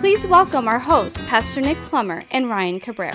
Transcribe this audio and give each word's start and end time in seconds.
Please 0.00 0.26
welcome 0.26 0.66
our 0.66 0.78
hosts, 0.78 1.20
Pastor 1.26 1.60
Nick 1.60 1.76
Plummer 1.76 2.22
and 2.30 2.48
Ryan 2.48 2.80
Cabrera. 2.80 3.12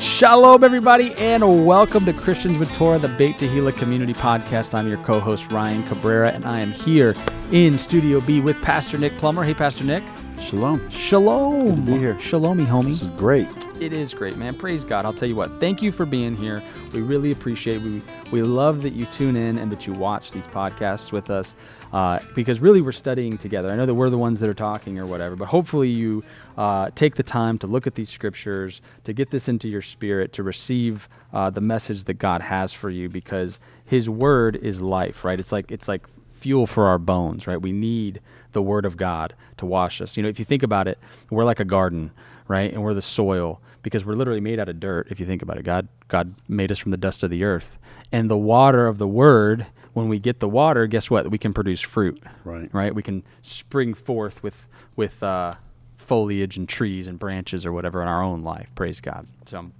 Shalom, 0.00 0.64
everybody, 0.64 1.12
and 1.16 1.66
welcome 1.66 2.06
to 2.06 2.14
Christians 2.14 2.56
with 2.56 2.72
Torah, 2.72 2.98
the 2.98 3.08
Beit 3.08 3.36
Tehillah 3.36 3.76
Community 3.76 4.14
Podcast. 4.14 4.72
I'm 4.72 4.88
your 4.88 4.96
co-host 5.04 5.52
Ryan 5.52 5.86
Cabrera, 5.88 6.30
and 6.30 6.46
I 6.46 6.62
am 6.62 6.72
here 6.72 7.14
in 7.52 7.76
Studio 7.76 8.22
B 8.22 8.40
with 8.40 8.56
Pastor 8.62 8.96
Nick 8.96 9.12
Plummer. 9.18 9.44
Hey, 9.44 9.52
Pastor 9.52 9.84
Nick. 9.84 10.02
Shalom. 10.40 10.90
Shalom. 10.90 11.66
Good 11.66 11.76
to 11.76 11.92
be 11.92 11.98
here. 11.98 12.14
Shalomi, 12.14 12.66
homie. 12.66 12.86
This 12.86 13.02
is 13.02 13.08
great. 13.10 13.48
It 13.80 13.92
is 13.92 14.14
great, 14.14 14.36
man. 14.36 14.54
Praise 14.54 14.84
God. 14.84 15.04
I'll 15.04 15.12
tell 15.12 15.28
you 15.28 15.34
what. 15.34 15.50
Thank 15.58 15.82
you 15.82 15.90
for 15.90 16.06
being 16.06 16.36
here. 16.36 16.62
We 16.92 17.00
really 17.00 17.32
appreciate. 17.32 17.80
We 17.82 18.02
we 18.30 18.42
love 18.42 18.82
that 18.82 18.92
you 18.92 19.06
tune 19.06 19.36
in 19.36 19.58
and 19.58 19.72
that 19.72 19.86
you 19.86 19.92
watch 19.92 20.30
these 20.32 20.46
podcasts 20.46 21.12
with 21.12 21.30
us, 21.30 21.54
uh, 21.92 22.20
because 22.34 22.60
really 22.60 22.80
we're 22.82 22.92
studying 22.92 23.38
together. 23.38 23.70
I 23.70 23.76
know 23.76 23.86
that 23.86 23.94
we're 23.94 24.10
the 24.10 24.18
ones 24.18 24.38
that 24.40 24.48
are 24.48 24.54
talking 24.54 24.98
or 24.98 25.06
whatever, 25.06 25.34
but 25.34 25.48
hopefully 25.48 25.88
you 25.88 26.22
uh, 26.56 26.90
take 26.94 27.16
the 27.16 27.22
time 27.22 27.58
to 27.58 27.66
look 27.66 27.86
at 27.86 27.94
these 27.94 28.10
scriptures, 28.10 28.80
to 29.04 29.12
get 29.12 29.30
this 29.30 29.48
into 29.48 29.68
your 29.68 29.82
spirit, 29.82 30.32
to 30.34 30.42
receive 30.42 31.08
uh, 31.32 31.50
the 31.50 31.60
message 31.60 32.04
that 32.04 32.14
God 32.14 32.42
has 32.42 32.72
for 32.72 32.90
you, 32.90 33.08
because 33.08 33.60
His 33.86 34.08
Word 34.08 34.56
is 34.56 34.80
life, 34.80 35.24
right? 35.24 35.40
It's 35.40 35.52
like 35.52 35.70
it's 35.70 35.88
like 35.88 36.06
fuel 36.32 36.66
for 36.66 36.86
our 36.86 36.98
bones, 36.98 37.46
right? 37.46 37.60
We 37.60 37.72
need 37.72 38.20
the 38.54 38.62
Word 38.62 38.86
of 38.86 38.96
God 38.96 39.34
to 39.58 39.66
wash 39.66 40.00
us. 40.00 40.16
You 40.16 40.22
know, 40.22 40.28
if 40.28 40.38
you 40.38 40.44
think 40.44 40.62
about 40.62 40.88
it, 40.88 40.98
we're 41.30 41.44
like 41.44 41.60
a 41.60 41.64
garden, 41.64 42.10
right? 42.48 42.72
And 42.72 42.82
we're 42.82 42.94
the 42.94 43.02
soil 43.02 43.60
because 43.82 44.04
we're 44.04 44.14
literally 44.14 44.40
made 44.40 44.58
out 44.58 44.68
of 44.68 44.80
dirt. 44.80 45.08
If 45.10 45.20
you 45.20 45.26
think 45.26 45.42
about 45.42 45.58
it, 45.58 45.64
God 45.64 45.88
God 46.08 46.34
made 46.48 46.72
us 46.72 46.78
from 46.78 46.90
the 46.90 46.96
dust 46.96 47.22
of 47.22 47.30
the 47.30 47.44
earth, 47.44 47.78
and 48.10 48.30
the 48.30 48.36
water 48.38 48.86
of 48.86 48.98
the 48.98 49.08
Word. 49.08 49.66
When 49.92 50.08
we 50.08 50.18
get 50.18 50.40
the 50.40 50.48
water, 50.48 50.88
guess 50.88 51.08
what? 51.08 51.30
We 51.30 51.38
can 51.38 51.52
produce 51.54 51.80
fruit, 51.80 52.20
Right. 52.44 52.68
Right? 52.72 52.92
We 52.92 53.02
can 53.02 53.22
spring 53.42 53.94
forth 53.94 54.42
with 54.42 54.66
with 54.96 55.22
uh, 55.22 55.52
foliage 55.98 56.56
and 56.56 56.68
trees 56.68 57.06
and 57.06 57.16
branches 57.18 57.64
or 57.64 57.72
whatever 57.72 58.02
in 58.02 58.08
our 58.08 58.22
own 58.22 58.42
life. 58.42 58.70
Praise 58.74 59.00
God. 59.00 59.26
So. 59.46 59.70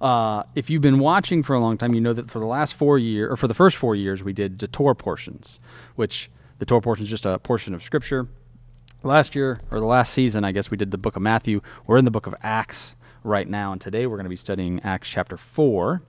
Uh, 0.00 0.42
if 0.56 0.68
you've 0.68 0.82
been 0.82 0.98
watching 0.98 1.44
for 1.44 1.54
a 1.54 1.60
long 1.60 1.78
time, 1.78 1.94
you 1.94 2.00
know 2.00 2.12
that 2.12 2.28
for 2.28 2.40
the 2.40 2.46
last 2.46 2.74
four 2.74 2.98
years, 2.98 3.30
or 3.30 3.36
for 3.36 3.46
the 3.46 3.54
first 3.54 3.76
four 3.76 3.94
years, 3.94 4.20
we 4.20 4.32
did 4.32 4.58
the 4.58 4.66
Torah 4.66 4.96
portions, 4.96 5.60
which 5.94 6.28
the 6.62 6.66
Torah 6.66 6.80
portion 6.80 7.02
is 7.02 7.10
just 7.10 7.26
a 7.26 7.40
portion 7.40 7.74
of 7.74 7.82
Scripture. 7.82 8.28
Last 9.02 9.34
year, 9.34 9.58
or 9.72 9.80
the 9.80 9.84
last 9.84 10.12
season, 10.12 10.44
I 10.44 10.52
guess 10.52 10.70
we 10.70 10.76
did 10.76 10.92
the 10.92 10.96
book 10.96 11.16
of 11.16 11.22
Matthew. 11.22 11.60
We're 11.88 11.96
in 11.96 12.04
the 12.04 12.12
book 12.12 12.28
of 12.28 12.36
Acts 12.40 12.94
right 13.24 13.48
now, 13.48 13.72
and 13.72 13.80
today 13.80 14.06
we're 14.06 14.14
going 14.16 14.26
to 14.26 14.30
be 14.30 14.36
studying 14.36 14.78
Acts 14.84 15.08
chapter 15.08 15.36
4. 15.36 16.02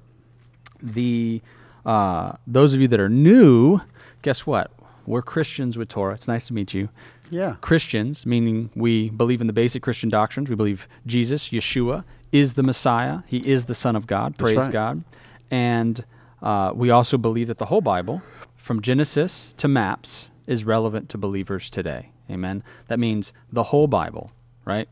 The 0.80 1.42
uh, 1.88 2.34
Those 2.46 2.76
of 2.76 2.82
you 2.82 2.88
that 2.90 3.00
are 3.00 3.10
new, 3.10 3.80
guess 4.22 4.46
what? 4.46 4.72
We're 5.08 5.24
Christians 5.24 5.76
with 5.76 5.90
Torah. 5.90 6.14
It's 6.14 6.28
nice 6.28 6.46
to 6.46 6.54
meet 6.54 6.72
you. 6.72 6.88
Yeah. 7.32 7.56
Christians, 7.62 8.28
meaning 8.28 8.70
we 8.76 9.10
believe 9.10 9.42
in 9.42 9.48
the 9.48 9.54
basic 9.54 9.82
Christian 9.82 10.10
doctrines. 10.10 10.52
We 10.52 10.56
believe 10.56 10.88
Jesus, 11.08 11.50
Yeshua, 11.50 12.04
is 12.32 12.54
the 12.54 12.62
Messiah. 12.62 13.22
He 13.26 13.40
is 13.40 13.66
the 13.66 13.74
Son 13.74 13.96
of 13.96 14.06
God. 14.06 14.34
That's 14.34 14.42
Praise 14.42 14.58
right. 14.58 14.72
God. 14.72 15.04
And 15.50 16.06
uh, 16.44 16.74
we 16.76 16.92
also 16.92 17.18
believe 17.18 17.48
that 17.48 17.58
the 17.58 17.66
whole 17.66 17.82
Bible, 17.82 18.22
from 18.56 18.84
Genesis 18.84 19.56
to 19.58 19.68
Maps, 19.68 20.30
is 20.48 20.66
relevant 20.66 21.10
to 21.10 21.18
believers 21.18 21.70
today. 21.70 22.12
Amen. 22.30 22.64
That 22.88 23.00
means 23.00 23.34
the 23.52 23.64
whole 23.64 23.88
Bible, 23.88 24.32
right? 24.66 24.88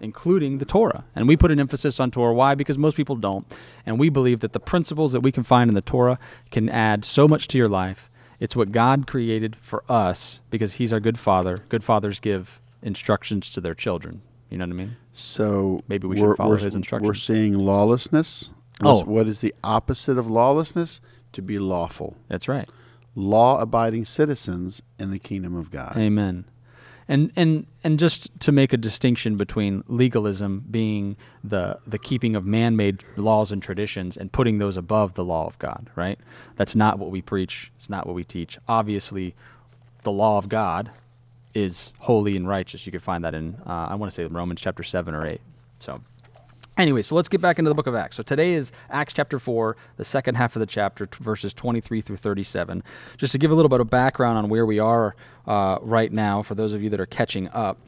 Including 0.00 0.58
the 0.58 0.64
Torah. 0.64 1.04
And 1.14 1.28
we 1.28 1.36
put 1.36 1.50
an 1.50 1.60
emphasis 1.60 2.00
on 2.00 2.10
Torah. 2.10 2.34
Why? 2.34 2.54
Because 2.54 2.76
most 2.76 2.96
people 2.96 3.16
don't. 3.16 3.46
And 3.86 3.98
we 3.98 4.08
believe 4.08 4.40
that 4.40 4.52
the 4.52 4.60
principles 4.60 5.12
that 5.12 5.20
we 5.20 5.32
can 5.32 5.42
find 5.42 5.68
in 5.68 5.74
the 5.74 5.80
Torah 5.82 6.18
can 6.50 6.68
add 6.68 7.04
so 7.04 7.26
much 7.28 7.48
to 7.48 7.58
your 7.58 7.68
life. 7.68 8.10
It's 8.40 8.56
what 8.56 8.72
God 8.72 9.06
created 9.06 9.56
for 9.56 9.84
us 9.88 10.40
because 10.50 10.74
He's 10.74 10.92
our 10.92 11.00
good 11.00 11.18
Father. 11.18 11.58
Good 11.68 11.84
fathers 11.84 12.20
give 12.20 12.60
instructions 12.82 13.50
to 13.50 13.60
their 13.60 13.74
children. 13.74 14.22
You 14.50 14.58
know 14.58 14.66
what 14.66 14.72
I 14.74 14.76
mean? 14.76 14.96
So 15.12 15.82
Maybe 15.88 16.06
we 16.06 16.16
should 16.16 16.26
we're, 16.26 16.36
follow 16.36 16.50
we're, 16.50 16.58
his 16.58 16.76
We're 16.92 17.14
seeing 17.14 17.54
lawlessness. 17.54 18.50
What's- 18.80 19.02
Oh. 19.02 19.04
What 19.04 19.28
is 19.28 19.40
the 19.40 19.54
opposite 19.62 20.18
of 20.18 20.26
lawlessness? 20.26 21.00
To 21.32 21.42
be 21.42 21.58
lawful. 21.58 22.16
That's 22.28 22.46
right. 22.46 22.68
Law 23.14 23.60
abiding 23.60 24.04
citizens 24.04 24.82
in 24.98 25.10
the 25.10 25.18
kingdom 25.18 25.56
of 25.56 25.70
God. 25.70 25.96
Amen. 25.96 26.44
And 27.06 27.32
and 27.36 27.66
and 27.82 27.98
just 27.98 28.38
to 28.40 28.50
make 28.50 28.72
a 28.72 28.78
distinction 28.78 29.36
between 29.36 29.84
legalism 29.88 30.64
being 30.70 31.16
the 31.42 31.78
the 31.86 31.98
keeping 31.98 32.34
of 32.34 32.46
man-made 32.46 33.04
laws 33.16 33.52
and 33.52 33.62
traditions 33.62 34.16
and 34.16 34.32
putting 34.32 34.58
those 34.58 34.76
above 34.78 35.14
the 35.14 35.24
law 35.24 35.46
of 35.46 35.58
God, 35.58 35.90
right? 35.96 36.18
That's 36.56 36.74
not 36.74 36.98
what 36.98 37.10
we 37.10 37.20
preach. 37.20 37.70
It's 37.76 37.90
not 37.90 38.06
what 38.06 38.14
we 38.14 38.24
teach. 38.24 38.58
Obviously, 38.68 39.34
the 40.02 40.12
law 40.12 40.38
of 40.38 40.48
God 40.48 40.90
is 41.52 41.92
holy 42.00 42.36
and 42.36 42.48
righteous. 42.48 42.86
You 42.86 42.92
can 42.92 43.00
find 43.00 43.22
that 43.24 43.34
in 43.34 43.56
uh, 43.66 43.88
I 43.90 43.94
want 43.96 44.10
to 44.10 44.14
say 44.14 44.24
Romans 44.24 44.60
chapter 44.60 44.82
7 44.82 45.14
or 45.14 45.26
8. 45.26 45.40
So 45.78 46.00
Anyway, 46.76 47.02
so 47.02 47.14
let's 47.14 47.28
get 47.28 47.40
back 47.40 47.58
into 47.58 47.68
the 47.68 47.74
book 47.74 47.86
of 47.86 47.94
Acts. 47.94 48.16
So 48.16 48.22
today 48.24 48.54
is 48.54 48.72
Acts 48.90 49.12
chapter 49.12 49.38
4, 49.38 49.76
the 49.96 50.04
second 50.04 50.34
half 50.34 50.56
of 50.56 50.60
the 50.60 50.66
chapter, 50.66 51.06
t- 51.06 51.18
verses 51.22 51.54
23 51.54 52.00
through 52.00 52.16
37. 52.16 52.82
Just 53.16 53.30
to 53.32 53.38
give 53.38 53.52
a 53.52 53.54
little 53.54 53.68
bit 53.68 53.80
of 53.80 53.88
background 53.88 54.38
on 54.38 54.48
where 54.48 54.66
we 54.66 54.80
are 54.80 55.14
uh, 55.46 55.78
right 55.82 56.12
now, 56.12 56.42
for 56.42 56.56
those 56.56 56.72
of 56.72 56.82
you 56.82 56.90
that 56.90 56.98
are 56.98 57.06
catching 57.06 57.48
up, 57.50 57.78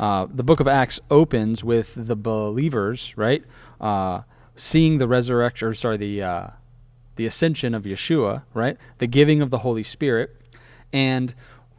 uh, 0.00 0.26
the 0.28 0.42
book 0.42 0.58
of 0.58 0.66
Acts 0.66 0.98
opens 1.08 1.62
with 1.62 1.92
the 1.94 2.16
believers, 2.16 3.14
right, 3.16 3.44
uh, 3.80 4.22
seeing 4.56 4.98
the 4.98 5.06
resurrection, 5.06 5.68
or 5.68 5.74
sorry, 5.74 5.96
the 5.96 6.22
uh, 6.22 6.46
the 7.16 7.26
ascension 7.26 7.74
of 7.74 7.84
Yeshua, 7.84 8.42
right, 8.54 8.76
the 8.98 9.06
giving 9.06 9.40
of 9.40 9.50
the 9.50 9.58
Holy 9.58 9.82
Spirit, 9.82 10.34
and 10.92 11.34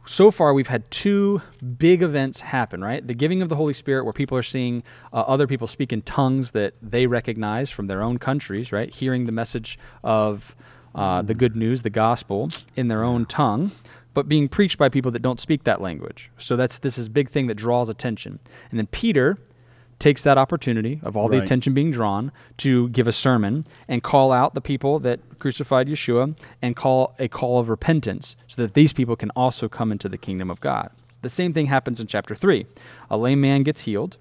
so 0.06 0.30
far 0.30 0.52
we've 0.52 0.68
had 0.68 0.90
two 0.90 1.40
big 1.78 2.02
events 2.02 2.40
happen 2.40 2.82
right? 2.82 3.06
The 3.06 3.14
giving 3.14 3.42
of 3.42 3.48
the 3.48 3.56
holy 3.56 3.72
spirit 3.72 4.04
where 4.04 4.12
people 4.12 4.36
are 4.36 4.42
seeing 4.42 4.82
uh, 5.12 5.20
other 5.20 5.46
people 5.46 5.66
speak 5.66 5.92
in 5.92 6.02
tongues 6.02 6.52
that 6.52 6.74
they 6.82 7.06
recognize 7.06 7.70
from 7.70 7.86
their 7.86 8.02
own 8.02 8.18
countries 8.18 8.72
right? 8.72 8.92
Hearing 8.92 9.24
the 9.24 9.32
message 9.32 9.78
of 10.02 10.54
uh, 10.94 11.22
the 11.22 11.34
good 11.34 11.56
news 11.56 11.82
the 11.82 11.90
gospel 11.90 12.48
in 12.76 12.88
their 12.88 13.02
own 13.02 13.26
tongue 13.26 13.72
but 14.12 14.28
being 14.28 14.48
preached 14.48 14.78
by 14.78 14.88
people 14.88 15.10
that 15.10 15.22
don't 15.22 15.40
speak 15.40 15.64
that 15.64 15.80
language. 15.80 16.30
So 16.38 16.54
that's 16.54 16.78
this 16.78 16.98
is 16.98 17.08
big 17.08 17.28
thing 17.28 17.48
that 17.48 17.56
draws 17.56 17.88
attention. 17.88 18.38
And 18.70 18.78
then 18.78 18.86
peter 18.86 19.38
takes 19.98 20.22
that 20.22 20.38
opportunity 20.38 21.00
of 21.02 21.16
all 21.16 21.28
the 21.28 21.38
attention 21.38 21.74
being 21.74 21.90
drawn 21.90 22.32
to 22.58 22.88
give 22.90 23.06
a 23.06 23.12
sermon 23.12 23.64
and 23.88 24.02
call 24.02 24.32
out 24.32 24.54
the 24.54 24.60
people 24.60 24.98
that 25.00 25.20
crucified 25.38 25.88
Yeshua 25.88 26.38
and 26.60 26.76
call 26.76 27.14
a 27.18 27.28
call 27.28 27.58
of 27.58 27.68
repentance 27.68 28.36
so 28.46 28.62
that 28.62 28.74
these 28.74 28.92
people 28.92 29.16
can 29.16 29.30
also 29.30 29.68
come 29.68 29.92
into 29.92 30.08
the 30.08 30.18
kingdom 30.18 30.50
of 30.50 30.60
God. 30.60 30.90
The 31.22 31.28
same 31.28 31.52
thing 31.52 31.66
happens 31.66 32.00
in 32.00 32.06
chapter 32.06 32.34
3. 32.34 32.66
A 33.10 33.16
lame 33.16 33.40
man 33.40 33.62
gets 33.62 33.82
healed. 33.82 34.18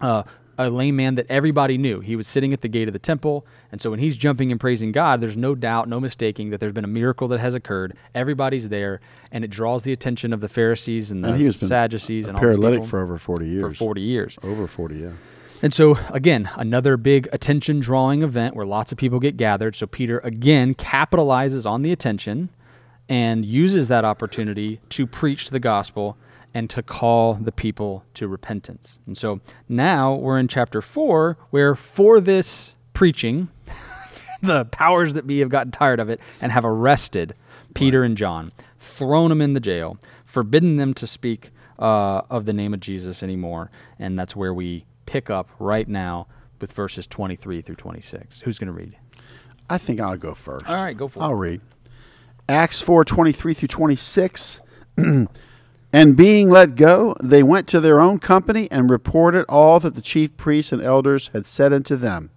Uh, 0.00 0.22
a 0.66 0.70
lame 0.70 0.96
man 0.96 1.14
that 1.14 1.26
everybody 1.28 1.78
knew. 1.78 2.00
He 2.00 2.16
was 2.16 2.28
sitting 2.28 2.52
at 2.52 2.60
the 2.60 2.68
gate 2.68 2.88
of 2.88 2.92
the 2.92 2.98
temple. 2.98 3.46
And 3.72 3.80
so 3.80 3.90
when 3.90 3.98
he's 3.98 4.16
jumping 4.16 4.50
and 4.50 4.60
praising 4.60 4.92
God, 4.92 5.20
there's 5.20 5.36
no 5.36 5.54
doubt, 5.54 5.88
no 5.88 6.00
mistaking 6.00 6.50
that 6.50 6.60
there's 6.60 6.72
been 6.72 6.84
a 6.84 6.88
miracle 6.88 7.28
that 7.28 7.40
has 7.40 7.54
occurred. 7.54 7.96
Everybody's 8.14 8.68
there, 8.68 9.00
and 9.32 9.44
it 9.44 9.48
draws 9.48 9.84
the 9.84 9.92
attention 9.92 10.32
of 10.32 10.40
the 10.40 10.48
Pharisees 10.48 11.10
and 11.10 11.24
the 11.24 11.30
And 11.30 11.38
he 11.38 11.46
has 11.46 11.58
been 11.58 11.68
Sadducees 11.68 12.26
a 12.26 12.30
and 12.30 12.36
all 12.36 12.40
paralytic 12.40 12.80
people 12.80 12.88
for 12.88 13.00
over 13.00 13.18
40 13.18 13.46
years. 13.46 13.62
for 13.62 13.74
40 13.74 14.00
years. 14.00 14.38
Over 14.42 14.66
40, 14.66 14.96
yeah. 14.96 15.10
And 15.62 15.74
so, 15.74 15.98
again, 16.08 16.50
another 16.56 16.96
big 16.96 17.28
attention 17.32 17.80
drawing 17.80 18.22
event 18.22 18.54
where 18.56 18.64
lots 18.64 18.92
of 18.92 18.98
people 18.98 19.20
get 19.20 19.36
gathered. 19.36 19.76
So, 19.76 19.86
Peter 19.86 20.18
again 20.20 20.74
capitalizes 20.74 21.66
on 21.66 21.82
the 21.82 21.92
attention 21.92 22.48
and 23.10 23.44
uses 23.44 23.88
that 23.88 24.04
opportunity 24.04 24.80
to 24.90 25.06
preach 25.06 25.50
the 25.50 25.58
gospel 25.58 26.16
and 26.54 26.68
to 26.70 26.82
call 26.82 27.34
the 27.34 27.52
people 27.52 28.04
to 28.14 28.28
repentance. 28.28 28.98
And 29.06 29.16
so 29.16 29.40
now 29.68 30.14
we're 30.14 30.38
in 30.38 30.48
chapter 30.48 30.82
4, 30.82 31.36
where 31.50 31.74
for 31.74 32.20
this 32.20 32.74
preaching, 32.92 33.48
the 34.42 34.64
powers 34.66 35.14
that 35.14 35.26
be 35.26 35.40
have 35.40 35.48
gotten 35.48 35.72
tired 35.72 36.00
of 36.00 36.08
it 36.08 36.20
and 36.40 36.52
have 36.52 36.64
arrested 36.64 37.34
Peter 37.74 38.02
and 38.02 38.16
John, 38.16 38.52
thrown 38.78 39.28
them 39.28 39.40
in 39.40 39.54
the 39.54 39.60
jail, 39.60 39.98
forbidden 40.24 40.76
them 40.76 40.94
to 40.94 41.06
speak 41.06 41.50
uh, 41.78 42.22
of 42.30 42.46
the 42.46 42.52
name 42.52 42.74
of 42.74 42.80
Jesus 42.80 43.22
anymore. 43.22 43.70
And 43.98 44.18
that's 44.18 44.34
where 44.34 44.52
we 44.52 44.84
pick 45.06 45.30
up 45.30 45.48
right 45.58 45.88
now 45.88 46.26
with 46.60 46.72
verses 46.72 47.06
23 47.06 47.62
through 47.62 47.76
26. 47.76 48.40
Who's 48.40 48.58
going 48.58 48.66
to 48.66 48.72
read? 48.72 48.96
I 49.68 49.78
think 49.78 50.00
I'll 50.00 50.16
go 50.16 50.34
first. 50.34 50.68
All 50.68 50.74
right, 50.74 50.96
go 50.96 51.08
for 51.08 51.20
it. 51.20 51.22
I'll 51.22 51.34
read. 51.34 51.60
Acts 52.48 52.82
4 52.82 53.04
23 53.04 53.54
through 53.54 53.68
26. 53.68 54.60
And 55.92 56.16
being 56.16 56.48
let 56.48 56.76
go, 56.76 57.14
they 57.20 57.42
went 57.42 57.66
to 57.68 57.80
their 57.80 58.00
own 58.00 58.20
company 58.20 58.68
and 58.70 58.88
reported 58.88 59.44
all 59.48 59.80
that 59.80 59.94
the 59.94 60.00
chief 60.00 60.36
priests 60.36 60.72
and 60.72 60.82
elders 60.82 61.30
had 61.32 61.46
said 61.46 61.72
unto 61.72 61.96
them. 61.96 62.30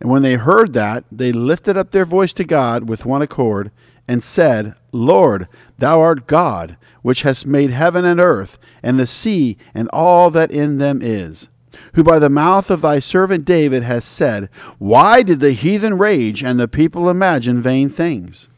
And 0.00 0.10
when 0.10 0.22
they 0.22 0.34
heard 0.34 0.72
that, 0.74 1.04
they 1.10 1.32
lifted 1.32 1.76
up 1.76 1.92
their 1.92 2.04
voice 2.04 2.32
to 2.34 2.44
God 2.44 2.88
with 2.88 3.06
one 3.06 3.22
accord, 3.22 3.70
and 4.08 4.22
said, 4.22 4.74
Lord, 4.92 5.48
thou 5.78 6.00
art 6.00 6.26
God, 6.26 6.76
which 7.02 7.22
hast 7.22 7.46
made 7.46 7.70
heaven 7.70 8.04
and 8.04 8.20
earth, 8.20 8.58
and 8.82 8.98
the 8.98 9.06
sea, 9.06 9.56
and 9.74 9.88
all 9.92 10.30
that 10.30 10.50
in 10.50 10.78
them 10.78 11.00
is. 11.02 11.48
Who 11.94 12.04
by 12.04 12.18
the 12.18 12.30
mouth 12.30 12.70
of 12.70 12.82
thy 12.82 13.00
servant 13.00 13.44
David 13.44 13.82
has 13.82 14.04
said, 14.04 14.48
Why 14.78 15.22
did 15.22 15.40
the 15.40 15.52
heathen 15.52 15.98
rage, 15.98 16.42
and 16.42 16.58
the 16.58 16.68
people 16.68 17.10
imagine 17.10 17.60
vain 17.60 17.88
things? 17.88 18.48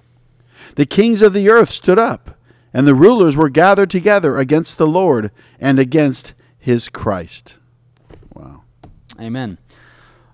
The 0.77 0.87
kings 0.87 1.23
of 1.23 1.33
the 1.33 1.49
earth 1.49 1.71
stood 1.71 1.99
up, 1.99 2.38
and 2.73 2.87
the 2.87 2.95
rulers 2.95 3.37
were 3.37 3.49
gathered 3.49 3.91
together 3.91 4.37
against 4.37 4.79
the 4.79 4.87
Lord 4.87 5.31
and 5.59 5.79
against 5.79 6.35
his 6.59 6.89
Christ. 6.89 7.57
Wow. 8.35 8.65
Amen. 9.21 9.59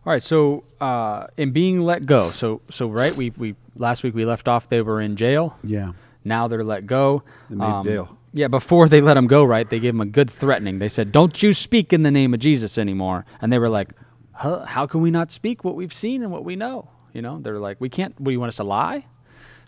All 0.06 0.12
right, 0.12 0.22
so 0.22 0.64
uh, 0.80 1.28
in 1.38 1.52
being 1.52 1.80
let 1.80 2.04
go, 2.06 2.30
so 2.30 2.60
so 2.68 2.88
right, 2.88 3.14
we 3.16 3.30
we 3.30 3.54
last 3.74 4.02
week 4.02 4.14
we 4.14 4.26
left 4.26 4.48
off. 4.48 4.68
They 4.68 4.82
were 4.82 5.00
in 5.00 5.16
jail. 5.16 5.56
Yeah. 5.62 5.92
Now 6.24 6.46
they're 6.48 6.64
let 6.64 6.86
go. 6.86 7.22
They 7.48 7.56
made 7.56 7.84
bail. 7.84 8.18
Yeah, 8.34 8.48
before 8.48 8.88
they 8.88 9.00
let 9.00 9.14
them 9.14 9.28
go, 9.28 9.44
right? 9.44 9.68
They 9.68 9.78
gave 9.78 9.94
them 9.94 10.00
a 10.00 10.06
good 10.06 10.28
threatening. 10.28 10.78
They 10.78 10.88
said, 10.88 11.12
"Don't 11.12 11.42
you 11.42 11.54
speak 11.54 11.92
in 11.92 12.02
the 12.02 12.10
name 12.10 12.34
of 12.34 12.40
Jesus 12.40 12.76
anymore." 12.76 13.24
And 13.40 13.52
they 13.52 13.58
were 13.58 13.68
like, 13.68 13.92
huh, 14.32 14.64
"How 14.66 14.86
can 14.86 15.00
we 15.00 15.10
not 15.10 15.30
speak 15.30 15.64
what 15.64 15.76
we've 15.76 15.92
seen 15.92 16.22
and 16.22 16.32
what 16.32 16.44
we 16.44 16.56
know?" 16.56 16.88
You 17.12 17.22
know, 17.22 17.38
they're 17.40 17.60
like, 17.60 17.80
"We 17.80 17.88
can't. 17.88 18.12
What 18.18 18.26
do 18.26 18.32
you 18.32 18.40
want 18.40 18.48
us 18.48 18.56
to 18.56 18.64
lie?" 18.64 19.06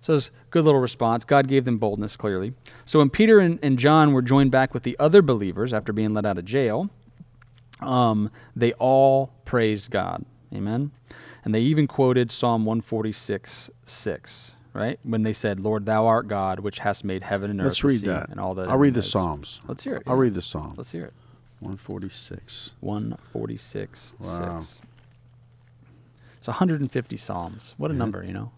So 0.07 0.15
it's 0.15 0.29
a 0.29 0.31
good 0.51 0.65
little 0.65 0.79
response. 0.81 1.25
God 1.25 1.49
gave 1.49 1.65
them 1.65 1.79
boldness, 1.79 2.15
clearly. 2.15 2.53
So 2.85 3.01
when 3.01 3.11
Peter 3.11 3.41
and, 3.41 3.59
and 3.61 3.77
John 3.77 4.13
were 4.13 4.23
joined 4.23 4.53
back 4.53 4.73
with 4.73 4.85
the 4.85 4.97
other 5.01 5.21
believers 5.21 5.75
after 5.75 5.93
being 5.93 6.15
let 6.15 6.25
out 6.25 6.39
of 6.39 6.45
jail, 6.45 6.91
um, 7.81 8.31
they 8.55 8.73
all 8.75 9.33
praised 9.45 9.91
God. 9.91 10.25
Amen. 10.55 10.93
And 11.45 11.53
they 11.53 11.59
even 11.63 11.89
quoted 11.89 12.31
Psalm 12.31 12.65
146 12.65 13.69
6, 13.85 14.53
right? 14.75 15.01
When 15.03 15.25
they 15.25 15.33
said, 15.33 15.59
Lord, 15.59 15.87
thou 15.87 16.07
art 16.07 16.29
God, 16.29 16.61
which 16.61 16.79
hast 16.79 17.03
made 17.03 17.25
heaven 17.25 17.51
and 17.51 17.59
earth 17.61 17.67
Let's 17.67 17.81
the 17.81 17.89
read 17.89 18.01
that. 18.03 18.29
and 18.29 18.39
all 18.39 18.55
that. 18.55 18.69
I'll 18.69 18.79
read 18.79 18.95
the. 18.95 19.03
Psalms. 19.03 19.59
Let's 19.67 19.83
hear 19.83 19.97
it. 19.97 20.05
I'll 20.07 20.15
yeah. 20.15 20.23
read 20.23 20.35
the 20.35 20.43
Psalm. 20.43 20.75
Let's 20.77 20.93
hear 20.93 21.07
it. 21.07 21.15
146. 21.59 22.75
146 22.79 24.15
Wow. 24.21 24.61
6. 24.61 24.81
It's 26.39 26.47
150 26.47 27.17
Psalms. 27.17 27.75
What 27.77 27.91
a 27.91 27.95
number, 27.95 28.23
you 28.23 28.33
know? 28.33 28.53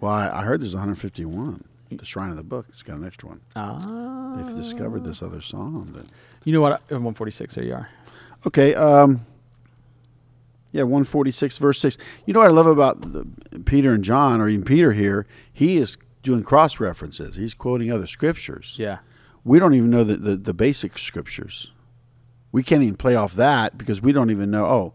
Well, 0.00 0.12
I, 0.12 0.40
I 0.40 0.42
heard 0.42 0.60
there's 0.60 0.74
151. 0.74 1.64
The 1.90 2.04
Shrine 2.04 2.30
of 2.30 2.36
the 2.36 2.42
Book. 2.42 2.66
It's 2.70 2.82
got 2.82 2.96
an 2.96 3.06
extra 3.06 3.28
one. 3.28 3.40
Ah. 3.54 4.34
They've 4.36 4.56
discovered 4.56 5.04
this 5.04 5.22
other 5.22 5.40
psalm. 5.40 5.90
That, 5.94 6.06
You 6.44 6.52
know 6.52 6.60
what? 6.60 6.72
Uh, 6.72 6.96
146, 6.98 7.54
there 7.54 7.64
you 7.64 7.74
are. 7.74 7.88
okay. 8.46 8.74
Um, 8.74 9.24
yeah, 10.72 10.82
146, 10.82 11.58
verse 11.58 11.78
6. 11.80 11.96
You 12.26 12.34
know 12.34 12.40
what 12.40 12.48
I 12.48 12.52
love 12.52 12.66
about 12.66 13.00
the, 13.12 13.28
Peter 13.64 13.92
and 13.92 14.02
John, 14.02 14.40
or 14.40 14.48
even 14.48 14.64
Peter 14.64 14.90
here? 14.92 15.24
He 15.52 15.76
is 15.76 15.96
doing 16.24 16.42
cross 16.42 16.80
references. 16.80 17.36
He's 17.36 17.54
quoting 17.54 17.92
other 17.92 18.08
scriptures. 18.08 18.74
Yeah. 18.76 18.98
We 19.44 19.60
don't 19.60 19.74
even 19.74 19.90
know 19.90 20.02
the, 20.02 20.16
the, 20.16 20.36
the 20.36 20.54
basic 20.54 20.98
scriptures. 20.98 21.70
We 22.50 22.64
can't 22.64 22.82
even 22.82 22.96
play 22.96 23.14
off 23.14 23.34
that 23.34 23.78
because 23.78 24.02
we 24.02 24.10
don't 24.10 24.30
even 24.30 24.50
know, 24.50 24.64
oh, 24.64 24.94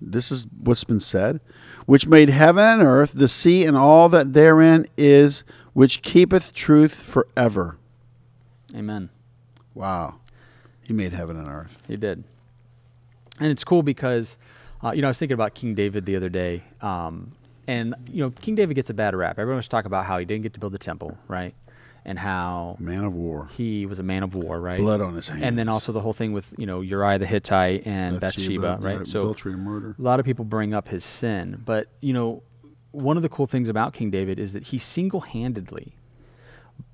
this 0.00 0.30
is 0.30 0.46
what's 0.58 0.84
been 0.84 1.00
said, 1.00 1.40
which 1.86 2.06
made 2.06 2.28
heaven 2.28 2.64
and 2.64 2.82
earth, 2.82 3.12
the 3.12 3.28
sea, 3.28 3.64
and 3.64 3.76
all 3.76 4.08
that 4.10 4.32
therein 4.32 4.86
is, 4.96 5.44
which 5.72 6.02
keepeth 6.02 6.52
truth 6.52 7.00
forever. 7.00 7.78
Amen. 8.74 9.10
Wow. 9.74 10.20
He 10.82 10.92
made 10.92 11.12
heaven 11.12 11.36
and 11.36 11.48
earth. 11.48 11.78
He 11.88 11.96
did. 11.96 12.24
And 13.40 13.50
it's 13.50 13.64
cool 13.64 13.82
because, 13.82 14.38
uh, 14.82 14.92
you 14.92 15.02
know, 15.02 15.08
I 15.08 15.10
was 15.10 15.18
thinking 15.18 15.34
about 15.34 15.54
King 15.54 15.74
David 15.74 16.06
the 16.06 16.16
other 16.16 16.28
day. 16.28 16.62
Um, 16.80 17.32
and, 17.66 17.94
you 18.10 18.22
know, 18.22 18.30
King 18.30 18.54
David 18.54 18.74
gets 18.74 18.90
a 18.90 18.94
bad 18.94 19.14
rap. 19.14 19.38
Everyone 19.38 19.56
was 19.56 19.68
talking 19.68 19.86
about 19.86 20.06
how 20.06 20.18
he 20.18 20.24
didn't 20.24 20.42
get 20.42 20.54
to 20.54 20.60
build 20.60 20.72
the 20.72 20.78
temple, 20.78 21.18
right? 21.28 21.54
And 22.08 22.20
how 22.20 22.76
Man 22.78 23.02
of 23.02 23.14
war. 23.14 23.48
he 23.50 23.84
was 23.84 23.98
a 23.98 24.04
man 24.04 24.22
of 24.22 24.32
war, 24.36 24.60
right? 24.60 24.78
Blood 24.78 25.00
on 25.00 25.14
his 25.14 25.26
hands. 25.26 25.42
And 25.42 25.58
then 25.58 25.68
also 25.68 25.90
the 25.90 26.00
whole 26.00 26.12
thing 26.12 26.32
with, 26.32 26.54
you 26.56 26.64
know, 26.64 26.80
Uriah 26.80 27.18
the 27.18 27.26
Hittite 27.26 27.84
and 27.84 28.20
Bathsheba, 28.20 28.78
yeah, 28.80 28.86
right? 28.86 29.06
So 29.06 29.22
adultery 29.22 29.54
and 29.54 29.62
murder. 29.62 29.96
a 29.98 30.02
lot 30.02 30.20
of 30.20 30.24
people 30.24 30.44
bring 30.44 30.72
up 30.72 30.86
his 30.86 31.04
sin, 31.04 31.60
but 31.64 31.88
you 32.00 32.12
know, 32.12 32.44
one 32.92 33.16
of 33.16 33.24
the 33.24 33.28
cool 33.28 33.48
things 33.48 33.68
about 33.68 33.92
King 33.92 34.10
David 34.10 34.38
is 34.38 34.52
that 34.52 34.68
he 34.68 34.78
single-handedly 34.78 35.96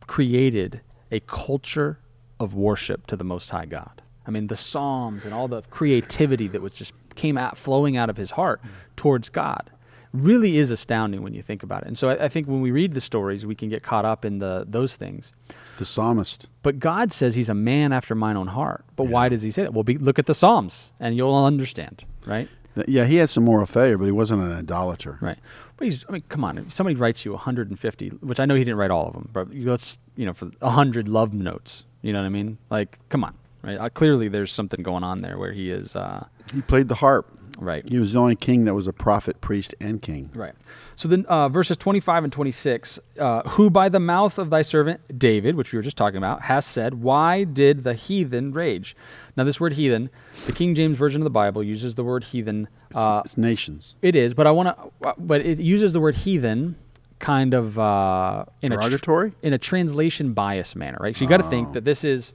created 0.06 0.80
a 1.10 1.20
culture 1.20 2.00
of 2.40 2.54
worship 2.54 3.06
to 3.06 3.14
the 3.14 3.22
Most 3.24 3.50
High 3.50 3.66
God. 3.66 4.00
I 4.26 4.30
mean, 4.30 4.46
the 4.46 4.56
Psalms 4.56 5.26
and 5.26 5.34
all 5.34 5.46
the 5.46 5.60
creativity 5.62 6.48
that 6.48 6.62
was 6.62 6.72
just 6.72 6.94
came 7.16 7.36
out 7.36 7.58
flowing 7.58 7.98
out 7.98 8.08
of 8.08 8.16
his 8.16 8.32
heart 8.32 8.62
towards 8.96 9.28
God 9.28 9.70
really 10.12 10.58
is 10.58 10.70
astounding 10.70 11.22
when 11.22 11.34
you 11.34 11.42
think 11.42 11.62
about 11.62 11.82
it. 11.82 11.88
And 11.88 11.98
so 11.98 12.10
I, 12.10 12.24
I 12.24 12.28
think 12.28 12.46
when 12.46 12.60
we 12.60 12.70
read 12.70 12.94
the 12.94 13.00
stories, 13.00 13.46
we 13.46 13.54
can 13.54 13.68
get 13.68 13.82
caught 13.82 14.04
up 14.04 14.24
in 14.24 14.38
the 14.38 14.64
those 14.68 14.96
things. 14.96 15.32
The 15.78 15.86
psalmist. 15.86 16.48
But 16.62 16.78
God 16.78 17.12
says 17.12 17.34
he's 17.34 17.48
a 17.48 17.54
man 17.54 17.92
after 17.92 18.14
mine 18.14 18.36
own 18.36 18.48
heart. 18.48 18.84
But 18.96 19.04
why 19.04 19.28
does 19.28 19.42
he 19.42 19.50
say 19.50 19.62
that? 19.62 19.72
Well, 19.72 19.84
be, 19.84 19.96
look 19.98 20.18
at 20.18 20.26
the 20.26 20.34
Psalms 20.34 20.92
and 21.00 21.16
you'll 21.16 21.34
understand, 21.34 22.04
right? 22.26 22.48
Yeah, 22.86 23.04
he 23.04 23.16
had 23.16 23.28
some 23.28 23.44
moral 23.44 23.66
failure, 23.66 23.98
but 23.98 24.06
he 24.06 24.12
wasn't 24.12 24.42
an 24.42 24.52
idolater. 24.52 25.18
Right. 25.20 25.38
But 25.76 25.84
he's, 25.86 26.04
I 26.08 26.12
mean, 26.12 26.22
come 26.28 26.44
on. 26.44 26.58
If 26.58 26.72
somebody 26.72 26.96
writes 26.96 27.24
you 27.24 27.32
150, 27.32 28.08
which 28.20 28.40
I 28.40 28.46
know 28.46 28.54
he 28.54 28.64
didn't 28.64 28.78
write 28.78 28.90
all 28.90 29.08
of 29.08 29.12
them, 29.12 29.28
but 29.32 29.52
let's, 29.54 29.98
you 30.16 30.24
know, 30.24 30.32
for 30.32 30.46
100 30.60 31.08
love 31.08 31.34
notes, 31.34 31.84
you 32.02 32.12
know 32.12 32.20
what 32.20 32.26
I 32.26 32.30
mean? 32.30 32.58
Like, 32.70 32.98
come 33.08 33.24
on, 33.24 33.34
right? 33.62 33.76
Uh, 33.78 33.88
clearly 33.90 34.28
there's 34.28 34.52
something 34.52 34.82
going 34.82 35.04
on 35.04 35.20
there 35.20 35.36
where 35.36 35.52
he 35.52 35.70
is, 35.70 35.94
uh, 35.94 36.26
He 36.52 36.62
played 36.62 36.88
the 36.88 36.94
harp. 36.94 37.30
Right. 37.58 37.86
He 37.86 37.98
was 37.98 38.12
the 38.12 38.18
only 38.18 38.36
king 38.36 38.64
that 38.64 38.74
was 38.74 38.86
a 38.86 38.92
prophet, 38.92 39.40
priest, 39.40 39.74
and 39.80 40.00
king. 40.02 40.30
Right. 40.34 40.54
So 40.96 41.08
then, 41.08 41.24
uh, 41.26 41.48
verses 41.48 41.76
25 41.76 42.24
and 42.24 42.32
26, 42.32 42.98
uh, 43.18 43.42
who 43.50 43.70
by 43.70 43.88
the 43.88 44.00
mouth 44.00 44.38
of 44.38 44.50
thy 44.50 44.62
servant 44.62 45.18
David, 45.18 45.54
which 45.56 45.72
we 45.72 45.76
were 45.78 45.82
just 45.82 45.96
talking 45.96 46.18
about, 46.18 46.42
has 46.42 46.64
said, 46.66 46.94
Why 47.02 47.44
did 47.44 47.84
the 47.84 47.94
heathen 47.94 48.52
rage? 48.52 48.94
Now, 49.36 49.44
this 49.44 49.60
word 49.60 49.72
heathen, 49.74 50.10
the 50.46 50.52
King 50.52 50.74
James 50.74 50.96
Version 50.98 51.20
of 51.22 51.24
the 51.24 51.30
Bible 51.30 51.62
uses 51.62 51.94
the 51.94 52.04
word 52.04 52.24
heathen. 52.24 52.68
Uh, 52.94 53.22
It's 53.24 53.38
nations. 53.38 53.94
it 54.02 54.14
is, 54.14 54.34
but 54.34 54.46
I 54.46 54.50
want 54.50 54.76
to, 54.76 55.14
but 55.18 55.40
it 55.40 55.58
uses 55.58 55.92
the 55.94 56.00
word 56.00 56.14
heathen 56.16 56.76
kind 57.18 57.54
of 57.54 57.78
uh, 57.78 58.44
in 58.60 58.72
a 58.72 58.76
tr- 58.98 59.28
in 59.42 59.52
a 59.52 59.58
translation 59.58 60.32
bias 60.34 60.74
manner, 60.76 60.98
right? 61.00 61.16
So 61.16 61.22
you 61.24 61.28
got 61.28 61.36
to 61.38 61.42
think 61.44 61.72
that 61.72 61.84
this 61.84 62.04
is 62.04 62.32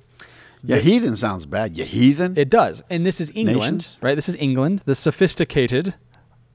Yeah, 0.63 0.77
heathen 0.77 1.15
sounds 1.15 1.45
bad. 1.45 1.77
You 1.77 1.85
heathen? 1.85 2.37
it 2.37 2.49
does, 2.49 2.81
and 2.89 3.05
this 3.05 3.21
is 3.21 3.31
England, 3.35 3.59
Nations? 3.77 3.97
right? 4.01 4.15
This 4.15 4.27
is 4.29 4.35
England, 4.37 4.81
the 4.85 4.95
sophisticated 4.95 5.93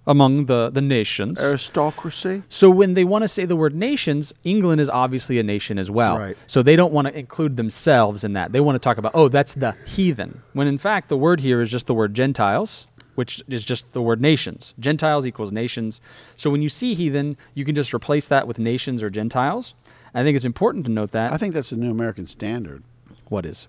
among 0.07 0.47
the 0.47 0.71
the 0.71 0.81
nations. 0.81 1.41
Aristocracy? 1.41 2.43
So 2.49 2.69
when 2.71 2.95
they 2.95 3.05
want 3.05 3.23
to 3.23 3.29
say 3.29 3.45
the 3.45 3.57
word 3.57 3.75
nations, 3.75 4.33
England 4.45 4.81
is 4.81 4.91
obviously 4.91 5.39
a 5.39 5.43
nation 5.43 5.79
as 5.79 5.91
well. 5.91 6.19
Right. 6.19 6.37
So 6.47 6.63
they 6.63 6.75
don't 6.77 6.93
want 6.93 7.07
to 7.09 7.17
include 7.17 7.57
themselves 7.57 8.25
in 8.25 8.33
that. 8.33 8.53
They 8.53 8.61
want 8.61 8.75
to 8.75 8.81
talk 8.81 8.99
about, 8.99 9.13
oh, 9.15 9.29
that's 9.29 9.55
the 9.55 9.77
heathen. 9.87 10.43
When 10.53 10.67
in 10.67 10.79
fact 10.79 11.09
the 11.09 11.17
word 11.17 11.41
here 11.41 11.61
is 11.61 11.71
just 11.71 11.87
the 11.87 11.95
word 11.95 12.15
Gentiles, 12.15 12.89
which 13.15 13.43
is 13.49 13.63
just 13.63 13.91
the 13.93 14.03
word 14.03 14.21
nations. 14.21 14.75
Gentiles 14.81 15.27
equals 15.27 15.53
nations. 15.53 16.01
So 16.37 16.51
when 16.51 16.63
you 16.63 16.69
see 16.69 16.95
heathen, 16.95 17.37
you 17.55 17.65
can 17.65 17.75
just 17.77 17.95
replace 17.95 18.27
that 18.27 18.49
with 18.49 18.59
nations 18.59 19.03
or 19.03 19.11
Gentiles. 19.11 19.75
I 20.15 20.23
think 20.25 20.35
it's 20.37 20.45
important 20.45 20.85
to 20.87 20.91
note 20.91 21.13
that. 21.13 21.33
I 21.33 21.37
think 21.39 21.55
that's 21.55 21.71
the 21.71 21.77
New 21.77 21.91
American 21.91 22.27
Standard. 22.27 22.83
what 23.29 23.47
is? 23.47 23.69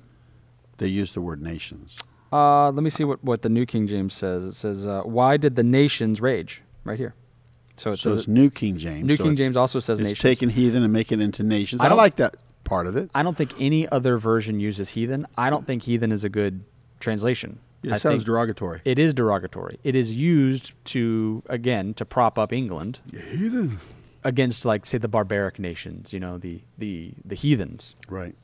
They 0.78 0.88
use 0.88 1.12
the 1.14 1.22
word 1.22 1.42
nations. 1.42 1.98
Uh, 2.32 2.72
let 2.72 2.84
me 2.84 2.90
see 2.90 3.04
what, 3.04 3.24
what 3.24 3.42
the 3.44 3.50
New 3.50 3.66
King 3.66 3.86
James 3.88 4.14
says. 4.14 4.44
It 4.44 4.54
says, 4.56 4.88
uh, 4.88 5.02
"Why 5.04 5.38
did 5.38 5.56
the 5.56 5.64
nations 5.64 6.20
rage?" 6.20 6.62
Right 6.84 6.98
here. 6.98 7.14
So 7.78 7.92
it 7.92 7.98
So 8.00 8.10
says 8.10 8.20
it's 8.20 8.28
it- 8.28 8.32
New 8.32 8.50
King 8.50 8.78
James. 8.78 9.06
New 9.06 9.16
so 9.16 9.24
King 9.24 9.36
James 9.36 9.56
also 9.58 9.80
says 9.80 10.00
it's 10.00 10.04
nations. 10.06 10.20
taking 10.22 10.50
heathen 10.50 10.84
and 10.84 10.92
making 10.92 11.22
it 11.22 11.24
into 11.24 11.44
nations. 11.44 11.82
I 11.82 11.86
I, 11.86 11.90
don't- 11.90 11.98
like 11.98 12.16
that 12.16 12.38
part 12.64 12.88
of 12.88 12.96
it. 12.98 13.10
I 13.14 13.22
don't 13.24 13.38
think 13.38 13.54
any 13.60 13.88
other 13.90 14.18
version 14.18 14.60
uses 14.60 14.90
heathen. 14.90 15.28
I 15.38 15.50
don't 15.50 15.66
think 15.68 15.84
heathen 15.84 16.12
is 16.12 16.24
a 16.24 16.30
good 16.30 16.64
translation. 17.00 17.60
It 17.84 17.92
I 17.92 17.98
sounds 17.98 18.24
derogatory. 18.24 18.82
it 18.86 18.98
is 18.98 19.14
derogatory. 19.14 19.78
It 19.84 19.96
is 19.96 20.18
used 20.18 20.72
to 20.86 21.44
again 21.50 21.94
to 21.96 22.06
prop 22.06 22.40
up 22.40 22.54
England 22.54 23.00
heathen. 23.12 23.80
against 24.24 24.64
like 24.66 24.86
say 24.86 24.98
the 24.98 25.08
barbaric 25.10 25.60
nations, 25.60 26.14
you 26.14 26.20
know, 26.20 26.38
the 26.38 26.62
the 26.78 27.12
the 27.26 27.36
heathens. 27.36 27.94
Right. 28.08 28.36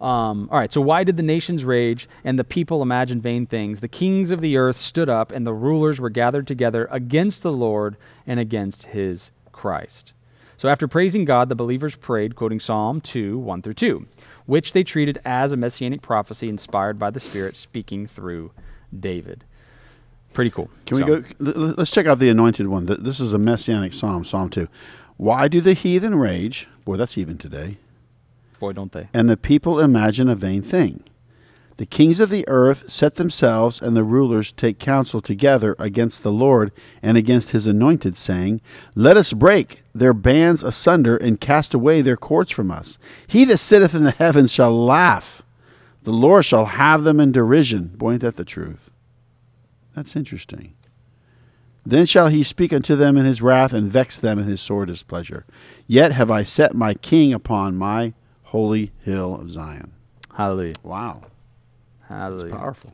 Um, 0.00 0.48
all 0.52 0.58
right, 0.58 0.72
so 0.72 0.80
why 0.80 1.04
did 1.04 1.16
the 1.16 1.22
nations 1.22 1.64
rage 1.64 2.08
and 2.22 2.38
the 2.38 2.44
people 2.44 2.82
imagine 2.82 3.20
vain 3.20 3.46
things? 3.46 3.80
The 3.80 3.88
kings 3.88 4.30
of 4.30 4.40
the 4.40 4.56
earth 4.56 4.76
stood 4.76 5.08
up 5.08 5.32
and 5.32 5.46
the 5.46 5.54
rulers 5.54 6.00
were 6.00 6.10
gathered 6.10 6.46
together 6.46 6.86
against 6.90 7.42
the 7.42 7.52
Lord 7.52 7.96
and 8.26 8.38
against 8.38 8.84
his 8.84 9.30
Christ. 9.52 10.12
So 10.58 10.68
after 10.68 10.88
praising 10.88 11.24
God, 11.24 11.48
the 11.48 11.54
believers 11.54 11.94
prayed, 11.94 12.34
quoting 12.36 12.60
Psalm 12.60 13.00
2 13.00 13.38
1 13.38 13.62
through 13.62 13.74
2, 13.74 14.06
which 14.46 14.72
they 14.72 14.84
treated 14.84 15.18
as 15.24 15.52
a 15.52 15.56
messianic 15.56 16.02
prophecy 16.02 16.48
inspired 16.48 16.98
by 16.98 17.10
the 17.10 17.20
Spirit 17.20 17.56
speaking 17.56 18.06
through 18.06 18.52
David. 18.98 19.44
Pretty 20.32 20.50
cool. 20.50 20.70
Can 20.84 20.98
we 20.98 21.04
go? 21.04 21.24
Let's 21.38 21.90
check 21.90 22.06
out 22.06 22.18
the 22.18 22.28
anointed 22.28 22.68
one. 22.68 22.84
This 22.86 23.20
is 23.20 23.32
a 23.32 23.38
messianic 23.38 23.94
psalm, 23.94 24.24
Psalm 24.24 24.50
2. 24.50 24.68
Why 25.16 25.48
do 25.48 25.62
the 25.62 25.72
heathen 25.72 26.14
rage? 26.14 26.68
Boy, 26.84 26.96
that's 26.96 27.16
even 27.16 27.38
today. 27.38 27.78
Boy, 28.60 28.72
don't 28.72 28.92
they. 28.92 29.08
and 29.12 29.28
the 29.28 29.36
people 29.36 29.80
imagine 29.80 30.28
a 30.28 30.34
vain 30.34 30.62
thing. 30.62 31.02
The 31.78 31.84
kings 31.84 32.20
of 32.20 32.30
the 32.30 32.48
earth 32.48 32.90
set 32.90 33.16
themselves, 33.16 33.82
and 33.82 33.94
the 33.94 34.02
rulers 34.02 34.50
take 34.50 34.78
counsel 34.78 35.20
together 35.20 35.76
against 35.78 36.22
the 36.22 36.32
Lord 36.32 36.72
and 37.02 37.18
against 37.18 37.50
his 37.50 37.66
anointed, 37.66 38.16
saying, 38.16 38.62
Let 38.94 39.18
us 39.18 39.34
break 39.34 39.82
their 39.94 40.14
bands 40.14 40.62
asunder 40.62 41.18
and 41.18 41.38
cast 41.38 41.74
away 41.74 42.00
their 42.00 42.16
cords 42.16 42.50
from 42.50 42.70
us. 42.70 42.98
He 43.26 43.44
that 43.44 43.58
sitteth 43.58 43.94
in 43.94 44.04
the 44.04 44.10
heavens 44.10 44.52
shall 44.52 44.72
laugh. 44.72 45.42
The 46.04 46.12
Lord 46.12 46.46
shall 46.46 46.64
have 46.64 47.04
them 47.04 47.20
in 47.20 47.30
derision. 47.30 47.88
Boy, 47.88 48.12
ain't 48.12 48.22
that 48.22 48.36
the 48.36 48.44
truth? 48.44 48.90
That's 49.94 50.16
interesting. 50.16 50.72
Then 51.84 52.06
shall 52.06 52.28
he 52.28 52.42
speak 52.42 52.72
unto 52.72 52.96
them 52.96 53.18
in 53.18 53.26
his 53.26 53.42
wrath 53.42 53.74
and 53.74 53.92
vex 53.92 54.18
them 54.18 54.38
in 54.38 54.46
his 54.46 54.62
sore 54.62 54.86
displeasure. 54.86 55.44
Yet 55.86 56.12
have 56.12 56.30
I 56.30 56.42
set 56.42 56.74
my 56.74 56.94
king 56.94 57.34
upon 57.34 57.76
my 57.76 58.14
holy 58.56 58.90
hill 59.04 59.34
of 59.38 59.50
Zion. 59.50 59.92
Hallelujah. 60.34 60.72
Wow. 60.82 61.20
That's 62.08 62.44
powerful. 62.44 62.90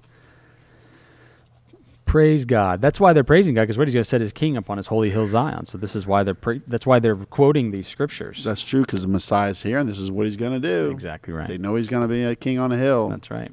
Praise 2.05 2.45
God. 2.45 2.83
That's 2.83 2.99
why 2.99 3.13
they're 3.13 3.23
praising 3.23 3.55
God 3.55 3.63
because 3.63 3.79
what 3.79 3.87
he's 3.87 3.95
going 3.95 4.03
to 4.03 4.09
set 4.09 4.21
his 4.21 4.33
king 4.33 4.57
upon 4.57 4.77
his 4.77 4.89
holy 4.89 5.11
hill 5.11 5.25
Zion. 5.27 5.65
So 5.67 5.79
this 5.79 5.95
is 5.95 6.05
why 6.05 6.25
they're 6.25 6.35
pra- 6.35 6.59
that's 6.67 6.85
why 6.85 6.99
they're 6.99 7.15
quoting 7.15 7.71
these 7.71 7.87
scriptures. 7.87 8.43
That's 8.43 8.65
true 8.65 8.81
because 8.81 9.03
the 9.03 9.09
Messiah's 9.09 9.63
here 9.63 9.79
and 9.79 9.89
this 9.89 10.01
is 10.01 10.11
what 10.11 10.27
he's 10.27 10.37
going 10.37 10.61
to 10.61 10.69
do. 10.69 10.91
exactly 10.91 11.33
right. 11.33 11.47
They 11.47 11.59
know 11.59 11.77
he's 11.77 11.89
going 11.89 12.03
to 12.03 12.09
be 12.09 12.25
a 12.25 12.35
king 12.35 12.59
on 12.59 12.73
a 12.73 12.77
hill. 12.77 13.09
That's 13.09 13.31
right. 13.31 13.53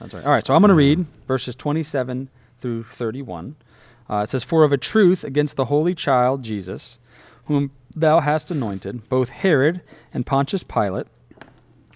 That's 0.00 0.14
right. 0.14 0.24
All 0.24 0.32
right. 0.32 0.44
So 0.46 0.54
I'm 0.54 0.62
going 0.62 0.70
to 0.70 0.74
read 0.74 1.04
verses 1.28 1.54
27 1.54 2.30
through 2.58 2.84
31. 2.84 3.56
Uh, 4.08 4.16
it 4.18 4.30
says, 4.30 4.42
"For 4.42 4.64
of 4.64 4.72
a 4.72 4.78
truth 4.78 5.22
against 5.24 5.56
the 5.56 5.66
holy 5.66 5.94
child 5.94 6.42
Jesus, 6.42 6.98
whom 7.46 7.70
thou 7.94 8.20
hast 8.20 8.50
anointed, 8.50 9.08
both 9.08 9.30
Herod 9.30 9.80
and 10.12 10.26
Pontius 10.26 10.62
Pilate." 10.62 11.06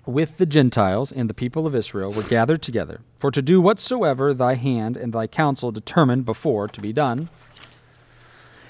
With 0.07 0.39
the 0.39 0.47
Gentiles 0.47 1.13
and 1.13 1.29
the 1.29 1.35
people 1.35 1.67
of 1.67 1.75
Israel 1.75 2.11
were 2.11 2.23
gathered 2.23 2.63
together, 2.63 3.01
for 3.19 3.31
to 3.31 3.43
do 3.43 3.61
whatsoever 3.61 4.33
thy 4.33 4.55
hand 4.55 4.97
and 4.97 5.13
thy 5.13 5.27
counsel 5.27 5.71
determined 5.71 6.25
before 6.25 6.69
to 6.69 6.81
be 6.81 6.93
done. 6.93 7.29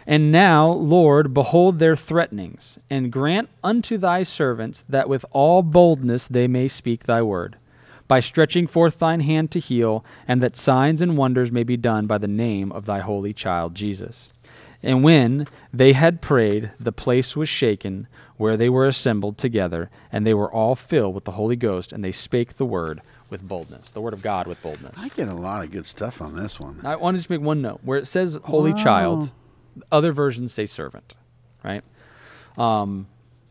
And 0.06 0.32
now, 0.32 0.68
Lord, 0.68 1.32
behold 1.32 1.78
their 1.78 1.94
threatenings, 1.94 2.78
and 2.90 3.12
grant 3.12 3.49
unto 3.62 3.96
thy 3.96 4.25
servants 4.25 4.82
that 4.88 5.08
with 5.08 5.25
all 5.30 5.62
boldness 5.62 6.26
they 6.26 6.49
may 6.49 6.66
speak 6.66 7.04
thy 7.04 7.22
word, 7.22 7.56
by 8.08 8.18
stretching 8.18 8.66
forth 8.66 8.99
thine 8.99 9.20
hand 9.20 9.52
to 9.52 9.60
heal, 9.60 10.04
and 10.26 10.42
that 10.42 10.56
signs 10.56 11.00
and 11.00 11.16
wonders 11.16 11.52
may 11.52 11.62
be 11.62 11.76
done 11.76 12.08
by 12.08 12.18
the 12.18 12.26
name 12.26 12.72
of 12.72 12.87
thy 12.87 12.99
holy 12.99 13.32
child 13.32 13.75
Jesus. 13.76 14.28
And 14.82 15.04
when 15.04 15.46
they 15.72 15.92
had 15.92 16.22
prayed, 16.22 16.70
the 16.80 16.92
place 16.92 17.37
was 17.37 17.49
shaken 17.49 18.06
where 18.37 18.56
they 18.56 18.70
were 18.70 18.87
assembled 18.87 19.37
together, 19.37 19.90
and 20.10 20.26
they 20.26 20.32
were 20.32 20.50
all 20.50 20.75
filled 20.75 21.14
with 21.14 21.25
the 21.26 21.32
Holy 21.32 21.56
Ghost, 21.56 21.92
and 21.92 22.02
they 22.02 22.12
spake 22.12 22.56
the 22.56 22.64
word 22.64 23.02
with 23.28 23.42
boldness, 23.46 23.90
the 23.90 24.00
word 24.00 24.14
of 24.14 24.22
God 24.22 24.46
with 24.46 24.60
boldness. 24.62 24.94
I 24.96 25.08
get 25.10 25.28
a 25.28 25.34
lot 25.34 25.62
of 25.64 25.70
good 25.70 25.87
stuff 25.87 26.22
on 26.22 26.34
this 26.34 26.58
one. 26.58 26.80
I 26.84 26.96
want 26.96 27.14
to 27.14 27.18
just 27.18 27.28
make 27.30 27.42
one 27.42 27.60
note 27.60 27.80
where 27.84 27.99
it 27.99 28.06
says 28.06 28.38
holy 28.44 28.72
Wow. 28.72 28.76
child, 28.78 29.32
other 29.92 30.12
versions 30.12 30.52
say 30.52 30.64
servant, 30.66 31.14
right? 31.62 31.84
Um, 32.56 33.06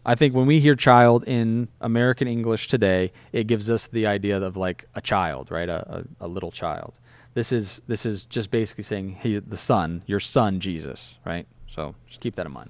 I 0.06 0.16
think 0.16 0.34
when 0.34 0.48
we 0.48 0.60
hear 0.60 0.76
child 0.76 1.24
in 1.28 1.68
American 1.80 2.28
English 2.28 2.68
today, 2.68 3.12
it 3.32 3.46
gives 3.46 3.70
us 3.70 3.86
the 3.88 4.08
idea 4.08 4.42
of 4.42 4.58
like 4.58 4.86
a 4.96 5.02
child, 5.02 5.52
right? 5.52 5.70
A, 5.70 6.04
a, 6.20 6.26
a 6.26 6.28
little 6.28 6.52
child. 6.52 7.00
This 7.40 7.54
is 7.54 7.82
this 7.88 8.06
is 8.06 8.26
just 8.26 8.52
basically 8.52 8.84
saying 8.84 9.20
he, 9.24 9.40
the 9.40 9.56
son, 9.56 10.04
your 10.06 10.20
son 10.20 10.60
Jesus, 10.60 11.20
right? 11.26 11.48
So 11.68 11.96
just 12.06 12.20
keep 12.20 12.36
that 12.36 12.46
in 12.46 12.52
mind. 12.52 12.70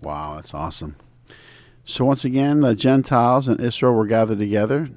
Wow, 0.00 0.36
that's 0.36 0.54
awesome. 0.54 0.96
So 1.84 2.06
once 2.06 2.24
again, 2.24 2.62
the 2.62 2.74
Gentiles 2.74 3.48
and 3.48 3.60
Israel 3.60 3.92
were 3.92 4.06
gathered 4.06 4.38
together 4.38 4.88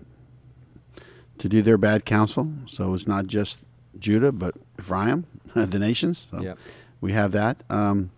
to 1.39 1.49
do 1.49 1.61
their 1.61 1.77
bad 1.77 2.05
counsel. 2.05 2.53
So 2.67 2.93
it's 2.93 3.05
not 3.05 3.27
just 3.27 3.59
Judah, 3.99 4.31
but 4.31 4.55
Ephraim, 4.79 5.25
the 5.55 5.77
nations. 5.77 6.27
So 6.31 6.41
Yep. 6.41 6.57
we 7.01 7.11
have 7.11 7.33
that. 7.33 7.57
Um, 7.69 8.11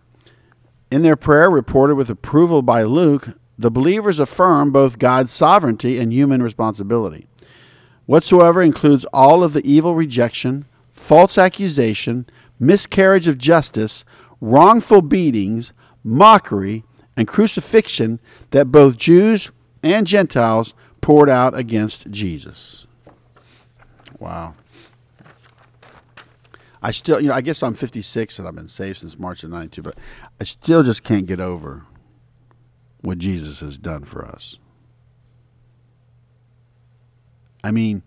in 0.92 1.02
their 1.02 1.16
prayer, 1.16 1.50
reported 1.50 1.96
with 1.96 2.08
approval 2.08 2.62
by 2.62 2.84
Luke, 2.84 3.30
the 3.58 3.68
believers 3.72 4.20
affirm 4.20 4.70
both 4.70 5.00
God's 5.00 5.32
sovereignty 5.32 5.98
and 5.98 6.12
human 6.12 6.40
responsibility. 6.40 7.26
Whatsoever 8.06 8.62
includes 8.62 9.04
all 9.12 9.42
of 9.42 9.54
the 9.54 9.68
evil 9.68 9.96
rejection, 9.96 10.66
false 10.94 11.36
accusation, 11.36 12.26
miscarriage 12.58 13.28
of 13.28 13.36
justice, 13.36 14.04
wrongful 14.40 15.02
beatings, 15.02 15.72
mockery, 16.02 16.84
and 17.16 17.28
crucifixion 17.28 18.20
that 18.50 18.66
both 18.72 18.96
Jews 18.96 19.50
and 19.82 20.06
Gentiles 20.06 20.72
poured 21.00 21.28
out 21.28 21.54
against 21.54 22.10
Jesus. 22.10 22.86
Wow. 24.18 24.54
I 26.82 26.90
still, 26.90 27.20
you 27.20 27.28
know, 27.28 27.34
I 27.34 27.40
guess 27.40 27.62
I'm 27.62 27.74
56 27.74 28.38
and 28.38 28.46
I've 28.46 28.54
been 28.54 28.68
saved 28.68 28.98
since 28.98 29.18
March 29.18 29.42
of 29.42 29.50
92, 29.50 29.82
but 29.82 29.96
I 30.40 30.44
still 30.44 30.82
just 30.82 31.02
can't 31.02 31.26
get 31.26 31.40
over 31.40 31.84
what 33.00 33.18
Jesus 33.18 33.60
has 33.60 33.78
done 33.78 34.04
for 34.04 34.24
us. 34.24 34.58
I 37.62 37.70
mean, 37.70 38.02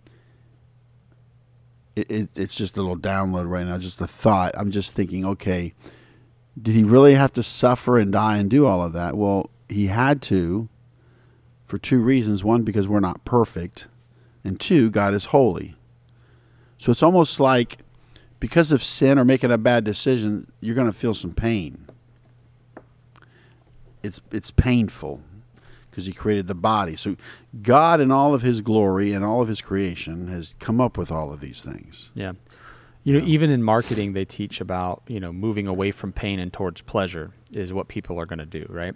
it, 1.97 2.11
it, 2.11 2.29
it's 2.35 2.55
just 2.55 2.77
a 2.77 2.81
little 2.81 2.97
download 2.97 3.49
right 3.49 3.65
now, 3.65 3.77
just 3.77 4.01
a 4.01 4.07
thought. 4.07 4.53
I'm 4.57 4.71
just 4.71 4.93
thinking, 4.93 5.25
okay, 5.25 5.73
did 6.59 6.75
he 6.75 6.83
really 6.83 7.15
have 7.15 7.33
to 7.33 7.43
suffer 7.43 7.97
and 7.97 8.11
die 8.11 8.37
and 8.37 8.49
do 8.49 8.65
all 8.65 8.83
of 8.83 8.93
that? 8.93 9.15
Well, 9.15 9.49
he 9.67 9.87
had 9.87 10.21
to 10.23 10.69
for 11.65 11.77
two 11.77 11.99
reasons. 11.99 12.43
One, 12.43 12.63
because 12.63 12.87
we're 12.87 12.99
not 12.99 13.25
perfect, 13.25 13.87
and 14.43 14.59
two, 14.59 14.89
God 14.89 15.13
is 15.13 15.25
holy. 15.25 15.75
So 16.77 16.91
it's 16.91 17.03
almost 17.03 17.39
like 17.39 17.79
because 18.39 18.71
of 18.71 18.83
sin 18.83 19.17
or 19.17 19.25
making 19.25 19.51
a 19.51 19.57
bad 19.57 19.83
decision, 19.83 20.51
you're 20.61 20.75
going 20.75 20.87
to 20.87 20.93
feel 20.93 21.13
some 21.13 21.31
pain. 21.31 21.87
It's 24.03 24.21
it's 24.31 24.51
painful 24.51 25.21
because 25.97 26.05
he 26.05 26.13
created 26.13 26.45
the 26.45 26.53
body. 26.53 26.95
So 26.95 27.15
God 27.63 27.99
in 27.99 28.11
all 28.11 28.35
of 28.35 28.43
his 28.43 28.61
glory 28.61 29.13
and 29.13 29.25
all 29.25 29.41
of 29.41 29.47
his 29.47 29.61
creation 29.61 30.27
has 30.27 30.53
come 30.59 30.79
up 30.79 30.95
with 30.95 31.11
all 31.11 31.33
of 31.33 31.39
these 31.39 31.63
things. 31.63 32.11
Yeah. 32.13 32.33
You 33.03 33.19
know, 33.19 33.25
even 33.25 33.49
in 33.49 33.63
marketing, 33.63 34.13
they 34.13 34.23
teach 34.23 34.61
about, 34.61 35.01
you 35.07 35.19
know, 35.19 35.33
moving 35.33 35.65
away 35.65 35.89
from 35.89 36.13
pain 36.13 36.37
and 36.37 36.53
towards 36.53 36.81
pleasure 36.81 37.31
is 37.51 37.73
what 37.73 37.87
people 37.87 38.19
are 38.19 38.27
going 38.27 38.37
to 38.37 38.45
do, 38.45 38.67
right? 38.69 38.93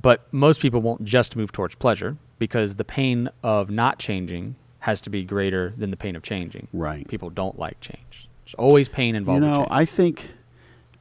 But 0.00 0.32
most 0.32 0.60
people 0.60 0.80
won't 0.80 1.02
just 1.02 1.34
move 1.34 1.50
towards 1.50 1.74
pleasure 1.74 2.16
because 2.38 2.76
the 2.76 2.84
pain 2.84 3.28
of 3.42 3.68
not 3.68 3.98
changing 3.98 4.54
has 4.78 5.00
to 5.00 5.10
be 5.10 5.24
greater 5.24 5.74
than 5.76 5.90
the 5.90 5.96
pain 5.96 6.14
of 6.14 6.22
changing. 6.22 6.68
Right. 6.72 7.08
People 7.08 7.30
don't 7.30 7.58
like 7.58 7.80
change. 7.80 8.28
There's 8.44 8.54
always 8.54 8.88
pain 8.88 9.16
involved. 9.16 9.42
with 9.42 9.50
know, 9.50 9.56
change. 9.56 9.68
I 9.72 9.84
think 9.86 10.30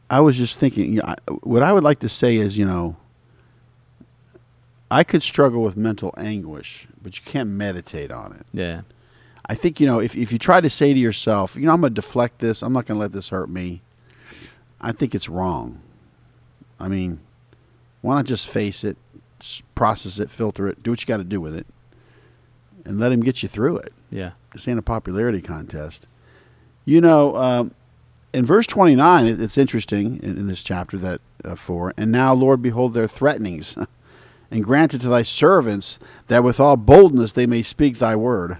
I 0.10 0.20
was 0.20 0.36
just 0.36 0.58
thinking. 0.58 0.94
You 0.94 1.02
know, 1.02 1.06
I, 1.10 1.16
what 1.44 1.62
I 1.62 1.74
would 1.74 1.84
like 1.84 2.00
to 2.00 2.10
say 2.10 2.38
is, 2.38 2.58
you 2.58 2.66
know, 2.66 2.98
I 4.90 5.04
could 5.04 5.24
struggle 5.24 5.62
with 5.64 5.76
mental 5.76 6.14
anguish, 6.18 6.88
but 7.02 7.18
you 7.18 7.24
can't 7.26 7.50
meditate 7.50 8.12
on 8.12 8.34
it. 8.34 8.46
yeah. 8.54 8.82
I 9.50 9.56
think 9.56 9.80
you 9.80 9.88
know 9.88 10.02
if 10.02 10.14
if 10.14 10.34
you 10.34 10.38
try 10.38 10.60
to 10.60 10.70
say 10.70 10.94
to 10.94 11.00
yourself, 11.00 11.56
you 11.56 11.62
know, 11.62 11.72
I'm 11.72 11.80
going 11.80 11.94
to 11.94 12.02
deflect 12.02 12.40
this. 12.40 12.62
I'm 12.62 12.74
not 12.74 12.86
going 12.86 12.98
to 12.98 13.00
let 13.00 13.14
this 13.14 13.30
hurt 13.30 13.50
me. 13.50 13.82
I 14.82 14.92
think 14.92 15.16
it's 15.16 15.30
wrong. 15.30 15.82
I 16.80 16.90
mean, 16.90 17.22
why 18.02 18.16
not 18.16 18.26
just 18.26 18.48
face 18.50 18.84
it, 18.84 18.98
process 19.74 20.20
it, 20.20 20.30
filter 20.30 20.68
it, 20.68 20.84
do 20.84 20.92
what 20.92 21.02
you 21.02 21.08
got 21.08 21.18
to 21.18 21.24
do 21.24 21.40
with 21.40 21.56
it, 21.56 21.66
and 22.86 23.00
let 23.00 23.12
him 23.12 23.22
get 23.22 23.42
you 23.42 23.50
through 23.50 23.78
it. 23.78 23.94
Yeah. 24.12 24.32
This 24.54 24.68
ain't 24.68 24.80
a 24.80 24.84
popularity 24.84 25.42
contest. 25.42 26.08
You 26.86 27.02
know, 27.02 27.36
um, 27.38 27.74
in 28.34 28.46
verse 28.46 28.68
29, 28.68 29.28
it's 29.28 29.58
interesting 29.58 30.22
in, 30.22 30.38
in 30.38 30.48
this 30.48 30.64
chapter 30.64 30.98
that 30.98 31.22
uh, 31.44 31.56
4 31.56 31.94
and 31.98 32.12
now, 32.12 32.34
Lord, 32.34 32.62
behold 32.62 32.94
their 32.94 33.08
threatenings, 33.08 33.78
and 34.50 34.64
grant 34.64 34.94
it 34.94 35.02
to 35.02 35.10
thy 35.10 35.24
servants 35.24 36.00
that 36.28 36.44
with 36.44 36.60
all 36.60 36.78
boldness 36.78 37.32
they 37.32 37.46
may 37.46 37.62
speak 37.62 37.98
thy 37.98 38.16
word 38.16 38.60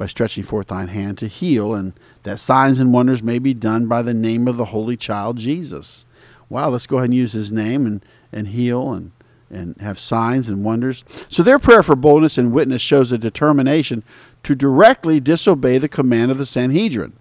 by 0.00 0.06
stretching 0.06 0.42
forth 0.42 0.68
thine 0.68 0.88
hand 0.88 1.18
to 1.18 1.26
heal, 1.26 1.74
and 1.74 1.92
that 2.22 2.40
signs 2.40 2.80
and 2.80 2.92
wonders 2.92 3.22
may 3.22 3.38
be 3.38 3.52
done 3.52 3.86
by 3.86 4.00
the 4.00 4.14
name 4.14 4.48
of 4.48 4.56
the 4.56 4.66
holy 4.66 4.96
child 4.96 5.36
Jesus. 5.36 6.06
Wow, 6.48 6.70
let's 6.70 6.86
go 6.86 6.96
ahead 6.96 7.10
and 7.10 7.14
use 7.14 7.32
his 7.32 7.52
name 7.52 7.84
and, 7.84 8.04
and 8.32 8.48
heal 8.48 8.92
and, 8.92 9.12
and 9.50 9.78
have 9.80 9.98
signs 9.98 10.48
and 10.48 10.64
wonders. 10.64 11.04
So 11.28 11.42
their 11.42 11.58
prayer 11.58 11.82
for 11.82 11.96
boldness 11.96 12.38
and 12.38 12.50
witness 12.50 12.80
shows 12.80 13.12
a 13.12 13.18
determination 13.18 14.02
to 14.42 14.54
directly 14.54 15.20
disobey 15.20 15.76
the 15.76 15.88
command 15.88 16.30
of 16.30 16.38
the 16.38 16.46
Sanhedrin. 16.46 17.16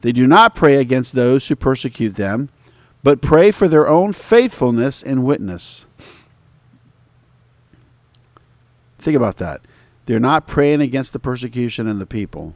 They 0.00 0.12
do 0.12 0.26
not 0.26 0.54
pray 0.54 0.76
against 0.76 1.14
those 1.14 1.46
who 1.46 1.56
persecute 1.56 2.16
them, 2.16 2.50
but 3.02 3.22
pray 3.22 3.50
for 3.50 3.68
their 3.68 3.88
own 3.88 4.12
faithfulness 4.12 5.02
and 5.02 5.24
witness. 5.24 5.86
Think 8.98 9.16
about 9.16 9.36
that. 9.38 9.60
They're 10.06 10.20
not 10.20 10.46
praying 10.46 10.80
against 10.80 11.12
the 11.12 11.18
persecution 11.18 11.86
and 11.86 12.00
the 12.00 12.06
people. 12.06 12.54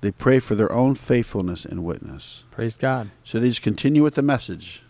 They 0.00 0.12
pray 0.12 0.38
for 0.38 0.54
their 0.54 0.72
own 0.72 0.94
faithfulness 0.94 1.64
and 1.64 1.84
witness. 1.84 2.44
Praise 2.50 2.76
God. 2.76 3.10
So 3.24 3.40
they 3.40 3.48
just 3.48 3.62
continue 3.62 4.02
with 4.02 4.14
the 4.14 4.22
message. 4.22 4.82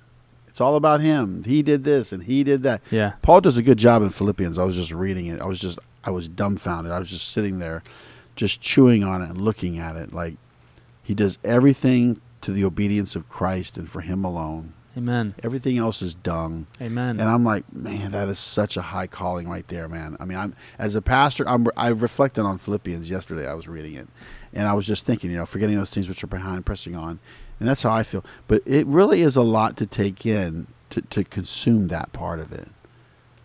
It's 0.47 0.61
all 0.61 0.77
about 0.77 1.01
him. 1.01 1.45
He 1.45 1.63
did 1.63 1.85
this 1.85 2.13
and 2.13 2.25
he 2.25 2.45
did 2.45 2.63
that. 2.65 2.83
Yeah. 2.91 3.13
Paul 3.23 3.41
does 3.41 3.57
a 3.57 3.63
good 3.63 3.79
job 3.79 4.03
in 4.03 4.11
Philippians. 4.11 4.59
I 4.59 4.65
was 4.65 4.77
just 4.77 4.93
reading 4.93 5.27
it. 5.27 5.41
I 5.41 5.47
was 5.47 5.61
just 5.61 5.79
I 6.05 6.11
was 6.11 6.29
dumbfounded. 6.29 6.93
I 6.93 6.99
was 6.99 7.11
just 7.11 7.29
sitting 7.29 7.59
there, 7.59 7.83
just 8.37 8.61
chewing 8.61 9.03
on 9.03 9.23
it 9.23 9.31
and 9.31 9.41
looking 9.41 9.79
at 9.79 9.97
it. 9.97 10.13
Like 10.13 10.37
he 11.03 11.15
does 11.15 11.39
everything 11.43 12.21
to 12.43 12.53
the 12.53 12.65
obedience 12.65 13.17
of 13.17 13.29
Christ 13.29 13.79
and 13.79 13.89
for 13.89 14.03
Him 14.03 14.25
alone. 14.25 14.75
Amen. 14.99 15.37
Everything 15.45 15.79
else 15.79 16.03
is 16.03 16.17
dung. 16.17 16.67
Amen. 16.81 17.21
And 17.21 17.31
I'm 17.31 17.45
like, 17.45 17.73
man, 17.73 18.11
that 18.11 18.29
is 18.29 18.41
such 18.41 18.77
a 18.77 18.83
high 18.83 19.07
calling 19.07 19.49
right 19.49 19.67
there, 19.69 19.89
man. 19.89 20.17
I 20.19 20.25
mean, 20.25 20.37
I'm 20.37 20.57
as 20.77 20.97
a 20.97 21.03
pastor, 21.03 21.49
I'm 21.49 21.69
I 21.77 21.89
reflected 21.89 22.43
on 22.43 22.59
Philippians 22.59 23.09
yesterday. 23.09 23.47
I 23.47 23.55
was 23.55 23.69
reading 23.69 23.95
it, 23.95 24.09
and 24.53 24.67
I 24.67 24.75
was 24.75 24.89
just 24.89 25.07
thinking, 25.07 25.31
you 25.31 25.37
know, 25.37 25.47
forgetting 25.47 25.77
those 25.77 25.89
things 25.89 26.09
which 26.09 26.25
are 26.25 26.29
behind, 26.29 26.67
pressing 26.67 26.97
on, 26.97 27.21
and 27.61 27.69
that's 27.69 27.85
how 27.85 27.93
I 27.93 28.03
feel. 28.03 28.25
But 28.49 28.63
it 28.67 28.89
really 28.89 29.23
is 29.23 29.37
a 29.37 29.43
lot 29.43 29.77
to 29.77 29.87
take 29.87 30.27
in 30.27 30.67
to 30.91 31.01
to 31.03 31.23
consume 31.23 31.87
that 31.89 32.13
part 32.13 32.41
of 32.41 32.53
it. 32.53 32.69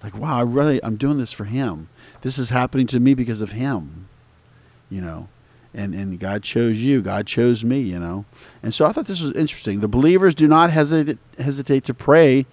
Like, 0.02 0.18
wow, 0.18 0.40
I 0.40 0.42
really 0.42 0.84
I'm 0.84 0.96
doing 0.96 1.20
this 1.20 1.32
for 1.34 1.46
Him. 1.46 1.88
This 2.22 2.40
is 2.40 2.50
happening 2.50 2.88
to 2.88 3.00
me 3.00 3.14
because 3.14 3.42
of 3.42 3.52
Him. 3.52 4.10
You 4.90 5.02
know, 5.02 5.28
and 5.74 5.94
and 5.94 6.20
God 6.20 6.44
chose 6.44 6.84
you. 6.84 7.02
God 7.02 7.28
chose 7.28 7.64
me. 7.64 7.80
You 7.80 8.00
know, 8.00 8.26
and 8.62 8.74
so 8.74 8.86
I 8.86 8.92
thought 8.92 9.08
this 9.08 9.22
was 9.22 9.34
interesting. 9.34 9.80
The 9.80 9.88
believers 9.88 10.36
do 10.36 10.48
not 10.48 10.72
hesitate 10.72 11.18
hesitate 11.38 11.84
to 11.86 11.94
pray 11.94 12.46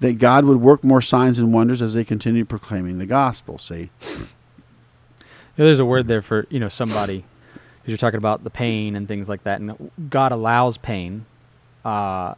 that 0.00 0.18
God 0.18 0.44
would 0.44 0.60
work 0.60 0.84
more 0.84 1.00
signs 1.00 1.38
and 1.38 1.52
wonders 1.52 1.82
as 1.82 1.94
they 1.94 2.04
continue 2.04 2.44
proclaiming 2.44 2.98
the 2.98 3.06
gospel. 3.06 3.58
See, 3.58 3.90
there's 5.56 5.80
a 5.80 5.84
word 5.84 6.06
there 6.06 6.22
for 6.22 6.46
you 6.50 6.60
know 6.60 6.68
somebody 6.68 7.24
because 7.88 7.90
you're 7.90 7.96
talking 7.96 8.18
about 8.18 8.44
the 8.44 8.50
pain 8.50 8.94
and 8.94 9.08
things 9.08 9.28
like 9.28 9.44
that, 9.44 9.60
and 9.60 9.90
God 10.10 10.32
allows 10.32 10.78
pain, 10.78 11.26
uh, 11.84 12.34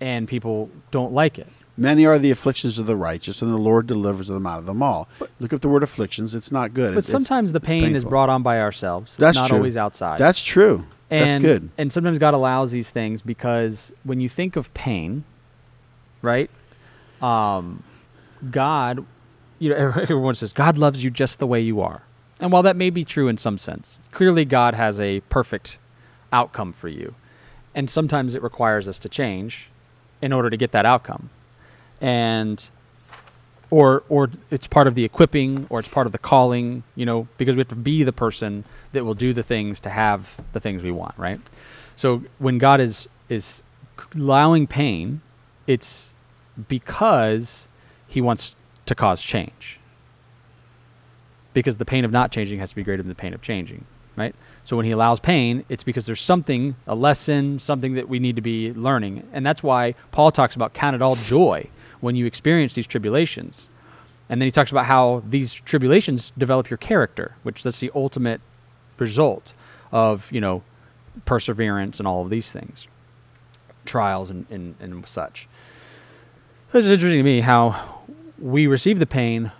and 0.00 0.26
people 0.26 0.70
don't 0.90 1.12
like 1.12 1.38
it. 1.38 1.48
Many 1.80 2.06
are 2.06 2.18
the 2.18 2.30
afflictions 2.30 2.78
of 2.78 2.86
the 2.86 2.94
righteous, 2.96 3.42
and 3.42 3.50
the 3.52 3.56
Lord 3.58 3.86
delivers 3.86 4.28
them 4.28 4.46
out 4.46 4.58
of 4.60 4.66
them 4.66 4.82
all. 4.82 5.08
Look 5.40 5.52
up 5.52 5.60
the 5.62 5.68
word 5.68 5.82
afflictions; 5.82 6.34
it's 6.34 6.52
not 6.52 6.74
good. 6.74 6.94
But 6.94 6.98
It's- 6.98 7.08
it's- 7.08 7.12
sometimes 7.26 7.52
the 7.52 7.60
pain 7.60 7.96
is 7.96 8.04
brought 8.04 8.28
on 8.28 8.42
by 8.42 8.60
ourselves. 8.60 9.12
It's 9.12 9.18
That's 9.18 9.36
not 9.36 9.48
true. 9.48 9.56
always 9.56 9.76
outside. 9.76 10.18
That's 10.20 10.44
true. 10.44 10.86
and, 11.10 11.30
That's 11.30 11.42
good. 11.42 11.70
And 11.76 11.92
sometimes 11.92 12.18
God 12.20 12.34
allows 12.34 12.70
these 12.70 12.90
things 12.90 13.20
because 13.22 13.92
when 14.04 14.20
you 14.20 14.28
think 14.28 14.54
of 14.54 14.72
pain, 14.74 15.24
right? 16.22 16.48
Um, 17.20 17.82
God, 18.50 19.04
you 19.58 19.70
know, 19.70 19.76
everyone 19.76 20.34
says 20.36 20.52
God 20.52 20.78
loves 20.78 21.02
you 21.02 21.10
just 21.10 21.38
the 21.40 21.46
way 21.48 21.60
you 21.60 21.80
are, 21.80 22.02
and 22.40 22.52
while 22.52 22.62
that 22.62 22.76
may 22.76 22.90
be 22.90 23.04
true 23.04 23.26
in 23.28 23.36
some 23.38 23.58
sense, 23.58 23.98
clearly 24.12 24.44
God 24.44 24.74
has 24.74 25.00
a 25.00 25.20
perfect 25.28 25.78
outcome 26.32 26.72
for 26.72 26.88
you, 26.88 27.14
and 27.74 27.90
sometimes 27.90 28.34
it 28.36 28.42
requires 28.42 28.86
us 28.86 28.98
to 29.00 29.08
change 29.08 29.68
in 30.22 30.32
order 30.32 30.48
to 30.48 30.56
get 30.56 30.70
that 30.72 30.86
outcome, 30.86 31.28
and 32.00 32.68
or 33.70 34.02
or 34.08 34.30
it's 34.50 34.66
part 34.66 34.86
of 34.86 34.94
the 34.94 35.04
equipping 35.04 35.66
or 35.70 35.78
it's 35.78 35.88
part 35.88 36.06
of 36.06 36.12
the 36.12 36.18
calling 36.18 36.82
you 36.96 37.06
know 37.06 37.26
because 37.38 37.56
we 37.56 37.60
have 37.60 37.68
to 37.68 37.74
be 37.74 38.02
the 38.02 38.12
person 38.12 38.64
that 38.92 39.04
will 39.04 39.14
do 39.14 39.32
the 39.32 39.42
things 39.42 39.80
to 39.80 39.90
have 39.90 40.40
the 40.52 40.60
things 40.60 40.82
we 40.82 40.90
want 40.90 41.14
right? 41.16 41.40
So 41.96 42.22
when 42.38 42.58
god 42.58 42.80
is 42.80 43.08
is 43.28 43.62
allowing 44.14 44.66
pain 44.66 45.22
it's 45.66 46.14
because 46.68 47.68
he 48.08 48.20
wants 48.20 48.56
to 48.86 48.94
cause 48.94 49.22
change. 49.22 49.78
Because 51.52 51.76
the 51.76 51.84
pain 51.84 52.04
of 52.04 52.10
not 52.10 52.32
changing 52.32 52.58
has 52.58 52.70
to 52.70 52.76
be 52.76 52.82
greater 52.82 53.02
than 53.02 53.08
the 53.08 53.14
pain 53.14 53.34
of 53.34 53.40
changing 53.40 53.84
right? 54.16 54.34
So 54.64 54.76
when 54.76 54.84
he 54.84 54.90
allows 54.90 55.20
pain 55.20 55.64
it's 55.68 55.84
because 55.84 56.06
there's 56.06 56.20
something 56.20 56.74
a 56.88 56.94
lesson 56.96 57.60
something 57.60 57.94
that 57.94 58.08
we 58.08 58.18
need 58.18 58.34
to 58.36 58.42
be 58.42 58.72
learning. 58.72 59.28
And 59.32 59.46
that's 59.46 59.62
why 59.62 59.94
paul 60.10 60.32
talks 60.32 60.56
about 60.56 60.74
count 60.74 60.96
it 60.96 61.02
all 61.02 61.14
joy 61.14 61.68
when 62.00 62.16
you 62.16 62.26
experience 62.26 62.74
these 62.74 62.86
tribulations. 62.86 63.68
And 64.28 64.40
then 64.40 64.46
he 64.46 64.52
talks 64.52 64.70
about 64.70 64.86
how 64.86 65.22
these 65.28 65.52
tribulations 65.52 66.32
develop 66.38 66.70
your 66.70 66.76
character 66.76 67.34
which 67.42 67.62
that's 67.62 67.80
the 67.80 67.90
ultimate 67.94 68.40
result 68.98 69.54
of 69.92 70.30
you 70.30 70.40
know 70.40 70.62
perseverance 71.24 71.98
and 71.98 72.06
all 72.06 72.22
of 72.22 72.30
these 72.30 72.52
things 72.52 72.86
trials 73.84 74.30
and, 74.30 74.46
and, 74.50 74.74
and 74.78 75.08
such. 75.08 75.48
This 76.70 76.84
is 76.84 76.90
interesting 76.90 77.18
to 77.18 77.24
me 77.24 77.40
how 77.40 78.02
we 78.38 78.66
receive 78.66 78.98
the 78.98 79.06
pain. 79.06 79.50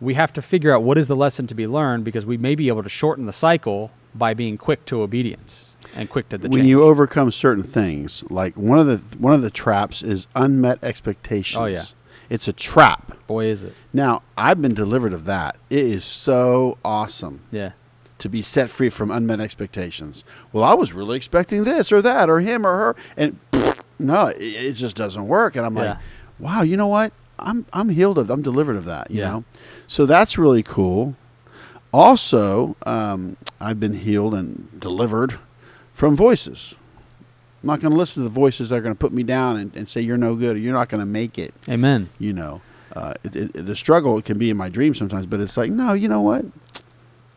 We 0.00 0.14
have 0.14 0.32
to 0.32 0.42
figure 0.42 0.74
out 0.74 0.82
what 0.82 0.98
is 0.98 1.06
the 1.06 1.14
lesson 1.14 1.46
to 1.46 1.54
be 1.54 1.66
learned 1.66 2.04
because 2.04 2.26
we 2.26 2.36
may 2.36 2.54
be 2.54 2.68
able 2.68 2.82
to 2.82 2.88
shorten 2.88 3.26
the 3.26 3.32
cycle 3.32 3.92
by 4.14 4.34
being 4.34 4.58
quick 4.58 4.84
to 4.86 5.02
obedience 5.02 5.69
and 5.96 6.08
quick 6.08 6.28
to 6.30 6.38
the 6.38 6.48
when 6.48 6.58
change. 6.60 6.68
you 6.68 6.82
overcome 6.82 7.30
certain 7.30 7.64
things, 7.64 8.24
like 8.30 8.56
one 8.56 8.78
of 8.78 8.86
the 8.86 8.98
one 9.18 9.32
of 9.34 9.42
the 9.42 9.50
traps 9.50 10.02
is 10.02 10.26
unmet 10.34 10.82
expectations. 10.84 11.60
Oh, 11.60 11.66
yeah. 11.66 11.84
it's 12.28 12.48
a 12.48 12.52
trap. 12.52 13.16
Boy, 13.26 13.46
is 13.46 13.64
it. 13.64 13.74
Now 13.92 14.22
I've 14.36 14.60
been 14.62 14.74
delivered 14.74 15.12
of 15.12 15.24
that. 15.26 15.56
It 15.70 15.78
is 15.84 16.04
so 16.04 16.78
awesome. 16.84 17.42
Yeah. 17.50 17.72
to 18.18 18.28
be 18.28 18.42
set 18.42 18.68
free 18.70 18.90
from 18.90 19.10
unmet 19.10 19.40
expectations. 19.40 20.24
Well, 20.52 20.62
I 20.64 20.74
was 20.74 20.92
really 20.92 21.16
expecting 21.16 21.64
this 21.64 21.90
or 21.90 22.02
that 22.02 22.28
or 22.28 22.40
him 22.40 22.66
or 22.66 22.74
her, 22.76 22.96
and 23.16 23.40
no, 23.98 24.26
it, 24.26 24.36
it 24.42 24.72
just 24.74 24.94
doesn't 24.96 25.26
work. 25.26 25.56
And 25.56 25.64
I'm 25.64 25.74
like, 25.74 25.96
wow, 26.38 26.62
you 26.62 26.76
know 26.76 26.86
what? 26.88 27.12
I'm 27.38 27.64
I'm 27.72 27.88
healed 27.88 28.18
of, 28.18 28.28
I'm 28.30 28.42
delivered 28.42 28.76
of 28.76 28.84
that. 28.84 29.10
You 29.10 29.20
Yeah. 29.20 29.30
know, 29.30 29.44
so 29.86 30.04
that's 30.06 30.36
really 30.36 30.62
cool. 30.62 31.16
Also, 31.92 32.76
um, 32.86 33.36
I've 33.60 33.80
been 33.80 33.94
healed 33.94 34.34
and 34.34 34.78
delivered 34.78 35.38
from 36.00 36.16
voices. 36.16 36.74
I'm 37.62 37.66
not 37.66 37.80
going 37.80 37.92
to 37.92 37.96
listen 37.98 38.22
to 38.22 38.28
the 38.30 38.34
voices 38.34 38.70
that 38.70 38.76
are 38.76 38.80
going 38.80 38.94
to 38.94 38.98
put 38.98 39.12
me 39.12 39.22
down 39.22 39.58
and, 39.58 39.76
and 39.76 39.86
say 39.86 40.00
you're 40.00 40.16
no 40.16 40.34
good 40.34 40.56
or 40.56 40.58
you're 40.58 40.72
not 40.72 40.88
going 40.88 41.00
to 41.00 41.06
make 41.06 41.38
it 41.38 41.52
Amen. 41.68 42.08
you 42.18 42.32
know 42.32 42.62
uh, 42.96 43.12
it, 43.22 43.36
it, 43.36 43.52
the 43.52 43.76
struggle 43.76 44.22
can 44.22 44.38
be 44.38 44.48
in 44.48 44.56
my 44.56 44.70
dreams 44.70 44.96
sometimes 44.96 45.26
but 45.26 45.40
it's 45.40 45.58
like 45.58 45.70
no 45.70 45.92
you 45.92 46.08
know 46.08 46.22
what 46.22 46.46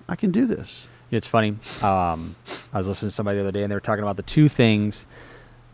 i 0.08 0.16
can 0.16 0.32
do 0.32 0.46
this 0.46 0.88
It's 1.12 1.28
funny. 1.28 1.58
Um, 1.82 2.38
I 2.74 2.78
was 2.78 2.88
listening 2.88 3.10
to 3.10 3.16
somebody 3.16 3.38
the 3.38 3.44
other 3.44 3.52
day, 3.52 3.64
and 3.64 3.70
they 3.70 3.76
were 3.76 3.82
talking 3.82 4.02
about 4.02 4.16
the 4.16 4.24
two 4.24 4.48
things 4.48 5.06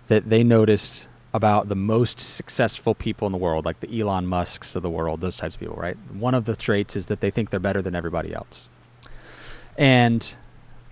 that 0.07 0.27
they 0.29 0.43
noticed 0.43 1.07
about 1.31 1.69
the 1.69 1.75
most 1.75 2.19
successful 2.19 2.93
people 2.95 3.25
in 3.27 3.31
the 3.31 3.37
world, 3.37 3.63
like 3.65 3.79
the 3.79 4.01
Elon 4.01 4.25
Musks 4.25 4.75
of 4.75 4.81
the 4.81 4.89
world, 4.89 5.21
those 5.21 5.37
types 5.37 5.53
of 5.55 5.61
people, 5.61 5.77
right? 5.77 5.95
One 6.11 6.33
of 6.33 6.43
the 6.43 6.55
traits 6.57 6.95
is 6.95 7.05
that 7.05 7.21
they 7.21 7.31
think 7.31 7.51
they're 7.51 7.59
better 7.59 7.81
than 7.81 7.95
everybody 7.95 8.33
else, 8.33 8.67
and 9.77 10.35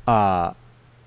uh, 0.07 0.53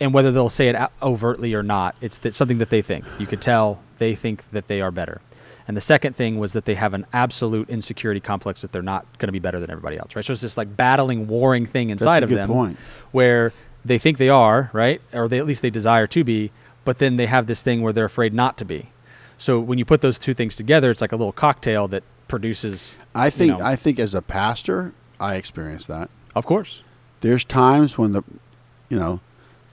and 0.00 0.14
whether 0.14 0.32
they'll 0.32 0.48
say 0.48 0.68
it 0.68 0.76
overtly 1.02 1.54
or 1.54 1.62
not, 1.62 1.94
it's 2.00 2.18
that 2.18 2.34
something 2.34 2.58
that 2.58 2.70
they 2.70 2.82
think. 2.82 3.04
You 3.18 3.26
could 3.26 3.42
tell 3.42 3.80
they 3.98 4.14
think 4.14 4.50
that 4.52 4.66
they 4.68 4.80
are 4.80 4.90
better. 4.90 5.20
And 5.68 5.76
the 5.76 5.80
second 5.80 6.16
thing 6.16 6.38
was 6.38 6.52
that 6.54 6.64
they 6.64 6.74
have 6.74 6.94
an 6.94 7.06
absolute 7.12 7.68
insecurity 7.70 8.18
complex 8.20 8.62
that 8.62 8.72
they're 8.72 8.82
not 8.82 9.06
going 9.18 9.28
to 9.28 9.32
be 9.32 9.38
better 9.38 9.60
than 9.60 9.70
everybody 9.70 9.98
else, 9.98 10.16
right? 10.16 10.24
So 10.24 10.32
it's 10.32 10.40
this 10.40 10.56
like 10.56 10.76
battling, 10.76 11.28
warring 11.28 11.66
thing 11.66 11.90
inside 11.90 12.22
a 12.22 12.24
of 12.24 12.30
good 12.30 12.38
them 12.38 12.48
point. 12.48 12.78
where 13.12 13.52
they 13.84 13.98
think 13.98 14.18
they 14.18 14.28
are, 14.30 14.70
right? 14.72 15.00
Or 15.12 15.28
they 15.28 15.38
at 15.38 15.46
least 15.46 15.62
they 15.62 15.70
desire 15.70 16.06
to 16.08 16.24
be, 16.24 16.50
but 16.84 16.98
then 16.98 17.16
they 17.16 17.26
have 17.26 17.46
this 17.46 17.62
thing 17.62 17.82
where 17.82 17.92
they're 17.92 18.04
afraid 18.06 18.34
not 18.34 18.56
to 18.58 18.64
be. 18.64 18.90
So 19.38 19.60
when 19.60 19.78
you 19.78 19.84
put 19.84 20.00
those 20.00 20.18
two 20.18 20.34
things 20.34 20.54
together, 20.56 20.90
it's 20.90 21.00
like 21.00 21.12
a 21.12 21.16
little 21.16 21.32
cocktail 21.32 21.86
that 21.88 22.02
produces 22.26 22.96
i 23.14 23.24
you 23.26 23.30
think 23.32 23.58
know- 23.58 23.64
i 23.64 23.74
think 23.74 23.98
as 23.98 24.14
a 24.14 24.22
pastor 24.22 24.92
i 25.18 25.34
experience 25.34 25.86
that 25.86 26.08
Of 26.36 26.46
course. 26.46 26.82
there's 27.22 27.44
times 27.44 27.98
when 27.98 28.12
the 28.12 28.22
you 28.88 28.96
know 28.98 29.18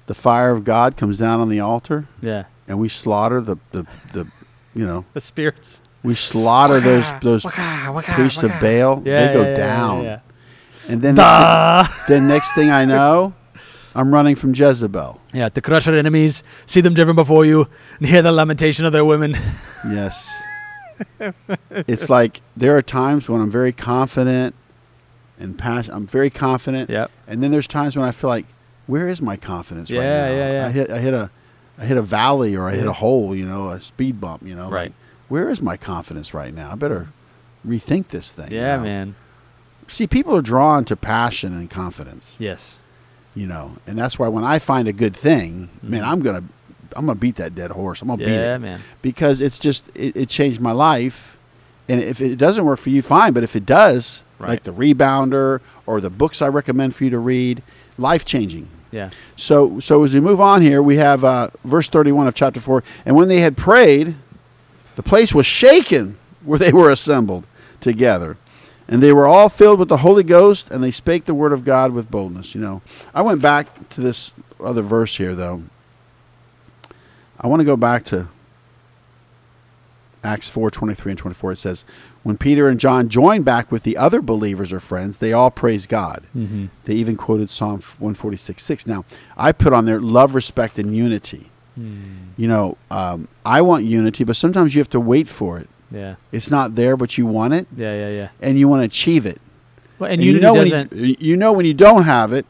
the 0.08 0.16
fire 0.16 0.52
of 0.52 0.64
god 0.64 0.98
comes 0.98 1.18
down 1.18 1.40
on 1.40 1.50
the 1.50 1.60
altar 1.60 2.08
Yeah. 2.22 2.46
and 2.68 2.80
we 2.80 2.90
slaughter 2.90 3.40
the 3.42 3.58
the, 3.72 3.86
the 4.14 4.28
you 4.74 4.86
know 4.86 5.06
The 5.14 5.20
spirits. 5.22 5.82
we 6.04 6.16
slaughter 6.16 6.80
those 6.80 7.12
those 7.22 7.46
priests 7.46 8.42
of 8.44 8.52
baal 8.60 9.02
Yeah, 9.06 9.28
they 9.28 9.34
go 9.34 9.42
yeah, 9.44 9.48
yeah, 9.50 9.56
down 9.56 10.04
yeah, 10.04 10.20
and 10.90 11.02
then 11.02 11.16
yeah. 11.18 11.84
next, 11.88 11.96
thing, 12.08 12.16
then 12.16 12.28
next 12.28 12.54
thing 12.56 12.70
i 12.72 12.86
know 12.86 13.34
i'm 13.96 14.14
running 14.14 14.36
from 14.36 14.54
jezebel 14.54 15.20
Yeah, 15.34 15.50
to 15.50 15.62
crush 15.62 15.88
our 15.88 15.96
enemies, 15.96 16.44
see 16.66 16.82
them 16.82 16.94
driven 16.94 17.16
before 17.16 17.46
you, 17.46 17.68
and 18.00 18.08
hear 18.08 18.22
the 18.22 18.32
lamentation 18.32 18.86
of 18.86 18.92
their 18.94 19.06
women. 19.06 19.36
Yes. 19.88 20.16
it's 21.88 22.10
like 22.10 22.42
there 22.56 22.76
are 22.76 22.82
times 22.82 23.30
when 23.30 23.40
I'm 23.42 23.50
very 23.52 23.72
confident 23.72 24.56
and 25.40 25.58
passionate. 25.58 25.96
I'm 25.96 26.08
very 26.08 26.30
confident. 26.32 26.90
Yep. 26.90 27.12
And 27.28 27.44
then 27.44 27.52
there's 27.52 27.68
times 27.68 27.96
when 27.96 28.04
I 28.06 28.12
feel 28.12 28.30
like, 28.30 28.46
where 28.88 29.08
is 29.08 29.22
my 29.22 29.38
confidence 29.38 29.92
right 29.92 29.98
now? 30.00 30.04
yeah, 30.28 30.52
yeah. 30.52 30.66
I 30.68 30.72
hit, 30.72 30.90
I 30.92 30.98
hit 31.00 31.14
a, 31.14 31.30
I 31.78 31.86
hit 31.86 31.98
a 31.98 32.02
valley 32.02 32.56
or 32.56 32.68
I 32.68 32.74
hit 32.76 32.88
a 32.88 32.94
hole, 32.94 33.36
you 33.36 33.46
know, 33.48 33.70
a 33.70 33.80
speed 33.80 34.20
bump, 34.20 34.44
you 34.44 34.56
know. 34.56 34.70
Right. 34.70 34.86
Like, 34.90 34.94
where 35.30 35.50
is 35.50 35.62
my 35.62 35.78
confidence 35.78 36.34
right 36.34 36.54
now? 36.54 36.72
I 36.72 36.76
better 36.76 37.10
rethink 37.68 38.08
this 38.08 38.32
thing. 38.32 38.52
you 38.52 38.58
Yeah, 38.58 38.78
know? 38.78 38.84
man. 38.84 39.16
See, 39.90 40.08
people 40.08 40.36
are 40.36 40.42
drawn 40.42 40.84
to 40.86 40.96
passion 40.96 41.54
and 41.54 41.70
confidence, 41.70 42.36
Yes. 42.40 42.80
you 43.36 43.46
know, 43.48 43.74
and 43.86 43.98
that's 43.98 44.18
why 44.20 44.28
when 44.28 44.44
I 44.44 44.60
find 44.60 44.88
a 44.88 44.94
good 44.94 45.16
thing, 45.16 45.70
man, 45.82 46.04
I'm 46.04 46.20
gonna, 46.22 46.44
I'm 46.96 47.06
gonna 47.06 47.20
beat 47.20 47.36
that 47.36 47.56
dead 47.56 47.72
horse. 47.72 48.02
I'm 48.02 48.08
gonna 48.08 48.18
beat 48.20 48.30
it 48.30 48.50
Mm-hmm. 48.50 48.64
Yeah, 48.64 48.70
man. 48.72 48.80
because 49.02 49.40
it's 49.42 49.60
just 49.60 49.84
it, 49.96 50.16
it 50.18 50.30
changed 50.30 50.60
my 50.62 50.72
life 50.72 51.38
and 51.90 52.02
if 52.02 52.20
it 52.20 52.36
doesn't 52.38 52.66
work 52.66 52.80
for 52.80 52.90
you 52.90 53.02
fine 53.02 53.32
but 53.34 53.44
if 53.44 53.56
it 53.56 53.66
does 53.66 54.24
Right. 54.40 54.50
like 54.50 54.64
the 54.64 54.74
rebounder 54.74 55.62
or 55.86 56.00
the 56.02 56.10
books 56.10 56.42
i 56.42 56.48
recommend 56.48 56.94
for 56.96 57.06
you 57.06 57.10
to 57.12 57.18
read 57.20 57.64
life 57.98 58.24
changing 58.26 58.68
Yeah. 58.92 59.10
so 59.36 59.80
so 59.80 60.04
as 60.04 60.14
we 60.14 60.20
move 60.22 60.40
on 60.40 60.62
here 60.62 60.82
we 60.82 60.98
have 60.98 61.24
uh, 61.24 61.50
verse 61.66 61.90
31 61.90 62.28
of 62.28 62.34
chapter 62.34 62.60
4 62.62 62.84
and 63.06 63.16
when 63.16 63.28
they 63.28 63.40
had 63.40 63.58
prayed 63.58 64.16
the 64.96 65.04
place 65.04 65.34
was 65.34 65.46
shaken 65.46 66.18
where 66.44 66.58
they 66.58 66.72
were 66.72 66.90
assembled 66.90 67.44
together 67.82 68.38
And 68.90 69.04
they 69.04 69.12
were 69.12 69.28
all 69.28 69.50
filled 69.50 69.80
with 69.80 69.90
the 69.90 69.98
Holy 69.98 70.24
Ghost, 70.24 70.72
and 70.72 70.82
they 70.82 70.92
spake 70.92 71.26
the 71.26 71.34
word 71.34 71.52
of 71.52 71.66
God 71.66 71.92
with 71.92 72.10
boldness. 72.10 72.56
You 72.56 72.62
know, 72.62 72.82
I 73.14 73.22
went 73.22 73.42
back 73.42 73.68
to 73.90 74.02
this 74.02 74.34
other 74.64 74.82
verse 74.82 75.18
here, 75.18 75.36
though. 75.36 75.64
I 77.38 77.48
want 77.48 77.60
to 77.60 77.66
go 77.66 77.76
back 77.76 78.06
to 78.06 78.30
Acts 80.24 80.50
4 80.50 80.70
23 80.72 81.12
and 81.12 81.20
24. 81.20 81.52
It 81.54 81.60
says, 81.60 81.86
When 82.24 82.38
Peter 82.38 82.68
and 82.68 82.80
John 82.80 83.08
joined 83.10 83.46
back 83.46 83.72
with 83.72 83.84
the 83.84 83.98
other 83.98 84.22
believers 84.22 84.74
or 84.74 84.80
friends, 84.80 85.20
they 85.20 85.34
all 85.34 85.52
praised 85.52 85.90
God. 85.90 86.24
Mm-hmm. 86.36 86.66
They 86.86 86.94
even 86.96 87.16
quoted 87.16 87.50
Psalm 87.50 87.80
146 87.80 88.64
6. 88.64 88.88
Now, 88.88 89.06
I 89.38 89.52
put 89.52 89.74
on 89.74 89.86
there 89.86 90.00
love, 90.00 90.36
respect, 90.36 90.78
and 90.80 90.96
unity. 90.96 91.50
Hmm. 91.76 92.30
You 92.38 92.48
know, 92.48 92.78
um, 92.90 93.28
I 93.46 93.62
want 93.62 93.86
unity, 93.86 94.24
but 94.24 94.36
sometimes 94.36 94.74
you 94.74 94.80
have 94.80 94.90
to 94.90 95.00
wait 95.00 95.30
for 95.30 95.60
it. 95.60 95.70
Yeah. 95.92 96.16
It's 96.32 96.50
not 96.50 96.76
there, 96.76 96.98
but 96.98 97.18
you 97.18 97.26
want 97.26 97.54
it, 97.54 97.68
Yeah. 97.76 97.94
Yeah. 97.94 98.10
Yeah. 98.10 98.30
and 98.42 98.58
you 98.60 98.68
want 98.68 98.82
to 98.82 98.86
achieve 98.86 99.26
it. 99.26 99.40
Well, 100.00 100.10
and, 100.12 100.22
And 100.22 100.24
you 100.24 100.40
know 100.40 100.54
when 100.54 100.90
you, 100.92 101.16
you 101.20 101.38
know 101.38 101.54
when 101.54 101.66
you 101.66 101.74
don't 101.74 102.04
have 102.04 102.34
it. 102.34 102.46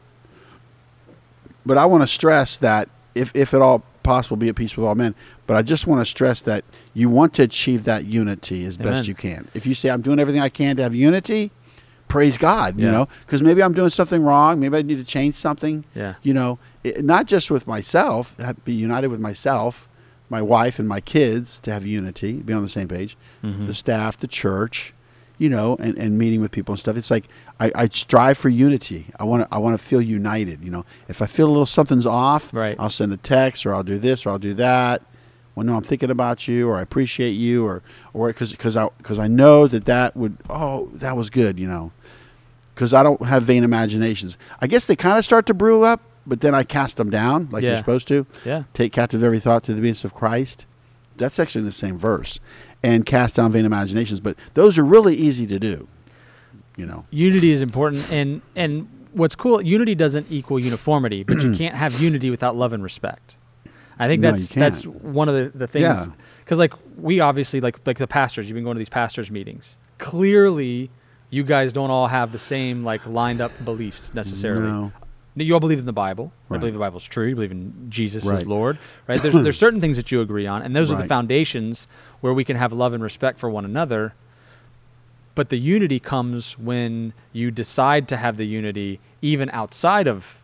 But 1.64 1.76
I 1.78 1.84
want 1.86 2.02
to 2.02 2.06
stress 2.06 2.56
that 2.58 2.88
if 3.14 3.30
if 3.34 3.52
at 3.52 3.60
all 3.60 3.82
possible, 4.08 4.36
be 4.36 4.48
at 4.48 4.56
peace 4.56 4.76
with 4.76 4.86
all 4.86 4.94
men. 4.94 5.14
But 5.46 5.56
I 5.56 5.62
just 5.62 5.86
want 5.86 6.00
to 6.00 6.06
stress 6.06 6.40
that 6.42 6.64
you 6.94 7.08
want 7.10 7.34
to 7.34 7.42
achieve 7.42 7.84
that 7.84 8.06
unity 8.06 8.64
as 8.64 8.76
Amen. 8.78 8.92
best 8.94 9.08
you 9.08 9.14
can. 9.14 9.48
If 9.54 9.66
you 9.66 9.74
say 9.74 9.90
I'm 9.90 10.00
doing 10.00 10.18
everything 10.18 10.40
I 10.40 10.48
can 10.48 10.76
to 10.76 10.82
have 10.82 10.94
unity, 10.94 11.50
praise 12.08 12.38
God. 12.38 12.78
You 12.78 12.90
know, 12.90 13.06
because 13.20 13.42
maybe 13.42 13.62
I'm 13.62 13.74
doing 13.74 13.90
something 13.90 14.22
wrong. 14.22 14.60
Maybe 14.60 14.76
I 14.78 14.82
need 14.82 14.96
to 14.98 15.04
change 15.04 15.34
something. 15.34 15.84
yeah. 15.94 16.14
You 16.22 16.32
know, 16.34 16.58
it, 16.84 17.04
not 17.04 17.26
just 17.26 17.50
with 17.50 17.66
myself, 17.66 18.34
be 18.64 18.72
united 18.72 19.08
with 19.08 19.20
myself, 19.20 19.88
my 20.30 20.40
wife, 20.42 20.78
and 20.78 20.88
my 20.88 21.00
kids 21.00 21.60
to 21.60 21.72
have 21.72 21.86
unity, 21.86 22.32
be 22.34 22.52
on 22.52 22.62
the 22.62 22.68
same 22.68 22.88
page. 22.88 23.16
Mhm. 23.44 23.66
The 23.66 23.74
staff, 23.74 24.16
the 24.18 24.26
church, 24.26 24.94
you 25.38 25.48
know, 25.48 25.76
and, 25.80 25.96
and 25.96 26.18
meeting 26.18 26.40
with 26.40 26.50
people 26.50 26.72
and 26.72 26.80
stuff. 26.80 26.96
It's 26.96 27.10
like 27.10 27.24
I, 27.60 27.70
I 27.74 27.88
strive 27.88 28.36
for 28.38 28.48
unity. 28.48 29.06
I 29.18 29.24
want 29.24 29.42
to 29.44 29.48
I 29.54 29.58
want 29.58 29.78
to 29.78 29.84
feel 29.84 30.00
united. 30.02 30.62
You 30.64 30.70
know, 30.70 30.84
if 31.08 31.22
I 31.22 31.26
feel 31.26 31.46
a 31.46 31.50
little 31.52 31.66
something's 31.66 32.06
off, 32.06 32.52
Right. 32.52 32.76
I'll 32.78 32.90
send 32.90 33.12
a 33.12 33.16
text 33.16 33.64
or 33.64 33.74
I'll 33.74 33.82
do 33.84 33.98
this 33.98 34.26
or 34.26 34.30
I'll 34.30 34.38
do 34.38 34.54
that. 34.54 35.02
Well, 35.54 35.64
no, 35.66 35.74
I'm 35.76 35.82
thinking 35.82 36.10
about 36.10 36.46
you 36.46 36.68
or 36.68 36.76
I 36.76 36.82
appreciate 36.82 37.32
you 37.32 37.64
or 37.64 37.82
or 38.12 38.28
because 38.28 38.52
because 38.52 38.76
I 38.76 38.88
because 38.98 39.18
I 39.18 39.26
know 39.28 39.66
that 39.68 39.84
that 39.86 40.16
would 40.16 40.36
oh 40.50 40.88
that 40.94 41.16
was 41.16 41.30
good. 41.30 41.58
You 41.58 41.66
know, 41.68 41.92
because 42.74 42.92
I 42.94 43.02
don't 43.02 43.22
have 43.24 43.42
vain 43.44 43.64
imaginations. 43.64 44.36
I 44.60 44.66
guess 44.66 44.86
they 44.86 44.96
kind 44.96 45.18
of 45.18 45.24
start 45.24 45.46
to 45.46 45.54
brew 45.54 45.82
up, 45.82 46.00
but 46.26 46.40
then 46.42 46.54
I 46.54 46.62
cast 46.62 46.96
them 46.96 47.10
down 47.10 47.48
like 47.50 47.62
Yeah. 47.62 47.70
you're 47.70 47.78
supposed 47.78 48.06
to. 48.08 48.26
Yeah. 48.44 48.64
Take 48.74 48.92
captive 48.92 49.22
every 49.22 49.40
thought 49.40 49.64
to 49.64 49.72
the 49.72 49.78
obedience 49.78 50.04
of 50.04 50.14
Christ. 50.14 50.64
That's 51.16 51.40
actually 51.40 51.60
in 51.62 51.66
the 51.66 51.72
same 51.72 51.98
verse. 51.98 52.38
And 52.82 53.04
cast 53.04 53.34
down 53.36 53.50
vain 53.52 53.64
imaginations. 53.64 54.20
But 54.20 54.36
those 54.54 54.78
are 54.78 54.84
really 54.84 55.14
easy 55.16 55.46
to 55.48 55.58
do. 55.58 55.88
You 56.76 56.86
know. 56.86 57.04
unity 57.10 57.50
is 57.50 57.60
important 57.60 58.08
and 58.12 58.40
and 58.54 58.86
what's 59.10 59.34
cool 59.34 59.60
unity 59.60 59.96
doesn't 59.96 60.26
equal 60.30 60.60
uniformity 60.60 61.24
but 61.24 61.42
you 61.42 61.56
can't 61.56 61.74
have 61.74 62.00
unity 62.00 62.30
without 62.30 62.54
love 62.54 62.72
and 62.72 62.84
respect 62.84 63.36
i 63.98 64.06
think 64.06 64.22
No, 64.22 64.30
that's 64.30 64.48
that's 64.50 64.86
one 64.86 65.28
of 65.28 65.34
the, 65.34 65.58
the 65.58 65.66
things 65.66 65.82
Yeah. 65.82 66.06
because 66.44 66.60
like 66.60 66.72
we 66.96 67.18
obviously 67.18 67.60
like 67.60 67.84
like 67.84 67.98
the 67.98 68.06
pastors 68.06 68.46
you've 68.48 68.54
been 68.54 68.62
going 68.62 68.76
to 68.76 68.78
these 68.78 68.88
pastors 68.88 69.28
meetings 69.28 69.76
clearly 69.98 70.88
you 71.30 71.42
guys 71.42 71.72
don't 71.72 71.90
all 71.90 72.06
have 72.06 72.30
the 72.30 72.38
same 72.38 72.84
like 72.84 73.04
lined 73.06 73.40
up 73.40 73.50
beliefs 73.64 74.14
necessarily 74.14 74.68
No. 74.68 74.92
You 75.44 75.54
all 75.54 75.60
believe 75.60 75.78
in 75.78 75.86
the 75.86 75.92
Bible. 75.92 76.32
Right. 76.48 76.58
believe 76.60 76.74
the 76.74 76.80
Bible's 76.80 77.04
true. 77.06 77.26
You 77.26 77.34
believe 77.34 77.52
in 77.52 77.86
Jesus 77.90 78.24
Right. 78.24 78.38
as 78.42 78.46
Lord. 78.46 78.78
Right? 79.06 79.20
There's 79.20 79.34
there's 79.34 79.58
certain 79.66 79.80
things 79.80 79.96
that 79.96 80.10
you 80.12 80.20
agree 80.20 80.46
on, 80.46 80.62
and 80.62 80.74
those 80.74 80.90
are 80.90 80.96
the 80.96 81.04
foundations 81.08 81.86
where 82.20 82.32
we 82.34 82.44
can 82.44 82.56
have 82.56 82.72
love 82.72 82.92
and 82.92 83.02
respect 83.02 83.38
for 83.38 83.48
one 83.50 83.64
another. 83.64 84.14
But 85.34 85.50
the 85.50 85.58
unity 85.58 86.00
comes 86.00 86.58
when 86.58 87.12
you 87.32 87.50
decide 87.52 88.08
to 88.08 88.16
have 88.16 88.36
the 88.36 88.44
unity 88.46 88.98
even 89.22 89.48
outside 89.50 90.08
of 90.08 90.38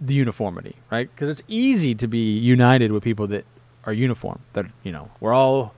the 0.00 0.14
uniformity, 0.14 0.74
right? 0.90 1.08
Because 1.14 1.28
it's 1.28 1.42
easy 1.48 1.94
to 1.96 2.08
be 2.08 2.36
united 2.38 2.90
with 2.92 3.02
people 3.04 3.26
that 3.28 3.44
are 3.84 3.92
uniform. 3.92 4.40
That 4.54 4.66
you 4.82 4.90
know 4.92 5.10
we're 5.20 5.32
all 5.34 5.74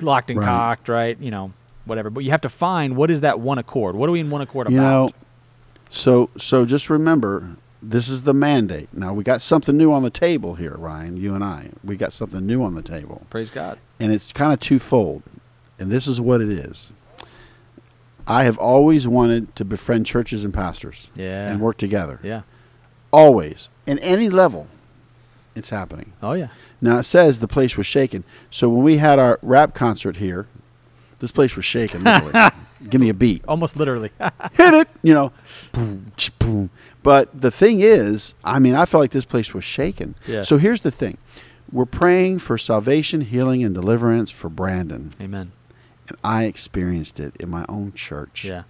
locked 0.00 0.30
and 0.30 0.40
Right. 0.40 0.46
cocked, 0.46 0.88
right? 0.88 1.16
You 1.20 1.30
know, 1.30 1.52
whatever. 1.84 2.10
But 2.10 2.24
you 2.24 2.30
have 2.30 2.40
to 2.42 2.48
find 2.48 2.96
what 2.96 3.10
is 3.10 3.20
that 3.20 3.38
one 3.38 3.58
accord. 3.58 3.94
What 3.94 4.08
are 4.08 4.12
we 4.12 4.20
in 4.20 4.30
one 4.30 4.40
accord 4.40 4.70
You 4.70 4.76
know, 4.78 5.04
about? 5.04 5.14
so 5.88 6.30
so 6.38 6.64
just 6.64 6.90
remember 6.90 7.56
this 7.82 8.08
is 8.08 8.22
the 8.22 8.34
mandate. 8.34 8.88
Now 8.92 9.12
we 9.14 9.24
got 9.24 9.40
something 9.42 9.76
new 9.76 9.92
on 9.92 10.02
the 10.02 10.10
table 10.10 10.54
here, 10.56 10.74
Ryan, 10.76 11.16
you 11.16 11.34
and 11.34 11.42
I. 11.44 11.70
We 11.82 11.96
got 11.96 12.12
something 12.12 12.44
new 12.46 12.62
on 12.62 12.74
the 12.74 12.82
table. 12.82 13.26
Praise 13.30 13.50
God. 13.50 13.78
and 13.98 14.12
it's 14.12 14.32
kind 14.32 14.52
of 14.52 14.60
twofold. 14.60 15.22
And 15.78 15.90
this 15.90 16.06
is 16.06 16.20
what 16.20 16.40
it 16.42 16.50
is. 16.50 16.92
I 18.26 18.44
have 18.44 18.58
always 18.58 19.08
wanted 19.08 19.56
to 19.56 19.64
befriend 19.64 20.06
churches 20.06 20.44
and 20.44 20.52
pastors 20.54 21.10
Yeah. 21.16 21.48
and 21.50 21.60
work 21.60 21.78
together. 21.78 22.20
Yeah. 22.22 22.42
Always. 23.12 23.70
In 23.86 23.98
any 24.00 24.28
level, 24.28 24.68
it's 25.56 25.70
happening. 25.70 26.12
Oh 26.22 26.34
yeah. 26.34 26.48
Now 26.80 26.98
it 26.98 27.04
says 27.04 27.38
the 27.38 27.48
place 27.48 27.76
was 27.76 27.86
shaken. 27.86 28.24
So 28.50 28.68
when 28.68 28.84
we 28.84 28.98
had 28.98 29.18
our 29.18 29.38
rap 29.42 29.74
concert 29.74 30.16
here, 30.16 30.46
this 31.18 31.32
place 31.32 31.56
was 31.56 31.64
shaking. 31.64 32.02
Give 32.88 33.00
me 33.00 33.08
a 33.10 33.14
beat. 33.14 33.44
Almost 33.46 33.76
literally. 33.76 34.10
Hit 34.52 34.74
it. 34.74 34.88
You 35.02 35.14
know, 35.14 35.32
boom, 35.72 36.12
boom. 36.38 36.70
But 37.02 37.40
the 37.40 37.50
thing 37.50 37.80
is, 37.80 38.34
I 38.44 38.58
mean, 38.58 38.74
I 38.74 38.84
felt 38.86 39.02
like 39.02 39.10
this 39.10 39.24
place 39.24 39.52
was 39.52 39.64
shaken. 39.64 40.14
Yeah. 40.26 40.42
So 40.42 40.56
here's 40.56 40.80
the 40.80 40.90
thing. 40.90 41.18
We're 41.72 41.86
praying 41.86 42.40
for 42.40 42.58
salvation, 42.58 43.20
healing, 43.22 43.62
and 43.62 43.74
deliverance 43.74 44.30
for 44.30 44.48
Brandon. 44.48 45.12
Amen. 45.20 45.52
And 46.08 46.18
I 46.24 46.44
experienced 46.44 47.20
it 47.20 47.36
in 47.36 47.48
my 47.48 47.64
own 47.68 47.92
church. 47.92 48.44
Yeah. 48.44 48.64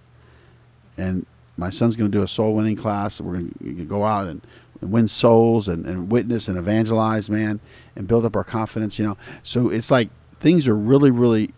And 0.97 1.25
my 1.57 1.69
son's 1.69 1.95
going 1.95 2.11
to 2.11 2.17
do 2.17 2.23
a 2.23 2.27
soul 2.27 2.53
winning 2.53 2.75
class. 2.75 3.19
We're 3.19 3.33
going 3.33 3.55
to 3.59 3.85
go 3.85 4.03
out 4.03 4.27
and, 4.27 4.41
and 4.81 4.91
win 4.91 5.07
souls 5.07 5.67
and, 5.67 5.85
and 5.85 6.11
witness 6.11 6.47
and 6.47 6.57
evangelize, 6.57 7.29
man, 7.29 7.59
and 7.95 8.07
build 8.07 8.25
up 8.25 8.35
our 8.35 8.43
confidence, 8.43 8.99
you 8.99 9.05
know. 9.05 9.17
So 9.43 9.69
it's 9.69 9.89
like 9.89 10.09
things 10.35 10.67
are 10.67 10.75
really, 10.75 11.11
really 11.11 11.53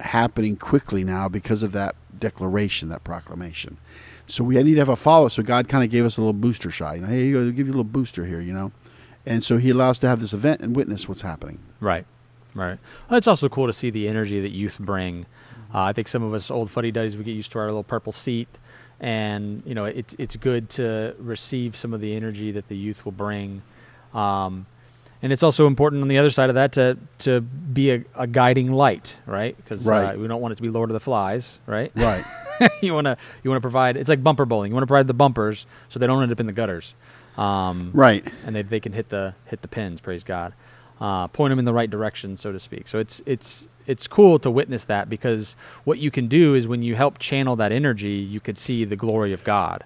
happening 0.00 0.56
quickly 0.56 1.04
now 1.04 1.28
because 1.28 1.62
of 1.62 1.72
that 1.72 1.94
declaration, 2.18 2.88
that 2.88 3.04
proclamation. 3.04 3.78
So 4.26 4.44
we 4.44 4.62
need 4.62 4.74
to 4.74 4.80
have 4.80 4.88
a 4.88 4.96
follow. 4.96 5.28
So 5.28 5.42
God 5.42 5.68
kind 5.68 5.84
of 5.84 5.90
gave 5.90 6.04
us 6.04 6.16
a 6.16 6.20
little 6.20 6.32
booster 6.32 6.70
shot. 6.70 6.96
You 6.96 7.02
know, 7.02 7.08
hey, 7.08 7.32
go, 7.32 7.50
give 7.50 7.66
you 7.66 7.72
a 7.72 7.76
little 7.76 7.84
booster 7.84 8.24
here, 8.24 8.40
you 8.40 8.52
know. 8.52 8.72
And 9.26 9.42
so 9.42 9.58
He 9.58 9.70
allows 9.70 9.98
to 10.00 10.08
have 10.08 10.20
this 10.20 10.32
event 10.32 10.60
and 10.60 10.74
witness 10.74 11.08
what's 11.08 11.22
happening. 11.22 11.58
Right. 11.80 12.06
Right. 12.54 12.78
Well, 13.08 13.18
it's 13.18 13.28
also 13.28 13.48
cool 13.48 13.66
to 13.66 13.72
see 13.72 13.90
the 13.90 14.08
energy 14.08 14.40
that 14.40 14.50
youth 14.50 14.78
bring. 14.78 15.26
Uh, 15.72 15.82
I 15.82 15.92
think 15.92 16.08
some 16.08 16.22
of 16.22 16.34
us 16.34 16.50
old 16.50 16.70
fuddy 16.70 16.90
duddies 16.90 17.16
we 17.16 17.24
get 17.24 17.32
used 17.32 17.52
to 17.52 17.58
our 17.60 17.66
little 17.66 17.84
purple 17.84 18.12
seat, 18.12 18.48
and 18.98 19.62
you 19.64 19.74
know 19.74 19.84
it's 19.84 20.16
it's 20.18 20.34
good 20.34 20.68
to 20.70 21.14
receive 21.18 21.76
some 21.76 21.94
of 21.94 22.00
the 22.00 22.14
energy 22.16 22.50
that 22.50 22.66
the 22.66 22.76
youth 22.76 23.04
will 23.04 23.12
bring. 23.12 23.62
Um, 24.12 24.66
and 25.22 25.32
it's 25.32 25.42
also 25.42 25.66
important 25.66 26.02
on 26.02 26.08
the 26.08 26.18
other 26.18 26.30
side 26.30 26.48
of 26.50 26.54
that 26.54 26.72
to 26.72 26.96
to 27.18 27.40
be 27.40 27.90
a, 27.92 28.04
a 28.16 28.26
guiding 28.26 28.72
light, 28.72 29.16
right? 29.26 29.56
Because 29.56 29.86
Right. 29.86 30.14
uh, 30.14 30.18
we 30.18 30.26
don't 30.28 30.40
want 30.40 30.52
it 30.52 30.56
to 30.56 30.62
be 30.62 30.68
Lord 30.70 30.90
of 30.90 30.94
the 30.94 31.00
Flies, 31.00 31.60
right? 31.66 31.92
Right. 31.94 32.24
you 32.82 32.92
want 32.94 33.06
to 33.06 33.16
you 33.42 33.50
want 33.50 33.58
to 33.58 33.62
provide. 33.62 33.96
It's 33.96 34.08
like 34.08 34.22
bumper 34.22 34.44
bowling. 34.46 34.70
You 34.70 34.74
want 34.74 34.82
to 34.82 34.86
provide 34.88 35.06
the 35.06 35.14
bumpers 35.14 35.66
so 35.88 35.98
they 35.98 36.06
don't 36.06 36.22
end 36.22 36.32
up 36.32 36.40
in 36.40 36.46
the 36.46 36.52
gutters. 36.52 36.94
Um, 37.38 37.90
right. 37.94 38.26
and 38.44 38.54
they, 38.56 38.62
they 38.62 38.80
can 38.80 38.92
hit 38.92 39.08
the 39.08 39.34
hit 39.46 39.62
the 39.62 39.68
pins. 39.68 40.00
Praise 40.00 40.24
God, 40.24 40.52
uh, 41.00 41.26
point 41.28 41.52
them 41.52 41.58
in 41.58 41.64
the 41.64 41.72
right 41.72 41.88
direction, 41.90 42.36
so 42.36 42.52
to 42.52 42.58
speak. 42.58 42.86
So 42.88 42.98
it's 42.98 43.22
it's 43.24 43.68
it's 43.86 44.06
cool 44.06 44.38
to 44.40 44.50
witness 44.50 44.84
that 44.84 45.08
because 45.08 45.56
what 45.84 45.98
you 45.98 46.10
can 46.10 46.28
do 46.28 46.54
is 46.54 46.66
when 46.68 46.82
you 46.82 46.94
help 46.96 47.18
channel 47.18 47.56
that 47.56 47.72
energy, 47.72 48.10
you 48.12 48.40
could 48.40 48.58
see 48.58 48.84
the 48.84 48.96
glory 48.96 49.32
of 49.32 49.42
God. 49.44 49.84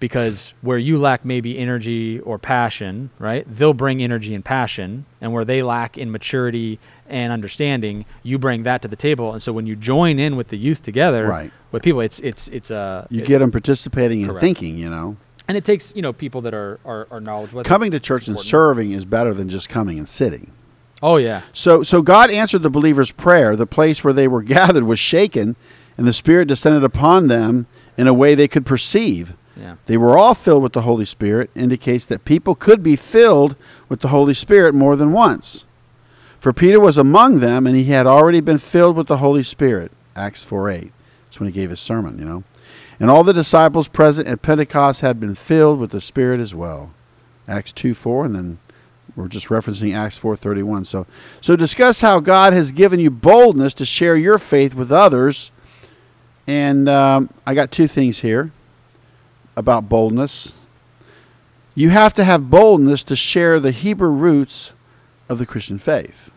Because 0.00 0.54
where 0.60 0.78
you 0.78 0.98
lack 0.98 1.24
maybe 1.24 1.58
energy 1.58 2.20
or 2.20 2.38
passion, 2.38 3.10
right? 3.18 3.46
They'll 3.52 3.74
bring 3.74 4.02
energy 4.02 4.34
and 4.34 4.44
passion, 4.44 5.06
and 5.20 5.32
where 5.32 5.44
they 5.44 5.62
lack 5.62 5.96
in 5.96 6.10
maturity 6.10 6.78
and 7.08 7.32
understanding, 7.32 8.04
you 8.22 8.38
bring 8.38 8.62
that 8.64 8.82
to 8.82 8.88
the 8.88 8.96
table. 8.96 9.32
And 9.32 9.42
so 9.42 9.52
when 9.52 9.66
you 9.66 9.76
join 9.76 10.18
in 10.18 10.36
with 10.36 10.48
the 10.48 10.58
youth 10.58 10.82
together, 10.82 11.26
Right. 11.26 11.50
with 11.72 11.82
people, 11.82 12.00
it's 12.00 12.18
it's 12.20 12.48
it's 12.48 12.70
a 12.70 13.06
You 13.10 13.22
it- 13.22 13.26
get 13.26 13.38
them 13.38 13.50
participating 13.50 14.28
and 14.28 14.38
thinking, 14.38 14.76
you 14.76 14.90
know. 14.90 15.16
and 15.48 15.56
it 15.56 15.64
takes 15.64 15.94
you 15.96 16.02
know 16.02 16.12
people 16.12 16.40
that 16.42 16.54
are 16.54 16.78
are, 16.84 17.06
are 17.10 17.20
knowledgeable. 17.20 17.62
Coming 17.64 17.90
to 17.92 18.00
church 18.00 18.28
and 18.28 18.38
serving 18.38 18.92
is 18.92 19.04
better 19.04 19.32
than 19.32 19.48
just 19.48 19.68
coming 19.68 19.98
and 19.98 20.08
sitting. 20.08 20.52
Oh 21.02 21.18
yeah, 21.18 21.42
So, 21.52 21.82
so 21.82 22.00
God 22.00 22.30
answered 22.30 22.62
the 22.62 22.70
believers' 22.70 23.12
prayer. 23.12 23.54
The 23.54 23.66
place 23.66 24.02
where 24.02 24.14
they 24.14 24.26
were 24.26 24.42
gathered 24.56 24.84
was 24.84 24.98
shaken, 24.98 25.54
and 25.98 26.06
the 26.06 26.12
Spirit 26.14 26.48
descended 26.48 26.84
upon 26.84 27.28
them 27.28 27.66
in 27.98 28.06
a 28.06 28.14
way 28.14 28.34
they 28.34 28.48
could 28.48 28.64
perceive. 28.64 29.34
Yeah. 29.58 29.76
They 29.86 29.96
were 29.96 30.18
all 30.18 30.34
filled 30.34 30.62
with 30.62 30.72
the 30.74 30.82
Holy 30.82 31.04
Spirit, 31.04 31.50
indicates 31.54 32.06
that 32.06 32.24
people 32.24 32.54
could 32.54 32.82
be 32.82 32.96
filled 32.96 33.56
with 33.88 34.00
the 34.00 34.08
Holy 34.08 34.34
Spirit 34.34 34.74
more 34.74 34.96
than 34.96 35.12
once. 35.12 35.64
For 36.38 36.52
Peter 36.52 36.78
was 36.78 36.98
among 36.98 37.40
them, 37.40 37.66
and 37.66 37.74
he 37.74 37.84
had 37.84 38.06
already 38.06 38.40
been 38.40 38.58
filled 38.58 38.96
with 38.96 39.06
the 39.06 39.16
Holy 39.16 39.42
Spirit. 39.42 39.92
Acts 40.14 40.44
4 40.44 40.70
8. 40.70 40.92
That's 41.24 41.40
when 41.40 41.48
he 41.48 41.52
gave 41.52 41.70
his 41.70 41.80
sermon, 41.80 42.18
you 42.18 42.24
know. 42.24 42.44
And 43.00 43.10
all 43.10 43.24
the 43.24 43.32
disciples 43.32 43.88
present 43.88 44.28
at 44.28 44.42
Pentecost 44.42 45.00
had 45.00 45.18
been 45.18 45.34
filled 45.34 45.80
with 45.80 45.90
the 45.90 46.00
Spirit 46.00 46.40
as 46.40 46.54
well. 46.54 46.92
Acts 47.48 47.72
2 47.72 47.94
4, 47.94 48.26
and 48.26 48.34
then 48.34 48.58
we're 49.16 49.28
just 49.28 49.48
referencing 49.48 49.94
Acts 49.94 50.18
4:31. 50.18 50.86
So 50.86 51.06
so 51.40 51.56
discuss 51.56 52.02
how 52.02 52.20
God 52.20 52.52
has 52.52 52.70
given 52.72 53.00
you 53.00 53.10
boldness 53.10 53.72
to 53.74 53.86
share 53.86 54.16
your 54.16 54.38
faith 54.38 54.74
with 54.74 54.92
others 54.92 55.50
And 56.46 56.88
um, 56.88 57.30
I 57.46 57.54
got 57.54 57.70
two 57.70 57.88
things 57.88 58.18
here 58.20 58.52
about 59.56 59.88
boldness. 59.88 60.52
You 61.74 61.90
have 61.90 62.14
to 62.14 62.24
have 62.24 62.50
boldness 62.50 63.02
to 63.04 63.16
share 63.16 63.60
the 63.60 63.70
Hebrew 63.70 64.08
roots 64.08 64.72
of 65.28 65.38
the 65.38 65.46
Christian 65.46 65.78
faith. 65.78 66.30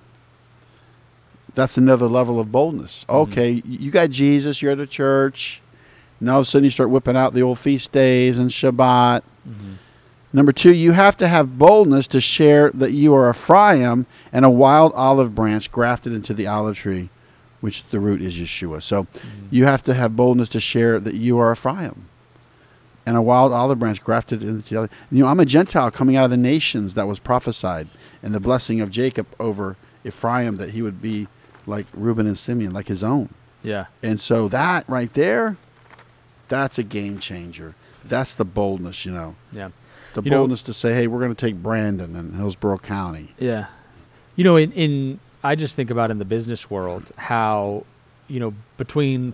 That's 1.56 1.78
another 1.78 2.08
level 2.08 2.40
of 2.40 2.52
boldness. 2.52 3.06
Mm-hmm. 3.06 3.32
Okay, 3.32 3.62
you 3.66 3.92
got 3.92 4.10
Jesus, 4.10 4.62
you're 4.62 4.72
at 4.72 4.80
a 4.80 4.88
church, 4.88 5.62
and 6.20 6.30
all 6.30 6.40
of 6.40 6.46
a 6.46 6.50
sudden 6.50 6.66
you 6.66 6.70
start 6.70 6.90
whipping 6.90 7.18
out 7.18 7.34
the 7.34 7.42
old 7.42 7.60
feast 7.60 7.92
days 7.92 8.38
and 8.38 8.50
Shabbat. 8.50 9.22
Mm-hmm. 9.48 9.74
Number 10.32 10.52
two, 10.52 10.74
you 10.74 10.92
have 10.92 11.18
to 11.18 11.28
have 11.28 11.58
boldness 11.58 12.06
to 12.08 12.22
share 12.22 12.70
that 12.72 12.92
you 12.92 13.16
are 13.16 13.28
a 13.28 13.32
Ephraim 13.32 14.06
and 14.32 14.46
a 14.46 14.50
wild 14.50 14.94
olive 14.94 15.34
branch 15.34 15.72
grafted 15.72 16.14
into 16.14 16.34
the 16.34 16.46
olive 16.46 16.78
tree, 16.78 17.10
which 17.62 17.84
the 17.90 18.00
root 18.00 18.22
is 18.22 18.38
Yeshua. 18.38 18.84
So 18.84 19.04
mm-hmm. 19.04 19.48
you 19.50 19.66
have 19.66 19.82
to 19.84 19.94
have 19.94 20.16
boldness 20.16 20.50
to 20.50 20.60
share 20.60 21.00
that 21.00 21.16
you 21.16 21.40
are 21.40 21.50
a 21.50 21.54
Ephraim 21.54 22.10
and 23.10 23.18
a 23.18 23.22
wild 23.24 23.52
olive 23.52 23.80
branch 23.80 24.04
grafted 24.04 24.44
into 24.44 24.70
the 24.70 24.78
other. 24.82 24.90
You 25.10 25.24
know, 25.24 25.30
I'm 25.30 25.40
a 25.40 25.46
Gentile 25.46 25.90
coming 25.90 26.16
out 26.16 26.26
of 26.26 26.30
the 26.30 26.38
nations 26.38 26.94
that 26.94 27.08
was 27.08 27.18
prophesied, 27.18 27.88
and 28.22 28.36
the 28.36 28.40
blessing 28.40 28.82
of 28.82 28.92
Jacob 28.92 29.26
over 29.40 29.78
Ephraim 30.06 30.58
that 30.58 30.70
he 30.70 30.84
would 30.84 31.02
be 31.02 31.28
like 31.66 31.88
Reuben 31.94 32.28
and 32.28 32.38
Simeon, 32.38 32.72
like 32.72 32.88
his 32.88 33.04
own. 33.04 33.30
Yeah. 33.64 33.88
And 34.04 34.22
so 34.22 34.48
that 34.50 34.88
right 34.88 35.12
there, 35.14 35.58
that's 36.50 36.78
a 36.78 36.84
game 36.84 37.18
changer. 37.18 37.74
That's 38.06 38.36
the 38.36 38.46
boldness, 38.46 39.06
you 39.08 39.12
know. 39.12 39.36
Yeah. 39.52 39.70
The 40.14 40.22
You 40.22 40.30
know- 40.30 40.38
boldness 40.38 40.62
to 40.64 40.74
say, 40.74 40.94
hey, 40.94 41.08
we're 41.08 41.20
going 41.20 41.34
to 41.36 41.46
take 41.48 41.56
Brandon 41.64 42.16
and 42.16 42.36
Hillsborough 42.36 42.78
County. 42.80 43.34
Yeah. 43.40 43.66
You 44.36 44.44
know, 44.44 44.56
in, 44.56 44.72
in 44.74 45.20
I 45.44 45.56
just 45.56 45.76
think 45.76 45.90
about 45.90 46.12
in 46.12 46.20
the 46.20 46.26
business 46.26 46.70
world 46.70 47.12
how, 47.18 47.86
you 48.28 48.40
know, 48.40 48.54
between 48.78 49.34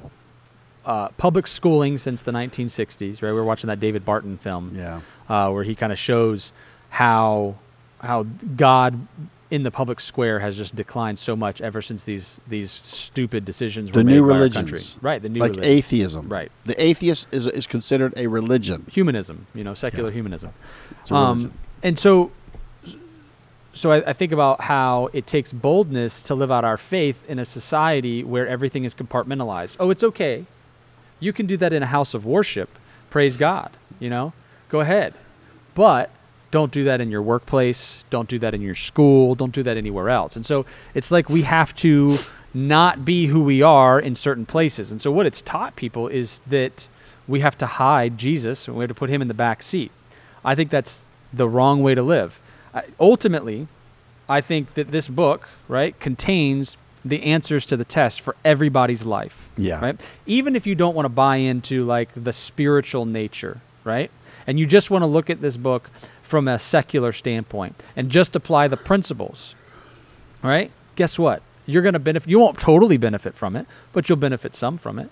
uh, 0.85 1.09
public 1.17 1.47
schooling 1.47 1.97
since 1.97 2.21
the 2.21 2.31
1960s, 2.31 3.21
right? 3.21 3.31
We 3.31 3.33
were 3.33 3.43
watching 3.43 3.67
that 3.67 3.79
David 3.79 4.05
Barton 4.05 4.37
film, 4.37 4.71
Yeah. 4.75 5.01
uh, 5.27 5.49
where 5.51 5.63
he 5.63 5.75
kind 5.75 5.91
of 5.91 5.99
shows 5.99 6.53
how 6.89 7.55
how 7.99 8.23
God 8.55 9.07
in 9.51 9.63
the 9.63 9.71
public 9.71 9.99
square 9.99 10.39
has 10.39 10.57
just 10.57 10.75
declined 10.75 11.17
so 11.19 11.35
much 11.35 11.61
ever 11.61 11.81
since 11.81 12.03
these 12.03 12.41
these 12.47 12.69
stupid 12.71 13.45
decisions 13.45 13.91
were 13.91 13.99
The 13.99 14.03
made 14.03 14.13
new 14.15 14.27
by 14.29 14.33
our 14.39 14.49
country. 14.49 14.63
religions. 14.73 14.97
Right, 15.01 15.21
the 15.21 15.29
new 15.29 15.39
like 15.39 15.51
religion. 15.51 15.71
atheism. 15.71 16.27
Right. 16.29 16.51
The 16.65 16.81
atheist 16.83 17.27
is, 17.31 17.47
is 17.47 17.65
considered 17.67 18.13
a 18.17 18.27
religion. 18.27 18.85
humanism, 18.91 19.47
you 19.53 19.63
know, 19.63 19.73
secular 19.73 20.09
Yeah. 20.09 20.15
humanism. 20.15 20.49
Um, 21.11 21.51
and 21.83 21.97
so, 21.99 22.31
so 23.73 23.91
I, 23.91 24.09
I 24.09 24.13
think 24.13 24.31
about 24.31 24.61
how 24.61 25.09
it 25.13 25.27
takes 25.27 25.51
boldness 25.53 26.21
to 26.23 26.35
live 26.35 26.51
out 26.51 26.63
our 26.63 26.77
faith 26.77 27.23
in 27.27 27.39
a 27.39 27.45
society 27.45 28.23
where 28.23 28.47
everything 28.47 28.83
is 28.83 28.95
compartmentalized. 28.95 29.75
Oh, 29.79 29.89
it's 29.89 30.03
okay. 30.03 30.45
You 31.19 31.33
can 31.33 31.45
do 31.45 31.57
that 31.57 31.73
in 31.73 31.83
a 31.83 31.87
house 31.87 32.13
of 32.13 32.25
worship. 32.25 32.69
Praise 33.09 33.37
God. 33.37 33.71
You 33.99 34.09
know, 34.09 34.33
go 34.69 34.81
ahead. 34.81 35.13
But 35.73 36.09
don't 36.51 36.71
do 36.71 36.83
that 36.85 37.01
in 37.01 37.11
your 37.11 37.21
workplace. 37.21 38.05
Don't 38.09 38.29
do 38.29 38.39
that 38.39 38.53
in 38.53 38.61
your 38.61 38.75
school. 38.75 39.35
Don't 39.35 39.53
do 39.53 39.63
that 39.63 39.77
anywhere 39.77 40.09
else. 40.09 40.35
And 40.35 40.45
so 40.45 40.65
it's 40.93 41.11
like 41.11 41.29
we 41.29 41.41
have 41.43 41.73
to 41.75 42.17
not 42.53 43.03
be 43.03 43.27
who 43.27 43.41
we 43.41 43.61
are 43.61 43.99
in 43.99 44.15
certain 44.15 44.45
places. 44.45 44.91
And 44.91 45.01
so 45.01 45.11
what 45.11 45.25
it's 45.25 45.41
taught 45.41 45.75
people 45.75 46.07
is 46.07 46.39
that 46.47 46.87
we 47.27 47.41
have 47.41 47.57
to 47.57 47.65
hide 47.65 48.17
Jesus 48.17 48.67
and 48.67 48.77
we 48.77 48.83
have 48.83 48.89
to 48.89 48.95
put 48.95 49.09
him 49.09 49.21
in 49.21 49.27
the 49.27 49.33
back 49.33 49.61
seat. 49.61 49.91
I 50.43 50.55
think 50.55 50.69
that's 50.69 51.03
the 51.33 51.49
wrong 51.49 51.83
way 51.83 51.95
to 51.95 52.01
live. 52.01 52.39
I, 52.73 52.83
ultimately, 52.99 53.67
I 54.29 54.41
think 54.41 54.75
that 54.75 54.91
this 54.91 55.07
book, 55.07 55.49
right, 55.67 55.99
contains 55.99 56.77
the 57.05 57.21
answers 57.23 57.65
to 57.67 57.77
the 57.77 57.85
test 57.85 58.19
for 58.19 58.35
everybody's 58.43 59.05
life. 59.05 59.37
Yeah. 59.55 59.79
Right? 59.79 60.01
Even 60.25 60.55
if 60.55 60.65
you 60.65 60.73
don't 60.73 60.95
want 60.95 61.05
to 61.05 61.09
buy 61.09 61.37
into 61.37 61.85
like 61.85 62.09
the 62.15 62.33
spiritual 62.33 63.05
nature, 63.05 63.61
right? 63.83 64.09
And 64.47 64.59
you 64.59 64.65
just 64.65 64.89
want 64.89 65.03
to 65.03 65.07
look 65.07 65.29
at 65.29 65.39
this 65.39 65.55
book 65.55 65.91
from 66.23 66.47
a 66.47 66.57
secular 66.57 67.13
standpoint 67.13 67.81
and 67.95 68.09
just 68.09 68.35
apply 68.35 68.67
the 68.67 68.77
principles. 68.77 69.55
All 70.43 70.49
right? 70.49 70.71
Guess 70.95 71.19
what? 71.19 71.43
You're 71.67 71.83
going 71.83 71.93
to 71.93 71.99
benefit 71.99 72.29
you 72.29 72.39
won't 72.39 72.59
totally 72.59 72.97
benefit 72.97 73.35
from 73.35 73.55
it, 73.55 73.67
but 73.93 74.09
you'll 74.09 74.17
benefit 74.17 74.55
some 74.55 74.77
from 74.77 74.99
it. 74.99 75.09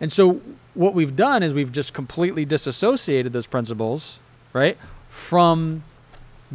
And 0.00 0.12
so 0.12 0.40
what 0.74 0.94
we've 0.94 1.14
done 1.14 1.42
is 1.42 1.54
we've 1.54 1.70
just 1.72 1.92
completely 1.92 2.44
disassociated 2.44 3.32
those 3.32 3.46
principles, 3.46 4.18
right, 4.52 4.76
from 5.08 5.84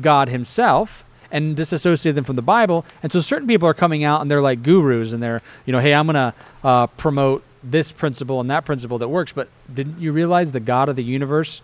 God 0.01 0.29
himself 0.29 1.05
and 1.31 1.55
disassociate 1.55 2.15
them 2.15 2.23
from 2.23 2.35
the 2.35 2.41
Bible. 2.41 2.85
And 3.03 3.11
so 3.11 3.19
certain 3.19 3.47
people 3.47 3.67
are 3.67 3.73
coming 3.73 4.03
out 4.03 4.21
and 4.21 4.29
they're 4.29 4.41
like 4.41 4.63
gurus 4.63 5.13
and 5.13 5.21
they're, 5.21 5.41
you 5.65 5.73
know, 5.73 5.79
hey, 5.79 5.93
I'm 5.93 6.07
going 6.07 6.15
to 6.15 6.33
uh, 6.63 6.87
promote 6.87 7.43
this 7.63 7.91
principle 7.91 8.39
and 8.39 8.49
that 8.49 8.65
principle 8.65 8.97
that 8.99 9.07
works. 9.07 9.31
But 9.31 9.49
didn't 9.73 9.99
you 9.99 10.11
realize 10.11 10.51
the 10.51 10.59
God 10.59 10.89
of 10.89 10.95
the 10.95 11.03
universe 11.03 11.61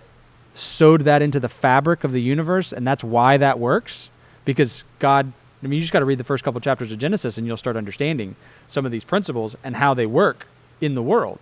sewed 0.53 1.01
that 1.01 1.21
into 1.21 1.39
the 1.39 1.49
fabric 1.49 2.03
of 2.03 2.11
the 2.11 2.21
universe 2.21 2.71
and 2.71 2.85
that's 2.85 3.03
why 3.03 3.37
that 3.37 3.59
works? 3.59 4.09
Because 4.45 4.83
God, 4.99 5.31
I 5.61 5.67
mean, 5.67 5.73
you 5.73 5.81
just 5.81 5.93
got 5.93 5.99
to 5.99 6.05
read 6.05 6.17
the 6.17 6.23
first 6.23 6.43
couple 6.43 6.59
chapters 6.59 6.91
of 6.91 6.97
Genesis 6.99 7.37
and 7.37 7.47
you'll 7.47 7.57
start 7.57 7.77
understanding 7.77 8.35
some 8.67 8.85
of 8.85 8.91
these 8.91 9.03
principles 9.03 9.55
and 9.63 9.77
how 9.77 9.93
they 9.93 10.05
work 10.05 10.47
in 10.81 10.95
the 10.95 11.03
world. 11.03 11.39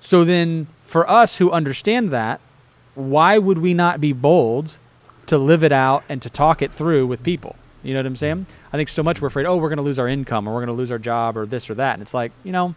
So 0.00 0.24
then, 0.24 0.68
for 0.84 1.08
us 1.08 1.38
who 1.38 1.50
understand 1.50 2.10
that, 2.10 2.40
why 2.94 3.38
would 3.38 3.58
we 3.58 3.74
not 3.74 4.00
be 4.00 4.12
bold 4.12 4.78
to 5.28 5.38
live 5.38 5.62
it 5.64 5.72
out 5.72 6.04
and 6.08 6.20
to 6.22 6.30
talk 6.30 6.62
it 6.62 6.72
through 6.72 7.06
with 7.06 7.22
people? 7.22 7.56
You 7.82 7.94
know 7.94 8.00
what 8.00 8.06
I'm 8.06 8.14
mm. 8.14 8.18
saying? 8.18 8.46
I 8.72 8.76
think 8.76 8.88
so 8.88 9.02
much 9.02 9.22
we're 9.22 9.28
afraid, 9.28 9.46
oh, 9.46 9.56
we're 9.56 9.68
going 9.68 9.76
to 9.78 9.82
lose 9.82 9.98
our 9.98 10.08
income 10.08 10.48
or 10.48 10.52
we're 10.54 10.60
going 10.60 10.74
to 10.74 10.80
lose 10.80 10.90
our 10.90 10.98
job 10.98 11.36
or 11.36 11.46
this 11.46 11.70
or 11.70 11.74
that. 11.74 11.94
And 11.94 12.02
it's 12.02 12.14
like, 12.14 12.32
you 12.44 12.52
know, 12.52 12.74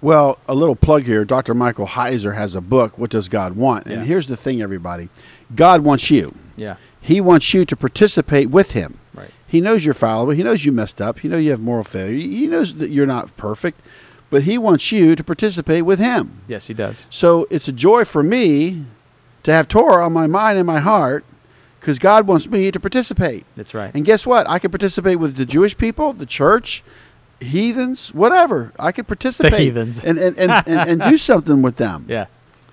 Well, 0.00 0.38
a 0.46 0.54
little 0.54 0.76
plug 0.76 1.04
here. 1.04 1.24
Dr. 1.24 1.54
Michael 1.54 1.88
Heiser 1.88 2.34
has 2.34 2.54
a 2.54 2.60
book, 2.60 2.98
What 2.98 3.10
Does 3.10 3.28
God 3.28 3.56
Want? 3.56 3.86
And 3.86 3.96
Yeah. 3.96 4.04
here's 4.04 4.28
the 4.28 4.36
thing, 4.36 4.62
everybody 4.62 5.08
God 5.54 5.82
wants 5.82 6.10
you. 6.10 6.34
yeah, 6.56 6.76
He 7.00 7.20
wants 7.20 7.52
you 7.52 7.64
to 7.64 7.76
participate 7.76 8.48
with 8.50 8.72
Him. 8.72 8.94
right. 9.14 9.30
He 9.46 9.60
knows 9.60 9.84
you're 9.84 9.94
fallible. 9.94 10.32
He 10.32 10.42
knows 10.42 10.64
you 10.64 10.72
messed 10.72 11.00
up. 11.00 11.20
He 11.20 11.28
knows 11.28 11.44
you 11.44 11.50
have 11.50 11.60
moral 11.60 11.84
failure. 11.84 12.16
He 12.16 12.46
knows 12.46 12.74
that 12.76 12.90
you're 12.90 13.06
not 13.06 13.36
perfect, 13.36 13.80
but 14.30 14.42
He 14.42 14.58
wants 14.58 14.90
you 14.92 15.14
to 15.14 15.22
participate 15.24 15.82
with 15.84 15.98
Him. 15.98 16.40
Yes, 16.48 16.66
he 16.66 16.74
does. 16.74 17.06
So 17.10 17.46
it's 17.50 17.68
a 17.68 17.72
joy 17.72 18.04
for 18.04 18.22
me 18.22 18.86
to 19.42 19.52
have 19.52 19.68
Torah 19.68 20.04
on 20.06 20.12
my 20.12 20.26
mind 20.26 20.58
and 20.58 20.66
my 20.66 20.80
heart 20.80 21.24
because 21.84 21.98
God 21.98 22.26
wants 22.26 22.48
me 22.48 22.70
to 22.70 22.80
participate. 22.80 23.44
That's 23.56 23.74
right. 23.74 23.94
And 23.94 24.06
guess 24.06 24.24
what? 24.24 24.48
I 24.48 24.58
can 24.58 24.70
participate 24.70 25.18
with 25.18 25.36
the 25.36 25.44
Jewish 25.44 25.76
people, 25.76 26.14
the 26.14 26.24
church, 26.24 26.82
heathens, 27.40 28.08
whatever. 28.14 28.72
I 28.78 28.90
can 28.90 29.04
participate 29.04 29.60
heathens. 29.60 30.02
And, 30.02 30.16
and, 30.16 30.38
and, 30.38 30.50
and, 30.66 30.88
and 30.88 31.02
do 31.02 31.18
something 31.30 31.60
with 31.60 31.76
them 31.76 32.06
yeah, 32.08 32.24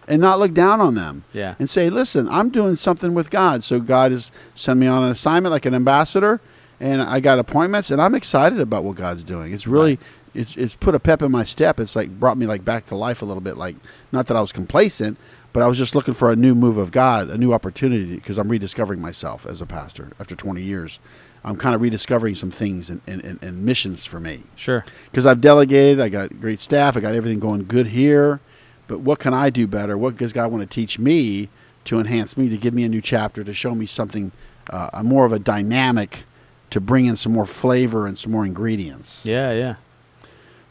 and 0.08 0.22
not 0.22 0.40
look 0.40 0.54
down 0.54 0.80
on 0.80 0.96
them 0.96 1.26
yeah, 1.34 1.56
and 1.60 1.70
say, 1.70 1.90
listen, 1.90 2.30
I'm 2.30 2.52
doing 2.52 2.78
something 2.78 3.14
with 3.14 3.30
God. 3.30 3.66
So 3.66 3.82
God 3.82 4.14
has 4.14 4.32
sent 4.56 4.80
me 4.80 4.88
on 4.88 5.04
an 5.04 5.12
assignment 5.12 5.52
like 5.52 5.66
an 5.66 5.76
ambassador, 5.76 6.40
and 6.80 7.02
I 7.02 7.20
got 7.20 7.38
appointments, 7.38 7.92
and 7.92 8.02
I'm 8.02 8.16
excited 8.16 8.62
about 8.62 8.86
what 8.86 8.96
God's 8.96 9.26
doing. 9.26 9.52
It's 9.52 9.68
really, 9.68 10.00
it's, 10.34 10.56
it's 10.56 10.78
put 10.78 10.96
a 10.96 11.02
pep 11.02 11.22
in 11.22 11.34
my 11.34 11.44
step. 11.44 11.82
It's 11.82 11.98
like 11.98 12.18
brought 12.18 12.38
me 12.38 12.46
like 12.46 12.64
back 12.64 12.86
to 12.86 12.96
life 12.96 13.22
a 13.22 13.26
little 13.26 13.42
bit. 13.42 13.58
Like, 13.58 13.76
not 14.14 14.28
that 14.28 14.38
I 14.38 14.42
was 14.42 14.54
complacent, 14.54 15.18
but 15.54 15.64
I 15.64 15.68
was 15.68 15.78
just 15.78 15.96
looking 15.96 16.14
for 16.14 16.32
a 16.32 16.36
new 16.36 16.56
move 16.56 16.78
of 16.78 16.92
God, 16.92 17.30
a 17.30 17.38
new 17.38 17.54
opportunity, 17.54 18.16
because 18.16 18.38
I'm 18.38 18.48
rediscovering 18.48 19.02
myself 19.02 19.46
as 19.46 19.62
a 19.62 19.66
pastor 19.66 20.12
after 20.20 20.36
20 20.36 20.62
years. 20.62 21.00
I'm 21.44 21.58
kind 21.58 21.74
of 21.76 21.82
rediscovering 21.82 22.36
some 22.36 22.52
things 22.52 22.90
and, 22.90 23.02
and, 23.08 23.40
and, 23.42 23.66
missions 23.66 24.06
for 24.06 24.20
me 24.20 24.44
sure. 24.56 24.86
because 25.06 25.26
I've 25.26 25.42
delegated. 25.42 26.00
I 26.00 26.08
got 26.08 26.40
great 26.40 26.62
staff. 26.62 26.96
I 26.96 27.00
got 27.00 27.16
everything 27.16 27.40
going 27.40 27.64
good 27.64 27.88
here. 27.88 28.40
But 28.88 29.00
what 29.00 29.20
can 29.20 29.34
I 29.34 29.50
do 29.50 29.66
better? 29.68 29.98
What 29.98 30.18
does 30.18 30.34
God 30.34 30.52
want 30.52 30.62
to 30.62 30.68
teach 30.68 31.00
me 31.00 31.50
to 31.86 32.00
enhance 32.00 32.38
me, 32.38 32.48
to 32.50 32.58
give 32.58 32.74
me 32.76 32.84
a 32.84 32.90
new 32.90 33.02
chapter, 33.02 33.44
to 33.44 33.54
show 33.54 33.74
me 33.74 33.88
something, 33.88 34.32
uh, 34.70 35.02
more 35.04 35.26
of 35.26 35.34
a 35.34 35.40
dynamic, 35.40 36.26
to 36.70 36.80
bring 36.80 37.06
in 37.06 37.16
some 37.16 37.32
more 37.32 37.48
flavor 37.48 38.06
and 38.06 38.20
some 38.20 38.32
more 38.32 38.46
ingredients? 38.46 39.26
Yeah, 39.26 39.52
yeah. 39.52 39.76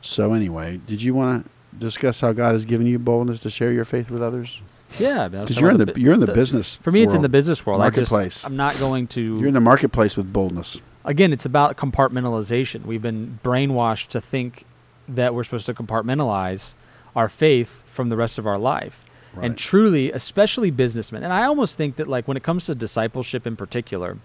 So 0.03 0.35
anyway, 0.35 0.81
did 0.87 1.03
you 1.03 1.15
want 1.15 1.45
to 1.45 1.51
discuss 1.79 2.21
how 2.21 2.33
God 2.33 2.53
has 2.53 2.65
given 2.65 2.87
you 2.87 2.99
boldness 2.99 3.41
to 3.41 3.51
share 3.51 3.73
your 3.73 3.85
faith 3.85 4.11
with 4.11 4.23
others? 4.23 4.61
Yeah, 4.99 5.29
Because 5.29 5.61
you're 5.61 5.71
in 5.71 5.79
the 5.79 5.93
you're 5.97 6.15
in 6.15 6.21
the, 6.21 6.33
business. 6.33 6.75
For 6.77 6.91
me, 6.91 7.03
it's 7.03 7.15
in 7.15 7.23
the 7.23 7.29
business 7.29 7.65
world. 7.65 7.81
I 7.81 7.85
Marketplace. 7.85 8.35
just, 8.35 8.47
I'm 8.47 8.57
not 8.57 8.77
going 8.79 9.07
to. 9.09 9.37
You're 9.39 9.47
in 9.49 9.55
the 9.55 9.61
marketplace 9.61 10.17
with 10.17 10.33
boldness. 10.33 10.83
again, 11.05 11.33
it's 11.33 11.45
about 11.47 11.77
compartmentalization. 11.77 12.85
We've 12.85 13.01
been 13.03 13.39
brainwashed 13.45 14.09
to 14.09 14.21
think 14.21 14.65
that 15.09 15.33
we're 15.35 15.45
supposed 15.45 15.67
to 15.67 15.75
compartmentalize 15.75 16.75
our 17.15 17.29
faith 17.29 17.83
from 17.87 18.09
the 18.09 18.17
rest 18.17 18.39
of 18.39 18.47
our 18.47 18.59
life. 18.59 19.05
Right. 19.35 19.47
And 19.47 19.57
truly, 19.57 20.11
especially 20.11 20.73
businessmen, 20.73 21.23
and 21.23 21.33
I 21.33 21.45
almost 21.45 21.77
think 21.77 21.97
that, 21.97 22.09
like, 22.09 22.27
when 22.27 22.37
it 22.37 22.43
comes 22.43 22.67
to 22.67 22.75
discipleship 22.75 23.47
in 23.47 23.55
particular, 23.55 24.19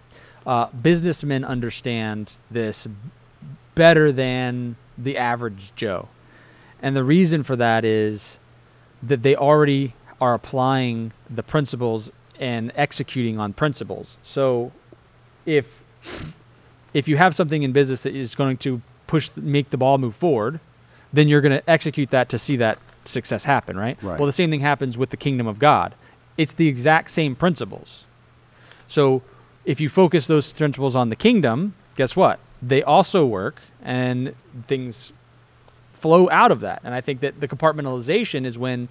uh, 0.47 0.67
businessmen 0.69 1.43
understand 1.45 2.37
this 2.49 2.87
better 3.75 4.11
than 4.11 4.77
the 4.97 5.15
average 5.17 5.73
Joe. 5.75 6.07
And 6.85 6.95
the 6.95 7.03
reason 7.03 7.41
for 7.41 7.55
that 7.55 7.83
is 7.83 8.37
that 9.01 9.23
they 9.23 9.35
already 9.35 9.95
are 10.21 10.35
applying 10.35 11.13
the 11.27 11.41
principles 11.41 12.11
and 12.39 12.71
executing 12.75 13.39
on 13.39 13.53
principles. 13.53 14.17
So 14.21 14.71
if 15.47 15.83
if 16.93 17.07
you 17.07 17.17
have 17.17 17.33
something 17.33 17.63
in 17.63 17.71
business 17.71 18.03
that 18.03 18.15
is 18.15 18.35
going 18.35 18.57
to 18.57 18.83
push 19.07 19.31
make 19.35 19.71
the 19.71 19.77
ball 19.77 19.97
move 19.97 20.15
forward, 20.15 20.59
then 21.11 21.27
you're 21.27 21.41
going 21.41 21.59
to 21.59 21.67
execute 21.67 22.11
that 22.11 22.29
to 22.29 22.37
see 22.37 22.55
that 22.57 22.77
success 23.03 23.45
happen, 23.45 23.75
right? 23.75 23.97
Right. 24.03 24.19
Well, 24.19 24.27
the 24.27 24.31
same 24.31 24.51
thing 24.51 24.59
happens 24.59 24.95
with 24.95 25.09
the 25.09 25.17
kingdom 25.17 25.47
of 25.47 25.57
God. 25.57 25.95
It's 26.37 26.53
the 26.53 26.67
exact 26.67 27.09
same 27.09 27.35
principles. 27.35 28.05
So 28.87 29.23
if 29.65 29.81
you 29.81 29.89
focus 29.89 30.27
those 30.27 30.53
principles 30.53 30.95
on 30.95 31.09
the 31.09 31.15
kingdom, 31.15 31.73
guess 31.95 32.15
what? 32.15 32.39
They 32.61 32.83
also 32.83 33.25
work 33.25 33.59
and 33.81 34.35
things 34.67 35.13
flow 36.05 36.29
out 36.29 36.51
of 36.51 36.59
that. 36.59 36.81
And 36.83 36.93
I 36.93 37.01
think 37.01 37.21
that 37.21 37.39
the 37.39 37.47
compartmentalization 37.47 38.45
is 38.45 38.59
when 38.59 38.89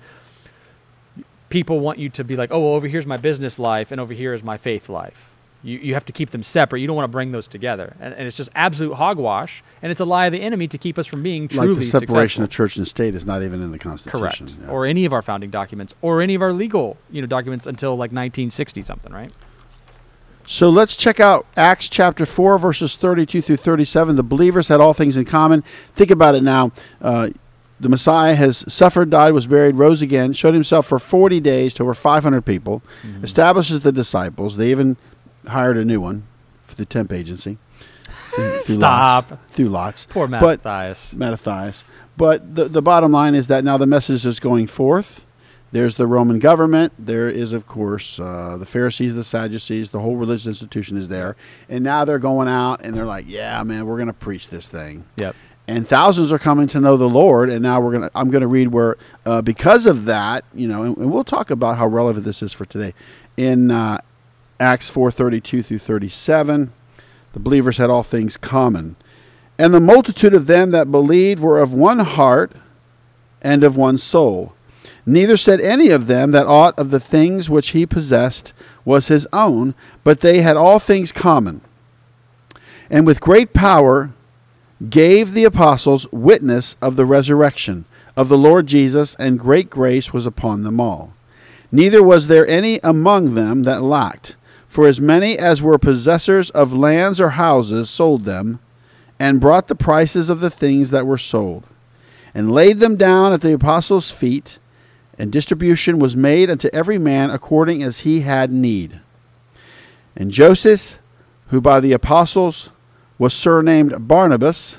people 1.48 1.78
want 1.78 2.00
you 2.00 2.08
to 2.08 2.24
be 2.24 2.34
like, 2.34 2.50
oh, 2.52 2.58
well, 2.58 2.70
over 2.70 2.88
here's 2.88 3.06
my 3.06 3.16
business 3.16 3.56
life 3.56 3.92
and 3.92 4.00
over 4.00 4.12
here 4.12 4.34
is 4.34 4.42
my 4.42 4.56
faith 4.56 4.88
life. 4.88 5.30
You, 5.62 5.78
you 5.78 5.94
have 5.94 6.04
to 6.06 6.12
keep 6.12 6.30
them 6.30 6.42
separate. 6.42 6.80
You 6.80 6.88
don't 6.88 6.96
want 6.96 7.04
to 7.04 7.12
bring 7.12 7.30
those 7.30 7.46
together. 7.46 7.94
And, 8.00 8.12
and 8.14 8.26
it's 8.26 8.36
just 8.36 8.50
absolute 8.56 8.94
hogwash. 8.94 9.62
And 9.80 9.92
it's 9.92 10.00
a 10.00 10.04
lie 10.04 10.26
of 10.26 10.32
the 10.32 10.42
enemy 10.42 10.66
to 10.66 10.76
keep 10.76 10.98
us 10.98 11.06
from 11.06 11.22
being 11.22 11.46
truly 11.46 11.68
like 11.68 11.78
the 11.78 11.84
separation 11.84 12.08
successful. 12.08 12.44
of 12.44 12.50
church 12.50 12.76
and 12.76 12.88
state 12.88 13.14
is 13.14 13.24
not 13.24 13.44
even 13.44 13.62
in 13.62 13.70
the 13.70 13.78
Constitution. 13.78 14.48
Correct. 14.48 14.60
Yeah. 14.60 14.70
Or 14.70 14.86
any 14.86 15.04
of 15.04 15.12
our 15.12 15.22
founding 15.22 15.50
documents 15.50 15.94
or 16.02 16.20
any 16.20 16.34
of 16.34 16.42
our 16.42 16.52
legal, 16.52 16.96
you 17.12 17.20
know, 17.20 17.28
documents 17.28 17.68
until 17.68 17.92
like 17.92 18.10
1960 18.10 18.82
something, 18.82 19.12
right? 19.12 19.30
So 20.54 20.70
let's 20.70 20.94
check 20.94 21.18
out 21.18 21.46
Acts 21.56 21.88
chapter 21.88 22.24
4, 22.24 22.58
verses 22.60 22.94
32 22.94 23.42
through 23.42 23.56
37. 23.56 24.14
The 24.14 24.22
believers 24.22 24.68
had 24.68 24.80
all 24.80 24.94
things 24.94 25.16
in 25.16 25.24
common. 25.24 25.62
Think 25.92 26.12
about 26.12 26.36
it 26.36 26.44
now. 26.44 26.70
Uh, 27.02 27.30
the 27.80 27.88
Messiah 27.88 28.36
has 28.36 28.64
suffered, 28.72 29.10
died, 29.10 29.32
was 29.32 29.48
buried, 29.48 29.74
rose 29.74 30.00
again, 30.00 30.32
showed 30.32 30.54
himself 30.54 30.86
for 30.86 31.00
40 31.00 31.40
days 31.40 31.74
to 31.74 31.82
over 31.82 31.92
500 31.92 32.42
people, 32.46 32.84
Mm-hmm. 33.02 33.24
establishes 33.24 33.80
the 33.80 33.90
disciples. 33.90 34.56
They 34.56 34.70
even 34.70 34.96
hired 35.48 35.76
a 35.76 35.84
new 35.84 36.00
one 36.00 36.22
for 36.62 36.76
the 36.76 36.84
temp 36.86 37.10
agency. 37.10 37.58
Through, 38.04 38.58
through 38.62 38.74
Stop. 38.76 39.30
Lots, 39.32 39.42
through 39.56 39.68
lots. 39.70 40.06
Poor 40.06 40.28
But- 40.28 40.64
Matthias. 40.64 41.14
Mattathias. 41.14 41.82
But 42.16 42.54
the, 42.54 42.66
the 42.66 42.80
bottom 42.80 43.10
line 43.10 43.34
is 43.34 43.48
that 43.48 43.64
now 43.64 43.76
the 43.76 43.86
message 43.88 44.24
is 44.24 44.38
going 44.38 44.68
forth. 44.68 45.26
There's 45.74 45.96
the 45.96 46.06
Roman 46.06 46.38
government. 46.38 46.92
There 46.96 47.28
is, 47.28 47.52
of 47.52 47.66
course, 47.66 48.20
uh, 48.20 48.56
the 48.56 48.64
Pharisees, 48.64 49.16
the 49.16 49.24
Sadducees. 49.24 49.90
The 49.90 49.98
whole 49.98 50.14
religious 50.14 50.46
institution 50.46 50.96
is 50.96 51.08
there. 51.08 51.34
And 51.68 51.82
now 51.82 52.04
they're 52.04 52.20
going 52.20 52.46
out 52.46 52.84
and 52.84 52.96
they're 52.96 53.04
like, 53.04 53.24
yeah, 53.26 53.60
man, 53.64 53.84
we're 53.84 53.96
going 53.96 54.06
to 54.06 54.12
preach 54.12 54.50
this 54.50 54.68
thing. 54.68 55.04
Yep. 55.16 55.34
And 55.66 55.84
thousands 55.84 56.30
are 56.30 56.38
coming 56.38 56.68
to 56.68 56.78
know 56.78 56.96
the 56.96 57.08
Lord. 57.08 57.50
And 57.50 57.60
now 57.60 57.80
we're 57.80 57.90
going 57.90 58.08
to, 58.08 58.10
I'm 58.14 58.30
going 58.30 58.42
to 58.42 58.46
read 58.46 58.68
where, 58.68 58.96
uh, 59.26 59.42
because 59.42 59.84
of 59.84 60.04
that, 60.04 60.44
you 60.54 60.68
know, 60.68 60.84
and, 60.84 60.96
and 60.96 61.12
we'll 61.12 61.24
talk 61.24 61.50
about 61.50 61.76
how 61.76 61.88
relevant 61.88 62.24
this 62.24 62.40
is 62.40 62.52
for 62.52 62.66
today. 62.66 62.94
In 63.36 63.72
uh, 63.72 63.98
Acts 64.60 64.88
4:32 64.92 65.64
through 65.64 65.78
37, 65.78 66.72
the 67.32 67.40
believers 67.40 67.78
had 67.78 67.90
all 67.90 68.04
things 68.04 68.36
common. 68.36 68.94
And 69.58 69.74
the 69.74 69.80
multitude 69.80 70.34
of 70.34 70.46
them 70.46 70.70
that 70.70 70.92
believed 70.92 71.42
were 71.42 71.58
of 71.58 71.72
one 71.72 71.98
heart 71.98 72.52
and 73.42 73.64
of 73.64 73.76
one 73.76 73.98
soul. 73.98 74.54
Neither 75.06 75.36
said 75.36 75.60
any 75.60 75.90
of 75.90 76.06
them 76.06 76.30
that 76.30 76.46
aught 76.46 76.78
of 76.78 76.90
the 76.90 77.00
things 77.00 77.50
which 77.50 77.70
he 77.70 77.84
possessed 77.84 78.54
was 78.84 79.08
his 79.08 79.28
own, 79.32 79.74
but 80.02 80.20
they 80.20 80.40
had 80.40 80.56
all 80.56 80.78
things 80.78 81.12
common. 81.12 81.60
And 82.90 83.06
with 83.06 83.20
great 83.20 83.52
power 83.52 84.12
gave 84.88 85.32
the 85.32 85.44
apostles 85.44 86.10
witness 86.10 86.76
of 86.80 86.96
the 86.96 87.06
resurrection 87.06 87.84
of 88.16 88.28
the 88.28 88.38
Lord 88.38 88.66
Jesus, 88.66 89.14
and 89.16 89.38
great 89.38 89.68
grace 89.68 90.12
was 90.12 90.24
upon 90.24 90.62
them 90.62 90.80
all. 90.80 91.14
Neither 91.72 92.02
was 92.02 92.28
there 92.28 92.46
any 92.46 92.78
among 92.82 93.34
them 93.34 93.64
that 93.64 93.82
lacked, 93.82 94.36
for 94.68 94.86
as 94.86 95.00
many 95.00 95.36
as 95.38 95.60
were 95.60 95.78
possessors 95.78 96.50
of 96.50 96.72
lands 96.72 97.20
or 97.20 97.30
houses 97.30 97.90
sold 97.90 98.24
them, 98.24 98.60
and 99.18 99.40
brought 99.40 99.68
the 99.68 99.74
prices 99.74 100.28
of 100.28 100.40
the 100.40 100.50
things 100.50 100.90
that 100.90 101.06
were 101.06 101.18
sold, 101.18 101.64
and 102.34 102.52
laid 102.52 102.78
them 102.78 102.96
down 102.96 103.32
at 103.32 103.40
the 103.40 103.52
apostles' 103.52 104.10
feet, 104.10 104.58
and 105.18 105.30
distribution 105.30 105.98
was 105.98 106.16
made 106.16 106.50
unto 106.50 106.68
every 106.72 106.98
man 106.98 107.30
according 107.30 107.82
as 107.82 108.00
he 108.00 108.20
had 108.20 108.52
need. 108.52 109.00
And 110.16 110.30
Joseph, 110.30 110.98
who 111.48 111.60
by 111.60 111.80
the 111.80 111.92
apostles 111.92 112.70
was 113.18 113.34
surnamed 113.34 114.08
Barnabas, 114.08 114.78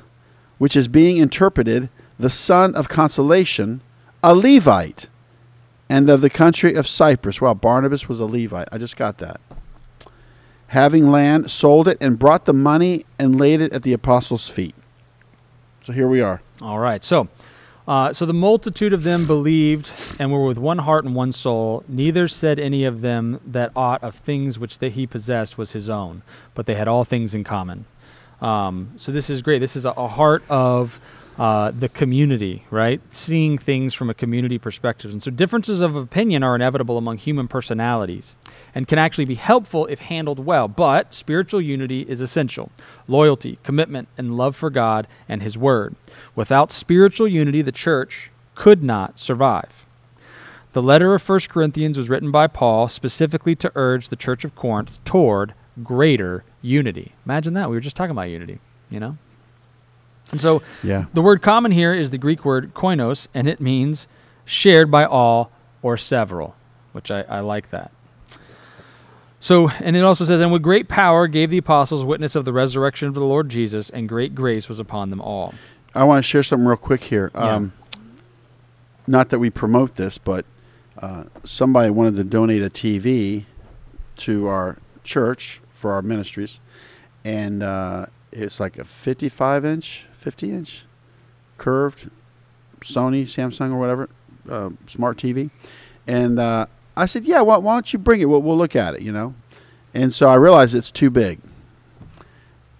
which 0.57 0.75
is 0.75 0.87
being 0.87 1.17
interpreted 1.17 1.89
the 2.17 2.29
son 2.29 2.73
of 2.75 2.89
consolation, 2.89 3.81
a 4.23 4.33
Levite, 4.33 5.09
and 5.89 6.09
of 6.09 6.21
the 6.21 6.29
country 6.29 6.73
of 6.73 6.87
Cyprus. 6.87 7.41
Wow, 7.41 7.53
Barnabas 7.53 8.07
was 8.09 8.19
a 8.19 8.25
Levite. 8.25 8.67
I 8.71 8.77
just 8.77 8.97
got 8.97 9.17
that. 9.19 9.39
Having 10.67 11.11
land, 11.11 11.51
sold 11.51 11.87
it, 11.87 11.97
and 12.01 12.17
brought 12.17 12.45
the 12.45 12.53
money 12.53 13.05
and 13.19 13.39
laid 13.39 13.61
it 13.61 13.71
at 13.71 13.83
the 13.83 13.93
apostles' 13.93 14.49
feet. 14.49 14.75
So 15.81 15.93
here 15.93 16.07
we 16.07 16.21
are. 16.21 16.41
All 16.61 16.79
right. 16.79 17.03
So, 17.03 17.27
uh, 17.87 18.11
so 18.13 18.25
the 18.25 18.33
multitude 18.33 18.93
of 18.93 19.03
them 19.03 19.27
believed 19.27 19.91
and 20.19 20.31
were 20.31 20.45
with 20.45 20.57
one 20.57 20.79
heart 20.79 21.05
and 21.05 21.13
one 21.15 21.31
soul. 21.31 21.83
Neither 21.87 22.27
said 22.27 22.59
any 22.59 22.83
of 22.83 23.01
them 23.01 23.39
that 23.45 23.71
aught 23.75 24.03
of 24.03 24.15
things 24.15 24.57
which 24.57 24.79
that 24.79 24.93
he 24.93 25.05
possessed 25.05 25.57
was 25.57 25.73
his 25.73 25.89
own, 25.89 26.23
but 26.53 26.65
they 26.65 26.75
had 26.75 26.87
all 26.87 27.03
things 27.03 27.35
in 27.35 27.43
common. 27.43 27.85
Um, 28.41 28.93
so 28.97 29.11
this 29.11 29.29
is 29.29 29.41
great. 29.41 29.59
This 29.59 29.75
is 29.75 29.85
a, 29.85 29.91
a 29.91 30.07
heart 30.07 30.43
of 30.49 30.99
uh, 31.37 31.71
the 31.71 31.89
community, 31.89 32.63
right? 32.71 33.01
Seeing 33.13 33.57
things 33.57 33.93
from 33.93 34.09
a 34.09 34.13
community 34.13 34.57
perspective. 34.57 35.11
And 35.11 35.21
so 35.21 35.31
differences 35.31 35.81
of 35.81 35.95
opinion 35.95 36.43
are 36.43 36.55
inevitable 36.55 36.97
among 36.97 37.17
human 37.17 37.47
personalities 37.47 38.37
and 38.73 38.87
can 38.87 38.97
actually 38.97 39.25
be 39.25 39.35
helpful 39.35 39.85
if 39.87 39.99
handled 39.99 40.39
well. 40.39 40.67
But 40.67 41.13
spiritual 41.13 41.61
unity 41.61 42.01
is 42.01 42.21
essential 42.21 42.71
loyalty, 43.07 43.59
commitment, 43.63 44.07
and 44.17 44.37
love 44.37 44.55
for 44.55 44.69
God 44.69 45.07
and 45.27 45.41
His 45.41 45.57
Word. 45.57 45.95
Without 46.35 46.71
spiritual 46.71 47.27
unity, 47.27 47.61
the 47.61 47.71
church 47.71 48.31
could 48.55 48.81
not 48.81 49.19
survive. 49.19 49.85
The 50.73 50.81
letter 50.81 51.13
of 51.13 51.27
1 51.27 51.39
Corinthians 51.49 51.97
was 51.97 52.09
written 52.09 52.31
by 52.31 52.47
Paul 52.47 52.89
specifically 52.89 53.55
to 53.55 53.71
urge 53.75 54.09
the 54.09 54.17
church 54.17 54.43
of 54.43 54.55
Corinth 54.55 55.03
toward 55.05 55.53
greater 55.83 56.43
unity. 56.61 57.13
Imagine 57.25 57.53
that. 57.53 57.69
We 57.69 57.75
were 57.75 57.81
just 57.81 57.95
talking 57.95 58.11
about 58.11 58.23
unity, 58.23 58.59
you 58.89 58.99
know? 58.99 59.17
And 60.35 60.41
so 60.41 60.61
Yeah. 60.83 61.05
the 61.13 61.21
word 61.21 61.41
common 61.41 61.71
here 61.71 61.93
is 61.93 62.11
the 62.11 62.17
Greek 62.17 62.43
word 62.43 62.73
koinos, 62.73 63.27
and 63.33 63.47
it 63.47 63.61
means 63.61 64.07
shared 64.43 64.91
by 64.91 65.05
all 65.05 65.49
or 65.81 65.95
several, 65.95 66.55
which 66.91 67.09
I, 67.09 67.21
I 67.21 67.39
like 67.39 67.69
that. 67.69 67.91
So, 69.39 69.69
and 69.69 69.95
it 69.95 70.03
also 70.03 70.25
says, 70.25 70.41
and 70.41 70.51
with 70.51 70.61
great 70.63 70.87
power 70.87 71.27
gave 71.27 71.51
the 71.51 71.57
apostles 71.59 72.03
witness 72.03 72.35
of 72.35 72.45
the 72.45 72.51
resurrection 72.51 73.07
of 73.07 73.13
the 73.13 73.21
Lord 73.21 73.47
Jesus, 73.47 73.89
and 73.89 74.09
great 74.09 74.33
grace 74.35 74.67
was 74.67 74.79
upon 74.79 75.09
them 75.09 75.21
all. 75.21 75.53
I 75.93 76.03
want 76.03 76.17
to 76.19 76.23
share 76.23 76.43
something 76.43 76.67
real 76.67 76.77
quick 76.77 77.03
here. 77.05 77.31
Yeah. 77.35 77.55
Um, 77.55 77.73
not 79.07 79.29
that 79.29 79.39
we 79.39 79.49
promote 79.51 79.95
this, 79.95 80.17
but 80.17 80.45
uh, 80.99 81.25
somebody 81.43 81.91
wanted 81.91 82.15
to 82.17 82.23
donate 82.23 82.61
a 82.63 82.69
TV 82.69 83.45
to 84.17 84.47
our 84.47 84.77
church 85.03 85.61
for 85.69 85.91
our 85.93 86.01
ministries, 86.01 86.59
and 87.23 87.61
uh, 87.61 88.07
it's 88.31 88.59
like 88.59 88.77
a 88.79 88.83
55 88.83 89.63
inch, 89.63 90.07
50 90.25 90.51
inch, 90.51 90.85
curved 91.59 92.09
Sony, 92.81 93.25
Samsung, 93.25 93.71
or 93.71 93.77
whatever, 93.77 94.09
uh, 94.49 94.71
smart 94.87 95.17
TV. 95.19 95.51
And 96.07 96.39
uh, 96.39 96.65
I 96.97 97.05
said, 97.05 97.25
"Yeah, 97.25 97.41
why, 97.41 97.57
why 97.57 97.75
don't 97.75 97.93
you 97.93 97.99
bring 97.99 98.21
it? 98.21 98.25
We'll, 98.25 98.41
we'll 98.41 98.57
look 98.57 98.75
at 98.75 98.95
it, 98.95 99.01
you 99.03 99.11
know." 99.11 99.35
And 99.93 100.11
so 100.11 100.27
I 100.27 100.33
realized 100.33 100.73
it's 100.73 100.89
too 100.89 101.11
big. 101.11 101.39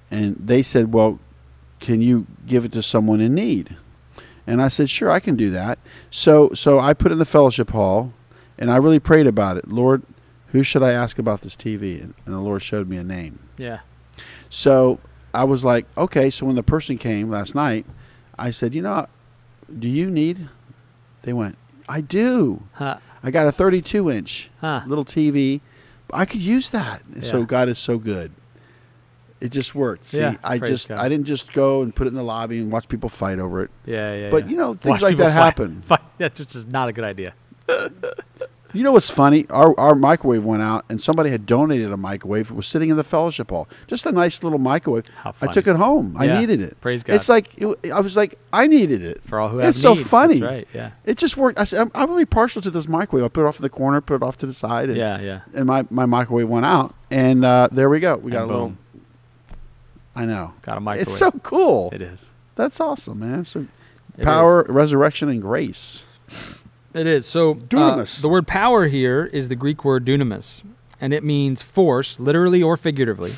And 0.10 0.36
they 0.38 0.64
said, 0.64 0.92
"Well, 0.92 1.20
can 1.80 2.02
you 2.02 2.26
give 2.48 2.66
it 2.66 2.72
to 2.72 2.82
someone 2.82 3.22
in 3.22 3.36
need?" 3.36 3.78
And 4.48 4.60
I 4.60 4.68
said, 4.68 4.90
"Sure, 4.90 5.12
I 5.12 5.20
can 5.20 5.36
do 5.36 5.52
that." 5.52 5.78
So 6.10 6.50
so 6.56 6.80
I 6.80 6.96
put 6.96 7.12
it 7.12 7.14
in 7.14 7.20
the 7.20 7.26
fellowship 7.28 7.70
hall, 7.70 8.12
and 8.58 8.72
I 8.72 8.78
really 8.78 9.00
prayed 9.00 9.28
about 9.28 9.58
it. 9.58 9.68
Lord, 9.68 10.02
who 10.48 10.64
should 10.64 10.82
I 10.82 10.94
ask 10.94 11.20
about 11.20 11.42
this 11.42 11.56
TV? 11.56 12.02
And, 12.02 12.16
and 12.26 12.34
the 12.34 12.40
Lord 12.40 12.64
showed 12.64 12.90
me 12.90 12.98
a 12.98 13.04
name. 13.04 13.38
Yeah. 13.60 13.82
So 14.50 15.00
I 15.36 15.44
was 15.44 15.64
like, 15.66 15.86
okay. 15.98 16.30
So 16.30 16.46
when 16.46 16.56
the 16.56 16.64
person 16.64 16.98
came 16.98 17.30
last 17.30 17.54
night, 17.56 17.86
I 18.40 18.52
said, 18.52 18.74
you 18.74 18.82
know, 18.82 19.06
do 19.80 19.88
you 19.88 20.10
need? 20.10 20.50
They 21.24 21.34
went, 21.34 21.58
I 21.90 22.02
do. 22.02 22.64
Huh. 22.74 22.98
I 23.24 23.32
got 23.32 23.48
a 23.48 23.52
32 23.52 24.10
inch 24.12 24.50
Huh. 24.62 24.82
little 24.86 25.06
TV. 25.06 25.62
I 26.14 26.26
could 26.26 26.40
use 26.42 26.70
that. 26.70 27.02
So 27.22 27.44
God 27.44 27.68
is 27.70 27.80
so 27.80 27.98
good. 27.98 28.32
It 29.42 29.52
just 29.52 29.76
worked. 29.76 30.06
See, 30.06 30.20
Yeah, 30.20 30.36
I 30.44 30.60
just 30.60 30.88
God. 30.90 31.00
I 31.00 31.10
didn't 31.10 31.26
just 31.26 31.52
go 31.54 31.82
and 31.82 31.94
put 31.96 32.08
it 32.08 32.12
in 32.12 32.16
the 32.16 32.24
lobby 32.24 32.60
and 32.60 32.72
watch 32.72 32.88
people 32.88 33.10
fight 33.10 33.38
over 33.40 33.64
it. 33.64 33.72
Yeah, 33.86 34.14
yeah. 34.16 34.30
But 34.30 34.46
yeah. 34.46 34.52
you 34.52 34.58
know, 34.58 34.74
things 34.76 34.92
Watch 34.92 35.02
like 35.02 35.18
that 35.18 35.26
fight- 35.26 35.32
happen. 35.34 35.82
fight- 35.88 36.18
That 36.20 36.36
just 36.36 36.56
is 36.56 36.66
not 36.68 36.88
a 36.90 36.94
good 36.94 37.04
idea. 37.04 37.34
You 38.76 38.84
know 38.84 38.92
what's 38.92 39.10
funny? 39.10 39.46
Our 39.50 39.78
our 39.80 39.96
microwave 39.96 40.44
went 40.44 40.62
out, 40.62 40.84
and 40.90 41.02
somebody 41.02 41.30
had 41.30 41.46
donated 41.46 41.92
a 41.92 41.98
microwave. 41.98 42.52
It 42.52 42.56
was 42.56 42.68
sitting 42.68 42.90
in 42.90 42.98
the 42.98 43.04
fellowship 43.04 43.50
hall. 43.50 43.68
Just 43.88 44.06
a 44.06 44.12
nice 44.12 44.44
little 44.44 44.60
microwave. 44.60 45.08
How 45.24 45.32
funny. 45.32 45.50
I 45.50 45.54
took 45.54 45.68
it 45.68 45.76
home. 45.78 46.16
I 46.20 46.28
needed 46.28 46.60
it. 46.62 46.80
praise 46.82 47.02
God. 47.02 47.14
It's 47.16 47.30
like 47.30 47.50
it, 47.58 47.92
I 47.92 48.02
was 48.02 48.16
like 48.18 48.38
I 48.52 48.68
needed 48.68 49.02
it. 49.02 49.22
For 49.24 49.40
all 49.40 49.50
who 49.50 49.58
have 49.60 49.70
it's 49.70 49.82
so 49.82 49.96
funny. 49.96 50.40
That's 50.40 50.52
right. 50.52 50.68
Yeah. 50.74 50.92
It 51.06 51.18
just 51.18 51.38
worked. 51.38 51.58
I 51.60 51.64
said, 51.64 51.80
I'm, 51.82 51.92
I'm 51.96 52.10
really 52.10 52.26
partial 52.26 52.62
to 52.64 52.70
this 52.70 52.88
microwave. 52.88 53.24
I 53.26 53.30
put 53.30 53.44
it 53.46 53.48
off 53.48 53.58
in 53.58 53.64
the 53.64 53.70
corner, 53.70 54.02
put 54.02 54.16
it 54.16 54.24
off 54.24 54.38
to 54.40 54.46
the 54.46 54.54
side, 54.54 54.90
and, 54.90 54.98
Yeah, 54.98 55.20
yeah. 55.22 55.42
and 55.54 55.66
my, 55.66 55.86
my 55.90 56.06
microwave 56.06 56.50
went 56.50 56.66
out. 56.66 56.94
And 57.10 57.46
uh, 57.46 57.70
there 57.72 57.90
we 57.90 58.00
go. 58.00 58.18
We 58.18 58.32
got 58.32 58.44
And 58.44 58.52
a 58.52 58.54
little. 58.54 58.74
I 60.16 60.26
know. 60.26 60.54
Got 60.62 60.78
a 60.78 60.82
microwave. 60.82 61.08
It's 61.08 61.18
so 61.18 61.32
cool. 61.32 61.90
It 61.94 62.02
is. 62.02 62.32
That's 62.56 62.80
awesome, 62.80 63.20
man. 63.20 63.46
So 63.46 63.68
It 64.18 64.24
power, 64.26 64.66
resurrection, 64.70 65.30
and 65.30 65.42
grace. 65.42 66.06
It 66.96 67.08
is. 67.08 67.26
So 67.26 67.60
uh, 67.74 68.06
the 68.22 68.30
word 68.30 68.48
power 68.48 68.88
here 68.88 69.26
is 69.26 69.50
the 69.50 69.56
Greek 69.56 69.84
word 69.84 70.06
dunamis, 70.06 70.64
and 71.02 71.14
it 71.14 71.26
means 71.26 71.62
force, 71.62 72.22
literally 72.22 72.64
or 72.64 72.78
figuratively, 72.78 73.34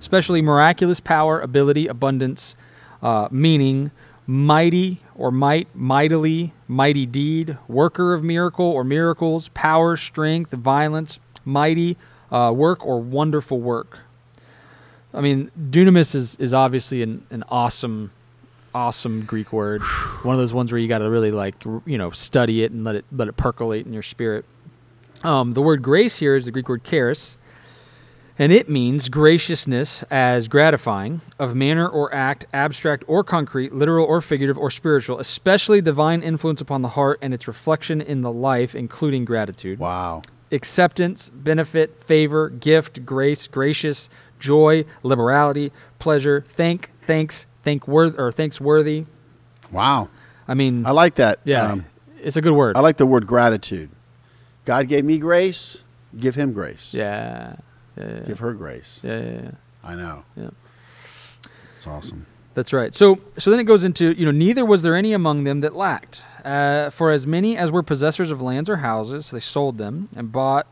especially 0.00 0.42
miraculous 0.42 0.98
power, 0.98 1.40
ability, 1.40 1.86
abundance, 1.86 2.56
uh, 3.02 3.28
meaning, 3.30 3.92
mighty 4.26 5.00
or 5.14 5.30
might, 5.30 5.68
mightily, 5.72 6.52
mighty 6.66 7.06
deed, 7.06 7.56
worker 7.68 8.12
of 8.12 8.24
miracle 8.24 8.66
or 8.66 8.82
miracles, 8.82 9.50
power, 9.50 9.96
strength, 9.96 10.50
violence, 10.50 11.20
mighty 11.44 11.96
uh, 12.32 12.52
work 12.52 12.84
or 12.84 13.00
wonderful 13.00 13.60
work. 13.60 14.00
I 15.14 15.20
mean, 15.20 15.52
dunamis 15.70 16.14
is, 16.16 16.34
is 16.36 16.52
obviously 16.52 17.02
an, 17.02 17.24
an 17.30 17.44
awesome, 17.48 18.10
awesome 18.80 19.22
Greek 19.24 19.52
word. 19.54 19.80
One 20.22 20.34
of 20.34 20.38
those 20.38 20.52
ones 20.52 20.70
where 20.70 20.78
you 20.78 20.86
got 20.86 20.98
to 20.98 21.08
really 21.08 21.30
like 21.32 21.64
you 21.86 21.96
know 21.98 22.10
study 22.10 22.62
it 22.62 22.70
and 22.72 22.84
let 22.84 22.94
it 22.96 23.04
let 23.10 23.26
it 23.26 23.36
percolate 23.36 23.86
in 23.86 23.92
your 23.94 24.02
spirit. 24.02 24.44
Um, 25.24 25.54
the 25.54 25.62
word 25.62 25.82
grace 25.82 26.18
here 26.18 26.36
is 26.36 26.44
the 26.44 26.50
Greek 26.50 26.68
word 26.68 26.84
charis, 26.84 27.38
and 28.38 28.52
it 28.52 28.68
means 28.68 29.08
graciousness 29.08 30.02
as 30.10 30.46
gratifying 30.46 31.22
of 31.38 31.54
manner 31.54 31.88
or 31.88 32.12
act, 32.14 32.46
abstract 32.52 33.02
or 33.06 33.24
concrete, 33.24 33.72
literal 33.72 34.04
or 34.04 34.20
figurative 34.20 34.58
or 34.58 34.70
spiritual, 34.70 35.18
especially 35.18 35.80
divine 35.80 36.22
influence 36.22 36.60
upon 36.60 36.82
the 36.82 36.90
heart 36.90 37.18
and 37.22 37.32
its 37.32 37.48
reflection 37.48 38.02
in 38.02 38.20
the 38.20 38.30
life, 38.30 38.74
including 38.74 39.24
gratitude 39.24 39.78
Wow. 39.78 40.20
acceptance, 40.52 41.30
benefit, 41.30 41.98
favor, 42.04 42.50
gift, 42.50 43.06
grace, 43.06 43.46
gracious, 43.46 44.10
joy, 44.38 44.84
liberality, 45.02 45.72
pleasure, 45.98 46.44
thank, 46.46 46.90
thanks, 47.00 47.46
thank 47.66 47.86
worth 47.88 48.14
or 48.18 48.30
thanks 48.30 48.60
worthy. 48.60 49.04
Wow. 49.72 50.08
I 50.48 50.54
mean, 50.54 50.86
I 50.86 50.92
like 50.92 51.16
that. 51.16 51.40
yeah, 51.44 51.72
Um, 51.72 51.84
it's 52.22 52.36
a 52.36 52.40
good 52.40 52.52
word. 52.54 52.76
I 52.76 52.80
like 52.80 52.96
the 52.96 53.06
word 53.06 53.26
gratitude. 53.26 53.90
God 54.64 54.86
gave 54.88 55.04
me 55.04 55.18
grace. 55.18 55.82
Give 56.18 56.34
him 56.36 56.52
grace. 56.52 56.94
yeah, 56.94 57.56
yeah, 57.98 58.20
Give 58.24 58.38
her 58.38 58.54
grace. 58.54 59.00
yeah, 59.04 59.18
yeah, 59.18 59.40
yeah. 59.42 59.50
I 59.82 59.94
know. 59.96 60.24
Yeah. 60.36 60.50
It's 61.74 61.86
awesome. 61.86 62.26
That's 62.54 62.72
right. 62.72 62.94
So, 62.94 63.18
so 63.36 63.50
then 63.50 63.60
it 63.60 63.64
goes 63.64 63.84
into 63.84 64.12
you 64.18 64.24
know 64.24 64.30
neither 64.30 64.64
was 64.64 64.82
there 64.82 64.94
any 64.94 65.12
among 65.12 65.44
them 65.44 65.60
that 65.60 65.74
lacked. 65.74 66.22
Uh, 66.44 66.90
for 66.90 67.10
as 67.10 67.26
many 67.26 67.56
as 67.56 67.70
were 67.72 67.82
possessors 67.82 68.30
of 68.30 68.40
lands 68.40 68.70
or 68.70 68.76
houses, 68.76 69.30
they 69.32 69.40
sold 69.40 69.78
them 69.78 70.08
and 70.16 70.30
bought, 70.30 70.66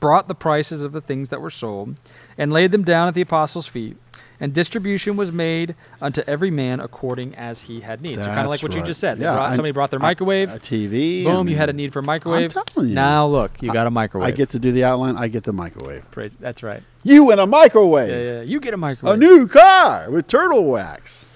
brought 0.00 0.26
the 0.26 0.34
prices 0.34 0.82
of 0.82 0.90
the 0.92 1.00
things 1.00 1.28
that 1.28 1.40
were 1.40 1.50
sold, 1.50 1.94
and 2.36 2.52
laid 2.52 2.72
them 2.72 2.82
down 2.82 3.06
at 3.06 3.14
the 3.14 3.20
apostles' 3.20 3.66
feet. 3.68 3.96
And 4.40 4.54
distribution 4.54 5.16
was 5.16 5.30
made 5.30 5.74
unto 6.00 6.22
every 6.26 6.50
man 6.50 6.80
according 6.80 7.34
as 7.34 7.62
he 7.62 7.80
had 7.80 8.00
need. 8.00 8.18
so 8.18 8.24
kind 8.24 8.40
of 8.40 8.46
like 8.48 8.62
what 8.62 8.74
you 8.74 8.82
just 8.82 8.98
said. 8.98 9.18
They 9.18 9.24
Yeah, 9.24 9.34
brought, 9.34 9.52
somebody 9.54 9.72
brought 9.72 9.90
their 9.90 10.00
microwave. 10.00 10.48
A 10.48 10.58
TV. 10.58 11.24
boom, 11.24 11.46
I 11.46 11.50
you 11.50 11.56
had 11.56 11.68
a 11.68 11.74
need 11.74 11.92
for 11.92 11.98
a 11.98 12.02
microwave. 12.02 12.52
telling 12.52 12.88
you. 12.88 12.94
Now 12.94 13.26
look, 13.26 13.60
you 13.62 13.70
got 13.70 13.86
a 13.86 13.90
microwave. 13.90 14.26
I 14.26 14.30
get 14.30 14.48
to 14.50 14.58
do 14.58 14.72
the 14.72 14.84
outline. 14.84 15.16
I 15.16 15.28
get 15.28 15.44
the 15.44 15.52
microwave. 15.52 16.10
Praise. 16.10 16.36
That's 16.40 16.62
right. 16.62 16.82
You 17.02 17.30
in 17.32 17.38
a 17.38 17.46
microwave. 17.46 18.08
Yeah, 18.10 18.32
yeah. 18.38 18.42
You 18.42 18.60
get 18.60 18.72
a 18.72 18.78
microwave. 18.78 19.16
A 19.16 19.18
new 19.18 19.46
car 19.46 20.10
with 20.10 20.26
turtle 20.26 20.64
wax. 20.64 21.26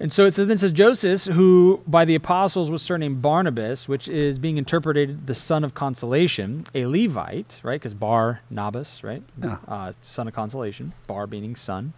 And 0.00 0.10
so 0.12 0.26
it 0.26 0.34
says, 0.34 0.48
then 0.48 0.58
says 0.58 0.72
Joseph, 0.72 1.22
who 1.34 1.80
by 1.86 2.04
the 2.04 2.14
apostles 2.16 2.70
was 2.70 2.82
surnamed 2.82 3.22
Barnabas, 3.22 3.88
which 3.88 4.08
is 4.08 4.38
being 4.38 4.56
interpreted 4.56 5.26
the 5.26 5.34
son 5.34 5.62
of 5.64 5.74
consolation, 5.74 6.66
a 6.74 6.84
Levite, 6.86 7.60
right? 7.62 7.80
Because 7.80 7.94
Bar 7.94 8.40
Nabas, 8.50 9.04
right? 9.04 9.22
Yeah. 9.42 9.58
Uh, 9.68 9.92
son 10.00 10.26
of 10.28 10.34
consolation. 10.34 10.92
Bar 11.06 11.26
meaning 11.26 11.54
son. 11.56 11.92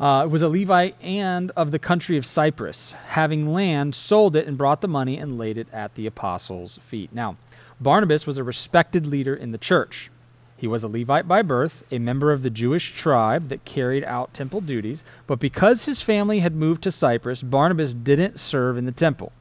Uh, 0.00 0.26
was 0.28 0.42
a 0.42 0.48
Levite 0.48 0.96
and 1.00 1.52
of 1.52 1.70
the 1.70 1.78
country 1.78 2.16
of 2.16 2.26
Cyprus, 2.26 2.92
having 3.08 3.52
land, 3.52 3.94
sold 3.94 4.34
it 4.34 4.46
and 4.46 4.58
brought 4.58 4.80
the 4.80 4.88
money 4.88 5.18
and 5.18 5.38
laid 5.38 5.56
it 5.56 5.68
at 5.72 5.94
the 5.94 6.06
apostles' 6.06 6.80
feet. 6.86 7.12
Now, 7.12 7.36
Barnabas 7.80 8.26
was 8.26 8.38
a 8.38 8.44
respected 8.44 9.06
leader 9.06 9.34
in 9.34 9.52
the 9.52 9.58
church. 9.58 10.10
He 10.56 10.66
was 10.66 10.82
a 10.82 10.88
Levite 10.88 11.28
by 11.28 11.42
birth, 11.42 11.84
a 11.90 11.98
member 11.98 12.32
of 12.32 12.42
the 12.42 12.50
Jewish 12.50 12.94
tribe 12.94 13.48
that 13.50 13.64
carried 13.64 14.04
out 14.04 14.34
temple 14.34 14.60
duties, 14.60 15.04
but 15.26 15.38
because 15.38 15.84
his 15.84 16.00
family 16.00 16.40
had 16.40 16.54
moved 16.54 16.82
to 16.82 16.90
Cyprus, 16.90 17.42
Barnabas 17.42 17.94
didn't 17.94 18.40
serve 18.40 18.76
in 18.76 18.86
the 18.86 18.92
temple. 18.92 19.32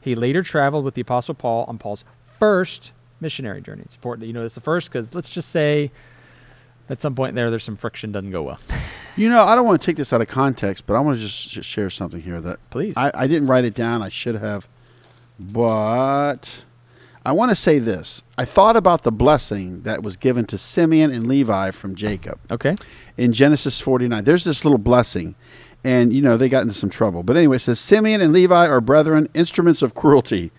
He 0.00 0.14
later 0.14 0.42
traveled 0.42 0.84
with 0.84 0.94
the 0.94 1.00
Apostle 1.00 1.34
Paul 1.34 1.64
on 1.68 1.78
Paul's 1.78 2.04
first 2.38 2.92
missionary 3.20 3.60
journey. 3.60 3.82
It's 3.84 3.94
important 3.94 4.20
that 4.20 4.26
you 4.26 4.32
know 4.32 4.44
it's 4.44 4.54
the 4.54 4.60
first 4.60 4.88
because 4.88 5.14
let's 5.14 5.28
just 5.28 5.48
say 5.50 5.90
at 6.88 7.02
some 7.02 7.14
point 7.14 7.34
there, 7.34 7.50
there's 7.50 7.64
some 7.64 7.76
friction 7.76 8.12
doesn't 8.12 8.30
go 8.30 8.42
well. 8.42 8.60
You 9.16 9.28
know, 9.28 9.42
I 9.42 9.56
don't 9.56 9.66
want 9.66 9.80
to 9.80 9.84
take 9.84 9.96
this 9.96 10.12
out 10.12 10.20
of 10.20 10.28
context, 10.28 10.86
but 10.86 10.94
I 10.94 11.00
want 11.00 11.16
to 11.16 11.20
just 11.20 11.50
sh- 11.50 11.66
share 11.66 11.90
something 11.90 12.22
here 12.22 12.40
that 12.40 12.60
Please. 12.70 12.96
I, 12.96 13.10
I 13.12 13.26
didn't 13.26 13.48
write 13.48 13.64
it 13.64 13.74
down. 13.74 14.00
I 14.00 14.10
should 14.10 14.36
have, 14.36 14.68
but 15.40 16.62
I 17.26 17.32
want 17.32 17.50
to 17.50 17.56
say 17.56 17.80
this. 17.80 18.22
I 18.38 18.44
thought 18.44 18.76
about 18.76 19.02
the 19.02 19.10
blessing 19.10 19.82
that 19.82 20.04
was 20.04 20.16
given 20.16 20.44
to 20.46 20.56
Simeon 20.56 21.10
and 21.10 21.26
Levi 21.26 21.72
from 21.72 21.96
Jacob 21.96 22.38
okay. 22.48 22.76
in 23.16 23.32
Genesis 23.32 23.80
49. 23.80 24.22
There's 24.22 24.44
this 24.44 24.64
little 24.64 24.78
blessing, 24.78 25.34
and 25.82 26.12
you 26.12 26.22
know 26.22 26.36
they 26.36 26.48
got 26.48 26.62
into 26.62 26.74
some 26.74 26.88
trouble. 26.88 27.24
But 27.24 27.36
anyway, 27.36 27.56
it 27.56 27.60
says 27.60 27.80
Simeon 27.80 28.20
and 28.20 28.32
Levi 28.32 28.68
are 28.68 28.80
brethren, 28.80 29.28
instruments 29.34 29.82
of 29.82 29.94
cruelty 29.94 30.52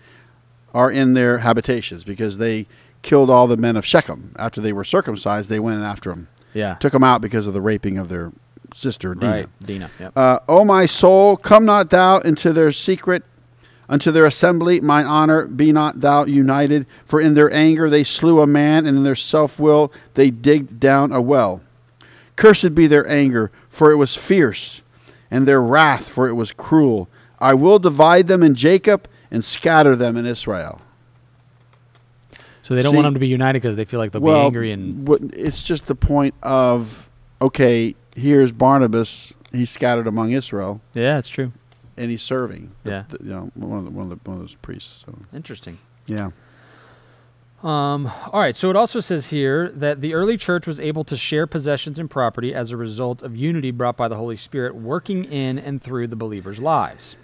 are 0.74 0.90
in 0.90 1.14
their 1.14 1.38
habitations 1.38 2.04
because 2.04 2.38
they 2.38 2.66
killed 3.02 3.30
all 3.30 3.46
the 3.46 3.56
men 3.56 3.76
of 3.76 3.84
Shechem 3.86 4.34
after 4.38 4.60
they 4.60 4.72
were 4.72 4.84
circumcised. 4.84 5.48
They 5.50 5.60
went 5.60 5.82
after 5.82 6.10
them, 6.10 6.28
Yeah. 6.54 6.74
took 6.74 6.92
them 6.92 7.04
out 7.04 7.20
because 7.20 7.46
of 7.46 7.54
the 7.54 7.60
raping 7.62 7.98
of 7.98 8.08
their 8.08 8.32
sister 8.74 9.14
Dinah. 9.14 9.32
Right. 9.32 9.48
Dina. 9.64 9.90
Yep. 9.98 10.12
Uh, 10.16 10.38
o 10.48 10.64
my 10.64 10.86
soul, 10.86 11.36
come 11.36 11.64
not 11.64 11.90
thou 11.90 12.18
into 12.18 12.52
their 12.52 12.72
secret, 12.72 13.24
unto 13.88 14.10
their 14.12 14.26
assembly, 14.26 14.80
mine 14.80 15.06
honor, 15.06 15.46
be 15.46 15.72
not 15.72 16.00
thou 16.00 16.24
united. 16.24 16.86
For 17.04 17.20
in 17.20 17.34
their 17.34 17.52
anger 17.52 17.90
they 17.90 18.04
slew 18.04 18.40
a 18.40 18.46
man, 18.46 18.86
and 18.86 18.96
in 18.98 19.02
their 19.02 19.16
self 19.16 19.58
will 19.58 19.92
they 20.14 20.30
digged 20.30 20.78
down 20.78 21.10
a 21.12 21.20
well. 21.20 21.60
Cursed 22.36 22.74
be 22.74 22.86
their 22.86 23.08
anger, 23.08 23.50
for 23.68 23.90
it 23.90 23.96
was 23.96 24.14
fierce, 24.16 24.82
and 25.30 25.46
their 25.46 25.60
wrath, 25.60 26.08
for 26.08 26.28
it 26.28 26.34
was 26.34 26.52
cruel. 26.52 27.08
I 27.40 27.54
will 27.54 27.78
divide 27.78 28.28
them 28.28 28.42
in 28.42 28.54
Jacob 28.54 29.08
and 29.30 29.44
scatter 29.44 29.96
them 29.96 30.16
in 30.16 30.26
Israel. 30.26 30.80
So 32.70 32.76
they 32.76 32.82
don't 32.82 32.92
see- 32.92 32.96
want 32.96 33.04
them 33.06 33.14
to 33.14 33.20
be 33.20 33.26
united 33.26 33.60
because 33.60 33.74
they 33.74 33.84
feel 33.84 33.98
like 33.98 34.12
they'll 34.12 34.22
well, 34.22 34.42
be 34.42 34.46
angry 34.46 34.70
and 34.72 35.08
what- 35.08 35.20
it's 35.32 35.62
just 35.64 35.86
the 35.86 35.94
point 35.96 36.34
of 36.42 37.10
okay. 37.42 37.96
Here's 38.14 38.52
Barnabas; 38.52 39.34
he's 39.52 39.70
scattered 39.70 40.06
among 40.06 40.30
Israel. 40.30 40.80
yeah, 40.94 41.18
it's 41.18 41.28
true. 41.28 41.50
and 41.96 42.10
he's 42.10 42.22
serving. 42.22 42.70
the- 42.84 42.90
Yeah. 42.90 43.04
the- 43.08 43.24
you 43.24 43.30
know, 43.30 43.50
one 43.54 43.78
of 43.78 43.84
the, 43.86 43.90
one 43.90 44.04
of 44.04 44.10
the, 44.10 44.30
one 44.30 44.36
of 44.38 44.42
those 44.44 44.54
priests. 44.62 45.04
So 45.04 45.18
Interesting. 45.34 45.78
yeah, 46.06 46.30
Um, 47.62 48.06
all 48.32 48.40
right, 48.40 48.56
so 48.56 48.70
it 48.70 48.76
also 48.76 49.00
says 49.00 49.26
here 49.28 49.68
that 49.72 50.00
the 50.00 50.14
early 50.14 50.38
church 50.38 50.66
was 50.66 50.80
able 50.80 51.04
to 51.04 51.16
share 51.16 51.46
possessions 51.46 51.98
and 51.98 52.08
property 52.08 52.54
as 52.54 52.70
a 52.70 52.76
result 52.76 53.22
of 53.22 53.36
unity 53.36 53.70
brought 53.70 53.96
by 53.98 54.08
the 54.08 54.16
Holy 54.16 54.36
Spirit 54.36 54.74
working 54.76 55.24
in 55.24 55.58
and 55.58 55.82
through 55.82 56.06
the 56.06 56.16
believers' 56.16 56.58
lives. 56.58 57.16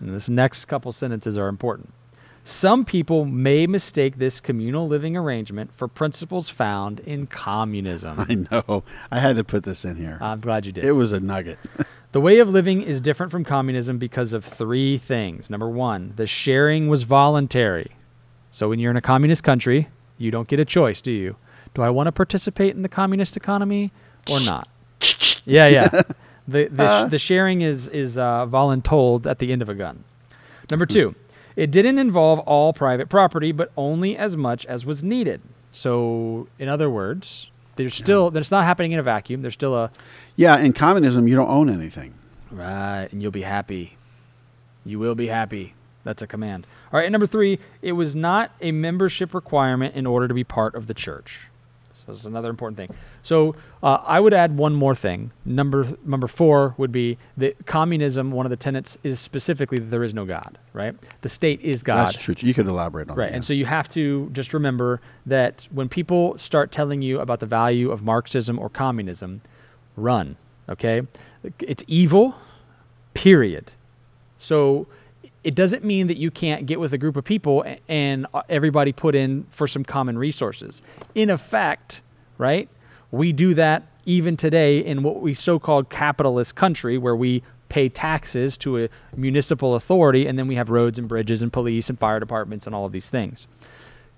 And 0.00 0.14
this 0.14 0.28
next 0.28 0.66
couple 0.66 0.92
sentences 0.92 1.38
are 1.38 1.48
important. 1.48 1.94
Some 2.44 2.84
people 2.84 3.24
may 3.24 3.66
mistake 3.66 4.16
this 4.18 4.40
communal 4.40 4.88
living 4.88 5.16
arrangement 5.16 5.72
for 5.74 5.86
principles 5.88 6.48
found 6.48 7.00
in 7.00 7.26
communism. 7.26 8.18
I 8.28 8.34
know. 8.50 8.82
I 9.10 9.20
had 9.20 9.36
to 9.36 9.44
put 9.44 9.64
this 9.64 9.84
in 9.84 9.96
here. 9.96 10.18
I'm 10.20 10.40
glad 10.40 10.66
you 10.66 10.72
did. 10.72 10.84
it 10.84 10.92
was 10.92 11.12
a 11.12 11.20
nugget. 11.20 11.58
The 12.12 12.20
way 12.20 12.40
of 12.40 12.48
living 12.48 12.82
is 12.82 13.00
different 13.00 13.30
from 13.30 13.44
communism 13.44 13.98
because 13.98 14.32
of 14.32 14.44
three 14.44 14.98
things. 14.98 15.48
Number 15.48 15.68
one, 15.68 16.12
the 16.16 16.26
sharing 16.26 16.88
was 16.88 17.04
voluntary. 17.04 17.92
So 18.50 18.68
when 18.68 18.80
you're 18.80 18.90
in 18.90 18.96
a 18.96 19.00
communist 19.00 19.44
country, 19.44 19.86
you 20.18 20.32
don't 20.32 20.48
get 20.48 20.58
a 20.58 20.64
choice, 20.64 21.00
do 21.00 21.12
you? 21.12 21.36
Do 21.72 21.82
I 21.82 21.90
want 21.90 22.08
to 22.08 22.12
participate 22.12 22.74
in 22.74 22.82
the 22.82 22.88
communist 22.88 23.36
economy 23.36 23.92
or 24.28 24.40
not? 24.44 24.66
yeah, 25.44 25.68
yeah. 25.68 25.88
The 26.48 26.66
the, 26.66 27.06
the 27.08 27.18
sharing 27.18 27.60
is 27.60 27.86
is 27.86 28.18
uh, 28.18 28.44
voluntold 28.46 29.26
at 29.30 29.38
the 29.38 29.52
end 29.52 29.62
of 29.62 29.68
a 29.68 29.74
gun. 29.74 30.02
Number 30.68 30.86
two, 30.86 31.14
it 31.60 31.70
didn't 31.70 31.98
involve 31.98 32.38
all 32.38 32.72
private 32.72 33.10
property, 33.10 33.52
but 33.52 33.70
only 33.76 34.16
as 34.16 34.34
much 34.34 34.64
as 34.64 34.86
was 34.86 35.04
needed. 35.04 35.42
So, 35.72 36.48
in 36.58 36.70
other 36.70 36.88
words, 36.88 37.50
there's 37.76 37.94
still 37.94 38.30
there's 38.30 38.50
not 38.50 38.64
happening 38.64 38.92
in 38.92 38.98
a 38.98 39.02
vacuum. 39.02 39.42
There's 39.42 39.52
still 39.52 39.76
a 39.76 39.90
yeah, 40.36 40.58
in 40.58 40.72
communism, 40.72 41.28
you 41.28 41.36
don't 41.36 41.50
own 41.50 41.68
anything. 41.68 42.14
Right, 42.50 43.08
and 43.12 43.20
you'll 43.20 43.30
be 43.30 43.42
happy. 43.42 43.98
You 44.86 44.98
will 44.98 45.14
be 45.14 45.26
happy. 45.26 45.74
That's 46.02 46.22
a 46.22 46.26
command. 46.26 46.66
All 46.94 46.98
right, 46.98 47.04
and 47.04 47.12
number 47.12 47.26
three, 47.26 47.58
it 47.82 47.92
was 47.92 48.16
not 48.16 48.52
a 48.62 48.72
membership 48.72 49.34
requirement 49.34 49.94
in 49.94 50.06
order 50.06 50.28
to 50.28 50.32
be 50.32 50.44
part 50.44 50.74
of 50.74 50.86
the 50.86 50.94
church. 50.94 51.49
So 52.10 52.14
this 52.14 52.20
is 52.22 52.26
another 52.26 52.50
important 52.50 52.76
thing. 52.76 52.96
So 53.22 53.54
uh, 53.84 53.98
I 54.04 54.18
would 54.18 54.34
add 54.34 54.56
one 54.56 54.74
more 54.74 54.96
thing. 54.96 55.30
Number 55.44 55.86
number 56.04 56.26
four 56.26 56.74
would 56.76 56.90
be 56.90 57.18
that 57.36 57.66
communism. 57.66 58.32
One 58.32 58.46
of 58.46 58.50
the 58.50 58.56
tenets 58.56 58.98
is 59.04 59.20
specifically 59.20 59.78
that 59.78 59.90
there 59.90 60.02
is 60.02 60.12
no 60.12 60.24
God. 60.24 60.58
Right, 60.72 60.96
the 61.20 61.28
state 61.28 61.60
is 61.60 61.82
God. 61.84 62.06
That's 62.06 62.20
true. 62.20 62.34
You 62.38 62.52
could 62.52 62.66
elaborate 62.66 63.08
on 63.10 63.16
that. 63.16 63.20
Right. 63.20 63.30
that. 63.30 63.36
And 63.36 63.44
so 63.44 63.52
you 63.52 63.64
have 63.66 63.88
to 63.90 64.28
just 64.32 64.52
remember 64.52 65.00
that 65.26 65.68
when 65.70 65.88
people 65.88 66.36
start 66.36 66.72
telling 66.72 67.00
you 67.00 67.20
about 67.20 67.38
the 67.38 67.46
value 67.46 67.92
of 67.92 68.02
Marxism 68.02 68.58
or 68.58 68.68
communism, 68.68 69.40
run. 69.96 70.36
Okay? 70.68 71.02
It's 71.60 71.84
evil, 71.86 72.34
period. 73.14 73.72
So 74.36 74.86
it 75.42 75.54
doesn't 75.54 75.84
mean 75.84 76.06
that 76.08 76.18
you 76.18 76.30
can't 76.30 76.66
get 76.66 76.78
with 76.80 76.92
a 76.92 76.98
group 76.98 77.16
of 77.16 77.24
people 77.24 77.64
and 77.88 78.26
uh, 78.34 78.42
everybody 78.48 78.92
put 78.92 79.14
in 79.14 79.46
for 79.50 79.66
some 79.66 79.84
common 79.84 80.18
resources. 80.18 80.82
In 81.14 81.30
effect, 81.30 82.02
right? 82.36 82.68
We 83.10 83.32
do 83.32 83.54
that 83.54 83.84
even 84.04 84.36
today 84.36 84.78
in 84.78 85.02
what 85.02 85.20
we 85.20 85.34
so-called 85.34 85.88
capitalist 85.88 86.56
country 86.56 86.98
where 86.98 87.16
we 87.16 87.42
pay 87.68 87.88
taxes 87.88 88.56
to 88.58 88.84
a 88.84 88.88
municipal 89.16 89.74
authority 89.76 90.26
and 90.26 90.38
then 90.38 90.46
we 90.46 90.56
have 90.56 90.68
roads 90.68 90.98
and 90.98 91.08
bridges 91.08 91.40
and 91.40 91.52
police 91.52 91.88
and 91.88 91.98
fire 91.98 92.20
departments 92.20 92.66
and 92.66 92.74
all 92.74 92.84
of 92.84 92.92
these 92.92 93.08
things. 93.08 93.46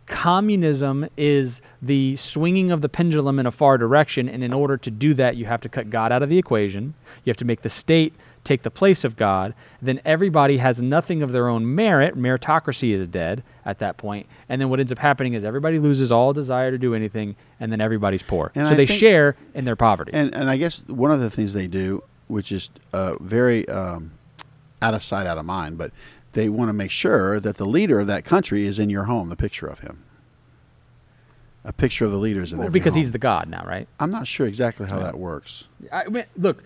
Communism 0.07 1.09
is 1.17 1.61
the 1.81 2.17
swinging 2.17 2.73
of 2.73 2.81
the 2.81 2.89
pendulum 2.89 3.39
in 3.39 3.47
a 3.47 3.51
far 3.53 3.79
direction 3.79 4.29
and 4.29 4.43
in 4.43 4.53
order 4.53 4.77
to 4.77 4.91
do 4.91 5.15
that 5.15 5.37
you 5.37 5.45
have 5.45 5.61
to 5.61 5.69
cut 5.69 5.91
God 5.91 6.11
out 6.11 6.23
of 6.23 6.29
the 6.29 6.39
equation. 6.39 6.95
You 7.25 7.31
have 7.31 7.37
to 7.37 7.45
make 7.45 7.63
the 7.63 7.69
state 7.69 8.13
take 8.45 8.63
the 8.63 8.71
place 8.71 9.05
of 9.05 9.15
God, 9.17 9.55
then 9.81 10.01
everybody 10.05 10.59
has 10.59 10.83
nothing 10.83 11.23
of 11.23 11.31
their 11.33 11.49
own 11.49 11.75
merit. 11.75 12.17
Meritocracy 12.17 12.93
is 12.93 13.07
dead 13.07 13.45
at 13.65 13.79
that 13.79 13.97
point. 13.97 14.27
And 14.49 14.61
then 14.61 14.69
what 14.69 14.81
ends 14.81 14.91
up 14.91 14.99
happening 14.99 15.35
is 15.35 15.45
everybody 15.45 15.79
loses 15.79 16.11
all 16.11 16.33
desire 16.33 16.71
to 16.73 16.79
do 16.79 16.95
anything, 16.95 17.37
and 17.61 17.71
then 17.71 17.81
everybody's 17.81 18.23
poor. 18.23 18.51
And 18.55 18.67
so 18.67 18.73
I 18.73 18.77
they 18.77 18.87
think- 18.87 18.99
share 18.99 19.37
in 19.55 19.65
their 19.65 19.77
poverty. 19.77 20.11
And 20.15 20.35
and 20.35 20.51
I 20.51 20.57
guess 20.57 20.83
one 20.89 21.11
of 21.13 21.21
the 21.21 21.31
things 21.31 21.53
they 21.53 21.69
do, 21.69 22.03
which 22.27 22.51
is 22.51 22.71
uh, 22.93 23.15
very 23.21 23.69
um, 23.69 24.13
out 24.81 24.95
of 24.95 25.03
sight, 25.03 25.27
out 25.29 25.39
of 25.39 25.45
mind, 25.45 25.79
but 25.79 25.93
they 26.33 26.49
want 26.49 26.69
to 26.69 26.73
make 26.73 26.91
sure 26.91 27.39
that 27.39 27.59
the 27.59 27.67
leader 27.67 28.01
of 28.01 28.07
that 28.09 28.25
country 28.25 28.67
is 28.67 28.79
in 28.81 28.91
your 28.91 29.05
home. 29.05 29.29
The 29.29 29.37
picture 29.37 29.67
of 29.69 29.81
him, 29.81 30.03
a 31.65 31.73
picture 31.73 32.05
of 32.05 32.11
the 32.11 32.19
leaders 32.19 32.53
in 32.53 32.59
Well, 32.59 32.71
because 32.71 32.95
he's 32.95 33.13
the 33.13 33.19
God 33.19 33.49
now, 33.49 33.63
right? 33.65 33.87
I'm 34.01 34.11
not 34.11 34.27
sure 34.27 34.47
exactly 34.47 34.89
how 34.89 34.97
Yeah. 34.99 35.05
that 35.05 35.19
works. 35.19 35.69
I 35.93 36.09
mean, 36.09 36.25
look, 36.37 36.63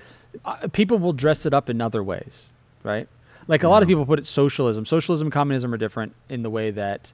people 0.73 0.99
will 0.99 1.13
dress 1.13 1.47
it 1.47 1.55
up 1.55 1.69
in 1.71 1.81
other 1.81 2.03
ways, 2.03 2.51
right? 2.83 3.09
Like 3.49 3.63
a 3.63 3.69
lot 3.69 3.83
of 3.83 3.89
people 3.89 4.05
put 4.07 4.19
it 4.19 4.27
socialism. 4.27 4.85
Socialism 4.85 5.27
and 5.27 5.33
communism 5.33 5.73
are 5.73 5.77
different 5.77 6.15
in 6.29 6.43
the 6.43 6.51
way 6.51 6.71
that 6.73 7.13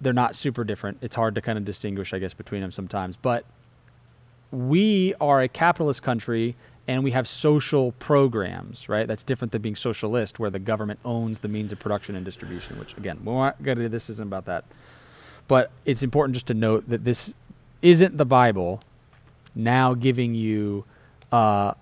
they're 0.00 0.12
not 0.12 0.36
super 0.36 0.64
different. 0.64 0.98
It's 1.00 1.14
hard 1.14 1.34
to 1.34 1.40
kind 1.40 1.58
of 1.58 1.64
distinguish, 1.64 2.12
I 2.12 2.18
guess, 2.18 2.34
between 2.34 2.60
them 2.60 2.70
sometimes. 2.70 3.16
But 3.16 3.44
we 4.50 5.14
are 5.20 5.40
a 5.40 5.48
capitalist 5.48 6.02
country 6.02 6.56
and 6.86 7.04
we 7.04 7.10
have 7.10 7.28
social 7.28 7.92
programs, 7.92 8.88
right? 8.88 9.06
That's 9.06 9.22
different 9.22 9.52
than 9.52 9.60
being 9.60 9.76
socialist, 9.76 10.38
where 10.38 10.48
the 10.48 10.58
government 10.58 11.00
owns 11.04 11.40
the 11.40 11.48
means 11.48 11.70
of 11.70 11.78
production 11.78 12.16
and 12.16 12.24
distribution, 12.24 12.78
which, 12.78 12.96
again, 12.96 13.20
we're 13.24 13.34
not 13.34 13.62
gonna, 13.62 13.88
this 13.90 14.08
isn't 14.08 14.26
about 14.26 14.46
that. 14.46 14.64
But 15.48 15.70
it's 15.84 16.02
important 16.02 16.34
just 16.34 16.46
to 16.46 16.54
note 16.54 16.88
that 16.88 17.04
this 17.04 17.34
isn't 17.82 18.16
the 18.16 18.24
Bible 18.24 18.80
now 19.54 19.92
giving 19.92 20.34
you 20.34 20.84
uh, 21.30 21.74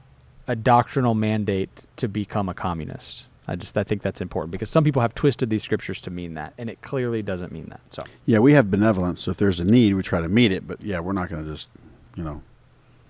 a 0.48 0.56
doctrinal 0.56 1.14
mandate 1.14 1.86
to 1.96 2.08
become 2.08 2.48
a 2.48 2.54
communist. 2.54 3.26
I 3.48 3.54
just 3.54 3.76
I 3.76 3.84
think 3.84 4.02
that's 4.02 4.20
important 4.20 4.50
because 4.50 4.70
some 4.70 4.82
people 4.82 5.02
have 5.02 5.14
twisted 5.14 5.50
these 5.50 5.62
scriptures 5.62 6.00
to 6.02 6.10
mean 6.10 6.34
that, 6.34 6.52
and 6.58 6.68
it 6.68 6.82
clearly 6.82 7.22
doesn't 7.22 7.52
mean 7.52 7.66
that. 7.68 7.80
So 7.90 8.04
Yeah, 8.24 8.40
we 8.40 8.54
have 8.54 8.70
benevolence, 8.70 9.22
so 9.22 9.30
if 9.30 9.36
there's 9.36 9.60
a 9.60 9.64
need, 9.64 9.94
we 9.94 10.02
try 10.02 10.20
to 10.20 10.28
meet 10.28 10.50
it. 10.50 10.66
But 10.66 10.82
yeah, 10.82 10.98
we're 11.00 11.12
not 11.12 11.28
going 11.28 11.44
to 11.44 11.50
just, 11.50 11.68
you 12.16 12.24
know, 12.24 12.42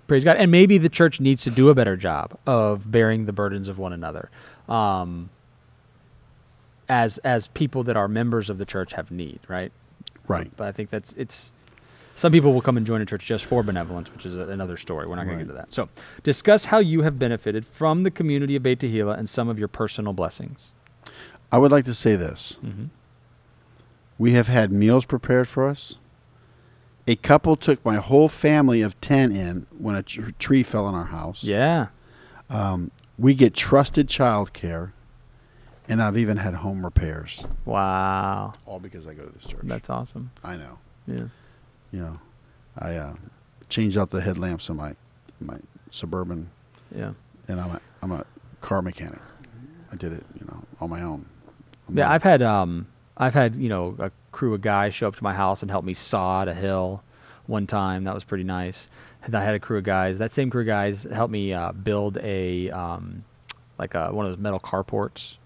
praise 0.07 0.25
God, 0.25 0.37
and 0.37 0.51
maybe 0.51 0.77
the 0.79 0.91
church 0.91 1.21
needs 1.21 1.43
to 1.45 1.51
do 1.51 1.71
a 1.71 1.75
better 1.75 1.97
job 1.97 2.39
of 2.47 2.91
bearing 2.91 3.25
the 3.25 3.33
burdens 3.33 3.69
of 3.69 3.79
one 3.79 3.95
another, 3.95 4.31
um, 4.69 5.31
as 6.89 7.17
as 7.19 7.49
people 7.49 7.83
that 7.85 7.97
are 7.97 8.09
members 8.09 8.51
of 8.51 8.59
the 8.59 8.67
church 8.67 8.93
have 8.93 9.11
need, 9.11 9.41
right? 9.49 9.73
right. 10.29 10.51
But 10.57 10.69
I 10.69 10.73
think 10.73 10.91
that's 10.91 11.13
it's. 11.15 11.53
Some 12.17 12.33
people 12.33 12.53
will 12.53 12.63
come 12.63 12.77
and 12.77 12.85
join 12.87 13.01
a 13.03 13.07
church 13.07 13.25
just 13.27 13.45
for 13.45 13.63
benevolence, 13.63 14.11
which 14.13 14.27
is 14.27 14.37
a, 14.37 14.49
another 14.49 14.77
story. 14.77 15.07
We're 15.07 15.17
not 15.17 15.27
going 15.27 15.39
to 15.39 15.45
get 15.45 15.51
into 15.51 15.61
that. 15.61 15.73
So, 15.73 15.89
discuss 16.23 16.65
how 16.67 16.79
you 16.79 17.03
have 17.03 17.19
benefited 17.19 17.65
from 17.67 18.03
the 18.03 18.11
community 18.11 18.57
of 18.57 18.63
Beit 18.63 18.81
Tehillah 18.81 19.19
and 19.19 19.29
some 19.29 19.49
of 19.49 19.59
your 19.59 19.69
personal 19.69 20.13
blessings. 20.15 20.73
I 21.53 21.59
would 21.59 21.71
like 21.71 21.85
to 21.85 21.95
say 21.95 22.17
this: 22.17 22.57
Mm-hmm. 22.65 22.87
we 24.19 24.33
have 24.33 24.49
had 24.49 24.73
meals 24.73 25.05
prepared 25.05 25.47
for 25.47 25.67
us. 25.67 25.97
A 27.07 27.15
couple 27.17 27.55
took 27.55 27.85
my 27.85 27.97
whole 27.97 28.29
family 28.29 28.83
of 28.83 29.01
ten 29.01 29.31
in 29.31 29.67
when 29.79 29.95
a 29.95 30.03
tr- 30.03 30.31
tree 30.39 30.63
fell 30.65 30.87
on 30.87 30.95
our 30.95 31.05
house. 31.05 31.45
Yeah, 31.45 31.89
Um, 32.51 32.91
we 33.19 33.35
get 33.35 33.55
trusted 33.55 34.09
child 34.09 34.53
care, 34.53 34.93
and 35.89 36.03
I've 36.03 36.17
even 36.19 36.39
had 36.39 36.55
home 36.55 36.83
repairs, 36.85 37.47
wow, 37.65 38.55
all 38.65 38.81
because 38.81 39.07
I 39.07 39.15
go 39.15 39.25
to 39.25 39.31
this 39.33 39.45
church. 39.47 39.61
that's 39.65 39.89
awesome. 39.91 40.31
I 40.43 40.57
know. 40.57 40.79
Yeah, 41.07 41.25
You 41.93 42.01
know, 42.01 42.21
I 42.79 42.95
uh, 42.97 43.15
changed 43.69 43.97
out 43.97 44.11
the 44.11 44.21
headlamps 44.21 44.69
in 44.69 44.77
my 44.77 44.95
my 45.41 45.59
suburban, 45.91 46.51
yeah, 46.95 47.13
and 47.49 47.61
I'm 47.61 47.71
a 47.71 47.81
I'm 48.03 48.13
a 48.13 48.25
car 48.61 48.83
mechanic. 48.83 49.21
I 49.93 49.97
did 49.97 50.13
it, 50.13 50.25
you 50.39 50.47
know, 50.47 50.65
on 50.81 50.91
my 50.91 51.03
own. 51.03 51.27
I'm 51.89 51.97
yeah. 51.97 52.05
not- 52.05 52.13
I've 52.13 52.23
had 52.23 52.43
um, 52.43 52.89
I've 53.17 53.35
had 53.35 53.57
you 53.57 53.69
know 53.69 53.97
a 53.99 54.11
crew 54.33 54.55
of 54.55 54.61
guys 54.61 54.95
show 54.95 55.09
up 55.09 55.17
to 55.17 55.25
my 55.25 55.35
house 55.35 55.63
and 55.63 55.71
help 55.71 55.85
me 55.85 55.95
sod 55.95 56.49
a 56.49 56.55
hill 56.55 57.03
one 57.47 57.67
time. 57.67 58.05
That 58.05 58.15
was 58.15 58.25
pretty 58.25 58.45
nice. 58.45 58.89
And 59.23 59.35
I 59.35 59.43
had 59.43 59.55
a 59.55 59.59
crew 59.59 59.79
of 59.79 59.85
guys. 59.85 60.19
That 60.19 60.31
same 60.33 60.51
crew 60.51 60.61
of 60.61 60.67
guys 60.67 61.05
helped 61.05 61.33
me 61.33 61.53
uh, 61.53 61.73
build 61.73 62.19
a 62.19 62.71
um, 62.71 63.25
like 63.79 63.95
a, 63.95 64.13
one 64.13 64.27
of 64.27 64.33
those 64.33 64.39
metal 64.41 64.61
carports. 64.61 65.37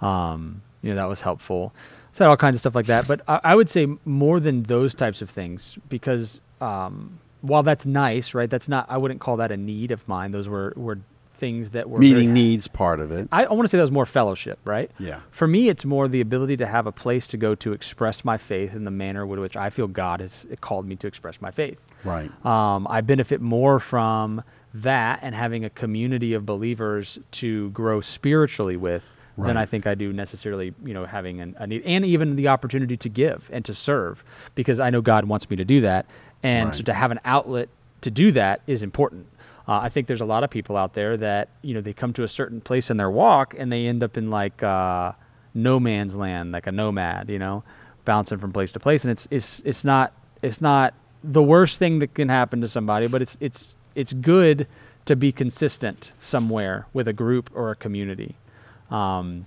Um, 0.00 0.62
you 0.82 0.90
know 0.90 0.96
that 0.96 1.08
was 1.08 1.22
helpful. 1.22 1.72
Had 2.18 2.28
all 2.28 2.36
kinds 2.36 2.56
of 2.56 2.60
stuff 2.60 2.74
like 2.74 2.86
that. 2.86 3.06
But 3.06 3.20
I, 3.28 3.40
I 3.44 3.54
would 3.54 3.68
say 3.68 3.86
more 4.04 4.40
than 4.40 4.62
those 4.64 4.94
types 4.94 5.22
of 5.22 5.30
things 5.30 5.78
because 5.88 6.40
um, 6.60 7.18
while 7.42 7.62
that's 7.62 7.86
nice, 7.86 8.34
right? 8.34 8.48
That's 8.48 8.68
not. 8.68 8.86
I 8.88 8.96
wouldn't 8.98 9.20
call 9.20 9.36
that 9.38 9.52
a 9.52 9.56
need 9.56 9.90
of 9.90 10.06
mine. 10.08 10.32
Those 10.32 10.48
were 10.48 10.72
were 10.76 10.98
things 11.34 11.70
that 11.70 11.90
were 11.90 11.98
very- 11.98 12.12
meeting 12.12 12.32
needs 12.32 12.66
part 12.66 12.98
of 12.98 13.10
it. 13.12 13.28
I, 13.30 13.44
I 13.44 13.52
want 13.52 13.66
to 13.66 13.68
say 13.68 13.76
that 13.76 13.82
was 13.82 13.90
more 13.92 14.06
fellowship, 14.06 14.58
right? 14.64 14.90
Yeah. 14.98 15.20
For 15.30 15.46
me, 15.46 15.68
it's 15.68 15.84
more 15.84 16.08
the 16.08 16.22
ability 16.22 16.56
to 16.56 16.66
have 16.66 16.86
a 16.86 16.92
place 16.92 17.26
to 17.28 17.36
go 17.36 17.54
to 17.56 17.72
express 17.74 18.24
my 18.24 18.38
faith 18.38 18.74
in 18.74 18.84
the 18.84 18.90
manner 18.90 19.26
with 19.26 19.38
which 19.38 19.54
I 19.54 19.68
feel 19.68 19.86
God 19.86 20.20
has 20.20 20.46
called 20.62 20.86
me 20.86 20.96
to 20.96 21.06
express 21.06 21.40
my 21.42 21.50
faith. 21.50 21.78
Right. 22.04 22.30
Um, 22.46 22.86
I 22.88 23.02
benefit 23.02 23.42
more 23.42 23.78
from 23.78 24.42
that 24.72 25.20
and 25.22 25.34
having 25.34 25.64
a 25.64 25.70
community 25.70 26.32
of 26.32 26.46
believers 26.46 27.18
to 27.32 27.68
grow 27.70 28.00
spiritually 28.00 28.76
with 28.78 29.04
than 29.38 29.56
I 29.56 29.66
think 29.66 29.86
I 29.86 29.94
do 29.94 30.12
necessarily, 30.12 30.74
you 30.84 30.94
know, 30.94 31.04
having 31.04 31.40
an, 31.40 31.56
a 31.58 31.66
need 31.66 31.82
and 31.84 32.04
even 32.04 32.36
the 32.36 32.48
opportunity 32.48 32.96
to 32.96 33.08
give 33.08 33.50
and 33.52 33.64
to 33.66 33.74
serve 33.74 34.24
because 34.54 34.80
I 34.80 34.90
know 34.90 35.02
God 35.02 35.26
wants 35.26 35.50
me 35.50 35.56
to 35.56 35.64
do 35.64 35.82
that. 35.82 36.06
And 36.42 36.74
so 36.74 36.82
to 36.84 36.94
have 36.94 37.10
an 37.10 37.20
outlet 37.24 37.68
to 38.00 38.10
do 38.10 38.32
that 38.32 38.62
is 38.66 38.82
important. 38.82 39.26
Uh, 39.68 39.80
I 39.82 39.88
think 39.88 40.06
there's 40.06 40.20
a 40.20 40.26
lot 40.26 40.44
of 40.44 40.50
people 40.50 40.76
out 40.76 40.94
there 40.94 41.16
that, 41.16 41.48
you 41.62 41.74
know, 41.74 41.80
they 41.80 41.92
come 41.92 42.12
to 42.14 42.22
a 42.22 42.28
certain 42.28 42.60
place 42.60 42.88
in 42.88 42.96
their 42.96 43.10
walk 43.10 43.54
and 43.58 43.70
they 43.70 43.86
end 43.86 44.02
up 44.02 44.16
in 44.16 44.30
like 44.30 44.62
uh, 44.62 45.12
no 45.54 45.80
man's 45.80 46.14
land, 46.14 46.52
like 46.52 46.66
a 46.66 46.72
nomad, 46.72 47.28
you 47.28 47.38
know, 47.38 47.64
bouncing 48.04 48.38
from 48.38 48.52
place 48.52 48.72
to 48.72 48.80
place. 48.80 49.04
And 49.04 49.10
it's, 49.10 49.26
it's, 49.30 49.60
it's 49.64 49.84
not, 49.84 50.12
it's 50.40 50.60
not 50.60 50.94
the 51.24 51.42
worst 51.42 51.78
thing 51.78 51.98
that 51.98 52.14
can 52.14 52.28
happen 52.28 52.60
to 52.60 52.68
somebody, 52.68 53.08
but 53.08 53.20
it's, 53.20 53.36
it's, 53.40 53.74
it's 53.94 54.12
good 54.12 54.68
to 55.06 55.16
be 55.16 55.32
consistent 55.32 56.12
somewhere 56.20 56.86
with 56.92 57.08
a 57.08 57.12
group 57.12 57.50
or 57.54 57.70
a 57.70 57.76
community. 57.76 58.36
Um, 58.90 59.46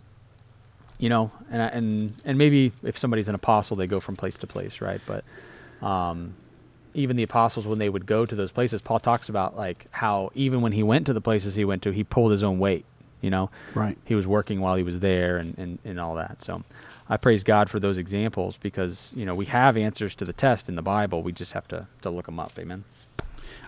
you 0.98 1.08
know, 1.10 1.32
and 1.50 1.62
and 1.62 2.14
and 2.26 2.38
maybe 2.38 2.72
if 2.84 2.98
somebody's 2.98 3.30
an 3.30 3.36
apostle, 3.36 3.78
they 3.78 3.88
go 3.88 4.00
from 4.00 4.16
place 4.16 4.36
to 4.38 4.48
place, 4.48 4.82
right? 4.82 5.00
But 5.06 5.24
um, 5.86 6.34
even 6.94 7.16
the 7.16 7.24
apostles, 7.24 7.66
when 7.68 7.80
they 7.80 7.88
would 7.90 8.06
go 8.06 8.26
to 8.26 8.36
those 8.36 8.52
places, 8.52 8.82
Paul 8.82 9.00
talks 9.00 9.30
about 9.30 9.56
like 9.56 9.86
how 9.92 10.32
even 10.36 10.62
when 10.62 10.74
he 10.74 10.84
went 10.84 11.06
to 11.08 11.14
the 11.14 11.22
places 11.22 11.56
he 11.56 11.64
went 11.64 11.82
to, 11.84 11.92
he 11.92 12.04
pulled 12.04 12.32
his 12.32 12.44
own 12.44 12.60
weight. 12.60 12.86
You 13.22 13.30
know, 13.30 13.50
Right. 13.76 13.98
he 14.06 14.16
was 14.16 14.26
working 14.26 14.62
while 14.62 14.76
he 14.76 14.84
was 14.84 15.02
there 15.02 15.36
and, 15.38 15.54
and, 15.58 15.78
and 15.84 16.00
all 16.00 16.16
that. 16.16 16.42
So 16.42 16.64
I 17.10 17.18
praise 17.18 17.44
God 17.44 17.70
for 17.70 17.78
those 17.78 17.98
examples 17.98 18.56
because 18.56 19.12
you 19.14 19.26
know 19.26 19.34
we 19.36 19.46
have 19.46 19.76
answers 19.76 20.16
to 20.16 20.26
the 20.26 20.32
test 20.34 20.70
in 20.70 20.76
the 20.76 20.82
Bible. 20.82 21.22
We 21.22 21.32
just 21.34 21.52
have 21.54 21.68
to 21.70 21.88
to 22.02 22.10
look 22.10 22.26
them 22.28 22.40
up. 22.40 22.54
Amen. 22.58 22.84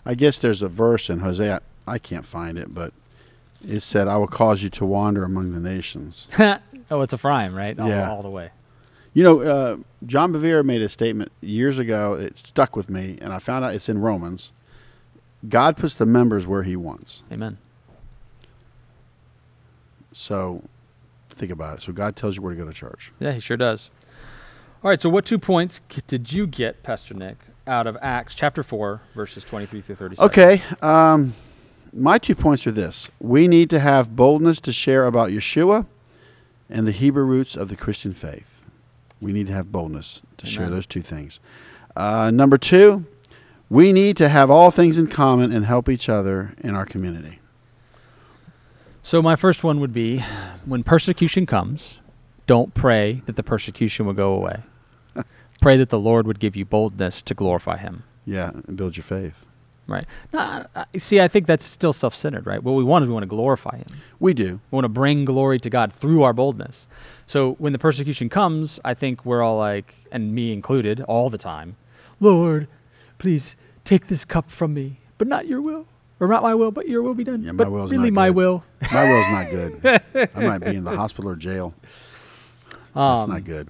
I 0.05 0.15
guess 0.15 0.37
there's 0.37 0.61
a 0.61 0.69
verse 0.69 1.09
in 1.09 1.19
Hosea. 1.19 1.61
I 1.87 1.97
can't 1.99 2.25
find 2.25 2.57
it, 2.57 2.73
but 2.73 2.93
it 3.65 3.81
said, 3.81 4.07
"I 4.07 4.17
will 4.17 4.27
cause 4.27 4.61
you 4.63 4.69
to 4.69 4.85
wander 4.85 5.23
among 5.23 5.53
the 5.53 5.59
nations." 5.59 6.27
oh, 6.39 7.01
it's 7.01 7.13
a 7.13 7.15
Ephraim, 7.15 7.53
right? 7.55 7.77
All, 7.79 7.87
Yeah. 7.89 8.09
all 8.11 8.21
the 8.21 8.29
way. 8.29 8.49
You 9.13 9.23
know, 9.23 9.41
uh, 9.41 9.77
John 10.05 10.31
Bevere 10.31 10.63
made 10.63 10.81
a 10.81 10.89
statement 10.89 11.31
years 11.41 11.79
ago. 11.79 12.13
It 12.13 12.37
stuck 12.37 12.75
with 12.75 12.89
me, 12.89 13.17
and 13.21 13.33
I 13.33 13.39
found 13.39 13.65
out 13.65 13.75
it's 13.75 13.89
in 13.89 13.99
Romans. 13.99 14.51
God 15.49 15.75
puts 15.75 15.93
the 15.93 16.05
members 16.05 16.47
where 16.47 16.63
He 16.63 16.75
wants. 16.75 17.23
Amen. 17.31 17.57
So, 20.13 20.63
think 21.29 21.51
about 21.51 21.79
it. 21.79 21.81
So 21.81 21.93
God 21.93 22.15
tells 22.15 22.35
you 22.35 22.41
where 22.41 22.53
to 22.53 22.59
go 22.59 22.65
to 22.65 22.73
church. 22.73 23.11
Yeah, 23.19 23.31
he 23.31 23.39
sure 23.39 23.57
does. 23.57 23.89
All 24.83 24.89
right, 24.89 24.99
so 24.99 25.09
what 25.09 25.25
two 25.25 25.37
points 25.39 25.79
did 26.07 26.31
you 26.33 26.47
get, 26.47 26.83
Pastor 26.83 27.13
Nick, 27.13 27.37
out 27.67 27.87
of 27.87 27.97
Acts 28.01 28.33
chapter 28.35 28.63
4, 28.63 29.01
verses 29.15 29.43
23 29.43 29.81
through 29.81 29.95
37? 29.95 30.25
Okay. 30.25 30.61
Um, 30.81 31.33
my 31.93 32.17
two 32.17 32.35
points 32.35 32.65
are 32.67 32.71
this: 32.71 33.09
we 33.19 33.47
need 33.47 33.69
to 33.69 33.79
have 33.79 34.15
boldness 34.15 34.59
to 34.61 34.71
share 34.71 35.05
about 35.05 35.29
Yeshua 35.29 35.85
and 36.69 36.87
the 36.87 36.91
Hebrew 36.91 37.23
roots 37.23 37.55
of 37.55 37.69
the 37.69 37.75
Christian 37.75 38.13
faith. 38.13 38.63
We 39.19 39.33
need 39.33 39.47
to 39.47 39.53
have 39.53 39.71
boldness 39.71 40.21
to 40.37 40.47
share 40.47 40.69
those 40.69 40.87
two 40.87 41.01
things. 41.01 41.39
Uh, 41.95 42.31
number 42.31 42.57
two, 42.57 43.05
we 43.69 43.91
need 43.93 44.17
to 44.17 44.29
have 44.29 44.49
all 44.49 44.71
things 44.71 44.97
in 44.97 45.07
common 45.07 45.51
and 45.51 45.65
help 45.65 45.89
each 45.89 46.09
other 46.09 46.55
in 46.59 46.75
our 46.75 46.85
community. 46.85 47.39
So 49.03 49.21
my 49.21 49.35
first 49.35 49.63
one 49.63 49.79
would 49.79 49.93
be 49.93 50.23
when 50.65 50.83
persecution 50.83 51.45
comes, 51.45 51.99
don't 52.47 52.73
pray 52.73 53.21
that 53.25 53.35
the 53.35 53.43
persecution 53.43 54.05
will 54.05 54.13
go 54.13 54.33
away. 54.33 54.61
pray 55.61 55.77
that 55.77 55.89
the 55.89 55.99
Lord 55.99 56.27
would 56.27 56.39
give 56.39 56.55
you 56.55 56.65
boldness 56.65 57.21
to 57.23 57.33
glorify 57.33 57.77
him. 57.77 58.03
Yeah, 58.25 58.51
and 58.67 58.77
build 58.77 58.97
your 58.97 59.03
faith. 59.03 59.45
Right. 59.91 60.05
No, 60.31 60.65
I- 60.75 60.85
see, 60.97 61.19
I 61.19 61.27
think 61.27 61.47
that's 61.47 61.65
still 61.65 61.91
self-centered, 61.93 62.45
right? 62.47 62.63
What 62.63 62.73
we 62.73 62.83
want 62.83 63.03
is 63.03 63.07
we 63.09 63.13
want 63.13 63.23
to 63.23 63.27
glorify 63.27 63.77
him. 63.77 63.87
We 64.19 64.33
do. 64.33 64.61
We 64.71 64.75
want 64.75 64.85
to 64.85 64.89
bring 64.89 65.25
glory 65.25 65.59
to 65.59 65.69
God 65.69 65.91
through 65.91 66.23
our 66.23 66.31
boldness. 66.33 66.87
So 67.27 67.53
when 67.59 67.73
the 67.73 67.79
persecution 67.79 68.29
comes, 68.29 68.79
I 68.85 68.93
think 68.93 69.25
we're 69.25 69.41
all 69.41 69.57
like, 69.57 69.95
and 70.11 70.33
me 70.33 70.53
included, 70.53 71.01
all 71.01 71.29
the 71.29 71.37
time, 71.37 71.75
Lord, 72.19 72.67
please 73.19 73.55
take 73.83 74.07
this 74.07 74.23
cup 74.25 74.49
from 74.49 74.73
me, 74.73 74.99
but 75.17 75.27
not 75.27 75.47
your 75.47 75.59
will, 75.61 75.87
or 76.19 76.27
not 76.27 76.41
my 76.43 76.55
will, 76.55 76.71
but 76.71 76.87
your 76.87 77.01
will 77.01 77.13
be 77.15 77.23
done. 77.25 77.41
Yeah, 77.41 77.51
my 77.51 77.63
but 77.65 77.71
will's 77.71 77.91
really 77.91 78.11
not 78.11 78.15
my 78.15 78.27
good. 78.27 78.35
will. 78.35 78.63
My 78.93 79.03
will's 79.09 79.27
not 79.31 79.49
good. 79.51 80.29
I 80.35 80.43
might 80.45 80.59
be 80.59 80.75
in 80.75 80.83
the 80.85 80.95
hospital 80.95 81.31
or 81.31 81.35
jail. 81.35 81.73
That's 82.95 83.23
Um, 83.23 83.29
not 83.31 83.43
good. 83.43 83.67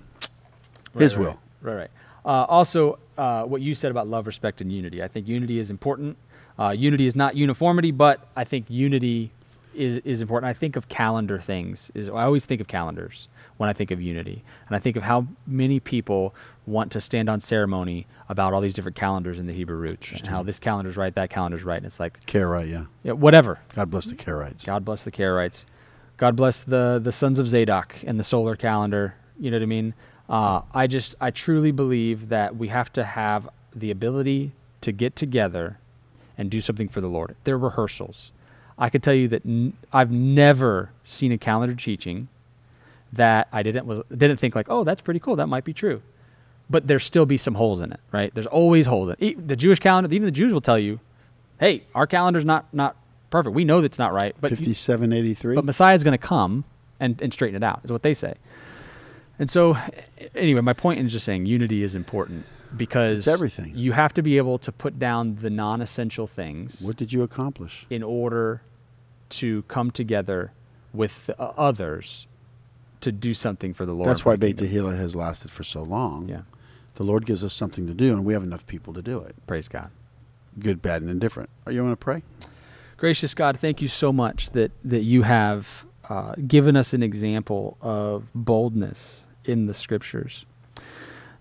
Right, 0.93 1.01
His 1.01 1.15
right, 1.15 1.21
will. 1.23 1.39
Right, 1.61 1.75
right. 1.75 1.91
Uh, 2.25 2.45
also, 2.47 2.99
uh, 3.17 3.43
what 3.43 3.61
you 3.61 3.73
said 3.73 3.91
about 3.91 4.07
love, 4.07 4.27
respect, 4.27 4.61
and 4.61 4.71
unity. 4.71 5.01
I 5.01 5.07
think 5.07 5.27
unity 5.27 5.59
is 5.59 5.71
important. 5.71 6.17
Uh, 6.59 6.69
unity 6.69 7.05
is 7.05 7.15
not 7.15 7.35
uniformity, 7.35 7.91
but 7.91 8.27
I 8.35 8.43
think 8.43 8.65
unity 8.69 9.31
is, 9.73 9.97
is 10.03 10.21
important. 10.21 10.49
I 10.49 10.53
think 10.53 10.75
of 10.75 10.89
calendar 10.89 11.39
things. 11.39 11.91
Is 11.95 12.09
I 12.09 12.23
always 12.23 12.45
think 12.45 12.61
of 12.61 12.67
calendars 12.67 13.27
when 13.57 13.69
I 13.69 13.73
think 13.73 13.91
of 13.91 14.01
unity, 14.01 14.43
and 14.67 14.75
I 14.75 14.79
think 14.79 14.95
of 14.95 15.03
how 15.03 15.27
many 15.47 15.79
people 15.79 16.35
want 16.65 16.91
to 16.91 17.01
stand 17.01 17.29
on 17.29 17.39
ceremony 17.39 18.05
about 18.29 18.53
all 18.53 18.61
these 18.61 18.73
different 18.73 18.95
calendars 18.95 19.39
in 19.39 19.47
the 19.47 19.53
Hebrew 19.53 19.77
roots, 19.77 20.11
and 20.11 20.27
how 20.27 20.43
this 20.43 20.59
calendar's 20.59 20.97
right, 20.97 21.13
that 21.15 21.29
calendar's 21.29 21.63
right, 21.63 21.77
and 21.77 21.85
it's 21.85 21.99
like, 21.99 22.23
Karaite, 22.25 22.69
yeah. 22.69 22.85
yeah, 23.03 23.13
whatever. 23.13 23.59
God 23.75 23.89
bless 23.89 24.05
the 24.05 24.15
Karaites. 24.15 24.65
God 24.65 24.85
bless 24.85 25.03
the 25.03 25.11
Karaites. 25.11 25.65
God 26.17 26.35
bless 26.35 26.63
the 26.63 26.99
the 27.01 27.11
sons 27.11 27.39
of 27.39 27.47
Zadok 27.47 27.95
and 28.05 28.19
the 28.19 28.23
solar 28.23 28.55
calendar. 28.55 29.15
You 29.39 29.49
know 29.49 29.57
what 29.57 29.63
I 29.63 29.67
mean? 29.67 29.95
Uh, 30.29 30.61
I 30.73 30.87
just 30.87 31.15
I 31.19 31.31
truly 31.31 31.71
believe 31.71 32.29
that 32.29 32.55
we 32.55 32.69
have 32.69 32.91
to 32.93 33.03
have 33.03 33.49
the 33.75 33.91
ability 33.91 34.51
to 34.81 34.91
get 34.91 35.15
together 35.15 35.77
and 36.37 36.49
do 36.49 36.61
something 36.61 36.87
for 36.87 37.01
the 37.01 37.07
Lord. 37.07 37.35
They're 37.43 37.57
rehearsals. 37.57 38.31
I 38.77 38.89
could 38.89 39.03
tell 39.03 39.13
you 39.13 39.27
that 39.27 39.45
n- 39.45 39.73
I've 39.93 40.09
never 40.11 40.91
seen 41.05 41.31
a 41.31 41.37
calendar 41.37 41.75
teaching 41.75 42.29
that 43.13 43.47
I 43.51 43.61
didn't 43.63 43.85
was 43.85 44.01
didn't 44.09 44.37
think 44.37 44.55
like, 44.55 44.67
oh, 44.69 44.83
that's 44.83 45.01
pretty 45.01 45.19
cool. 45.19 45.35
That 45.35 45.47
might 45.47 45.63
be 45.65 45.73
true. 45.73 46.01
But 46.69 46.87
there 46.87 46.99
still 46.99 47.25
be 47.25 47.35
some 47.37 47.55
holes 47.55 47.81
in 47.81 47.91
it, 47.91 47.99
right? 48.13 48.33
There's 48.33 48.47
always 48.47 48.85
holes 48.87 49.09
in 49.09 49.15
it. 49.19 49.47
The 49.47 49.57
Jewish 49.57 49.79
calendar, 49.79 50.09
even 50.13 50.25
the 50.25 50.31
Jews 50.31 50.53
will 50.53 50.61
tell 50.61 50.79
you, 50.79 51.01
hey, 51.59 51.83
our 51.93 52.07
calendar's 52.07 52.45
not 52.45 52.65
not 52.73 52.95
perfect. 53.29 53.53
We 53.53 53.65
know 53.65 53.81
that's 53.81 53.99
not 53.99 54.13
right, 54.13 54.33
but 54.39 54.51
you- 54.51 54.57
5783. 54.57 55.55
but 55.55 55.65
Messiah's 55.65 56.03
going 56.03 56.13
to 56.17 56.17
come 56.17 56.63
and, 56.99 57.21
and 57.21 57.33
straighten 57.33 57.61
it 57.61 57.65
out, 57.65 57.81
is 57.83 57.91
what 57.91 58.03
they 58.03 58.13
say. 58.13 58.35
And 59.41 59.49
so, 59.49 59.75
anyway, 60.35 60.61
my 60.61 60.73
point 60.73 60.99
is 60.99 61.11
just 61.11 61.25
saying 61.25 61.47
unity 61.47 61.81
is 61.81 61.95
important 61.95 62.45
because 62.77 63.17
It's 63.17 63.27
everything. 63.27 63.75
You 63.75 63.91
have 63.93 64.13
to 64.13 64.21
be 64.21 64.37
able 64.37 64.59
to 64.59 64.71
put 64.71 64.99
down 64.99 65.37
the 65.41 65.49
non 65.49 65.81
essential 65.81 66.27
things 66.27 66.79
what 66.79 66.95
did 66.95 67.11
you 67.11 67.23
accomplish? 67.23 67.87
in 67.89 68.03
order 68.03 68.61
to 69.29 69.63
come 69.63 69.89
together 69.89 70.51
with 70.93 71.31
uh, 71.39 71.53
others 71.57 72.27
to 73.01 73.11
do 73.11 73.33
something 73.33 73.73
for 73.73 73.83
the 73.83 73.93
Lord. 73.93 74.07
That's 74.09 74.23
why 74.23 74.35
Beit. 74.35 74.57
Tehillah 74.57 74.95
has 74.95 75.15
lasted 75.15 75.49
for 75.49 75.63
so 75.63 75.81
long. 75.81 76.27
Yeah, 76.29 76.41
The 76.93 77.03
Lord 77.03 77.25
gives 77.25 77.43
us 77.43 77.55
something 77.55 77.87
to 77.87 77.95
do, 77.95 78.13
and 78.13 78.23
we 78.23 78.33
have 78.33 78.43
enough 78.43 78.67
people 78.67 78.93
to 78.93 79.01
do 79.01 79.21
it. 79.21 79.33
praise 79.47 79.67
God. 79.67 79.89
Good, 80.59 80.83
bad, 80.83 81.01
and 81.01 81.09
indifferent. 81.09 81.49
Are 81.65 81.71
you 81.71 81.81
want 81.81 81.93
to 81.93 81.97
pray? 81.97 82.21
Gracious 82.95 83.33
God, 83.33 83.59
thank 83.59 83.81
you 83.81 83.87
so 83.87 84.13
much 84.13 84.51
that, 84.51 84.71
that 84.83 85.01
you 85.01 85.23
have 85.23 85.87
uh, 86.07 86.35
given 86.47 86.75
us 86.75 86.93
an 86.93 87.01
example 87.01 87.77
of 87.81 88.27
boldness 88.35 89.25
in 89.45 89.65
the 89.65 89.73
scriptures. 89.73 90.45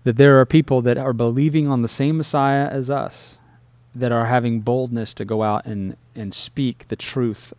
That 0.03 0.17
there 0.17 0.39
are 0.39 0.45
people 0.45 0.81
that 0.81 0.97
are 0.97 1.13
believing 1.13 1.67
on 1.67 1.81
the 1.81 1.87
same 1.87 2.17
Messiah 2.17 2.67
as 2.67 2.89
us, 2.89 3.37
that 3.93 4.11
are 4.11 4.25
having 4.25 4.61
boldness 4.61 5.13
to 5.15 5.25
go 5.25 5.43
out 5.43 5.65
and, 5.65 5.95
and 6.15 6.33
speak 6.33 6.87
the 6.87 6.95
truth 6.95 7.53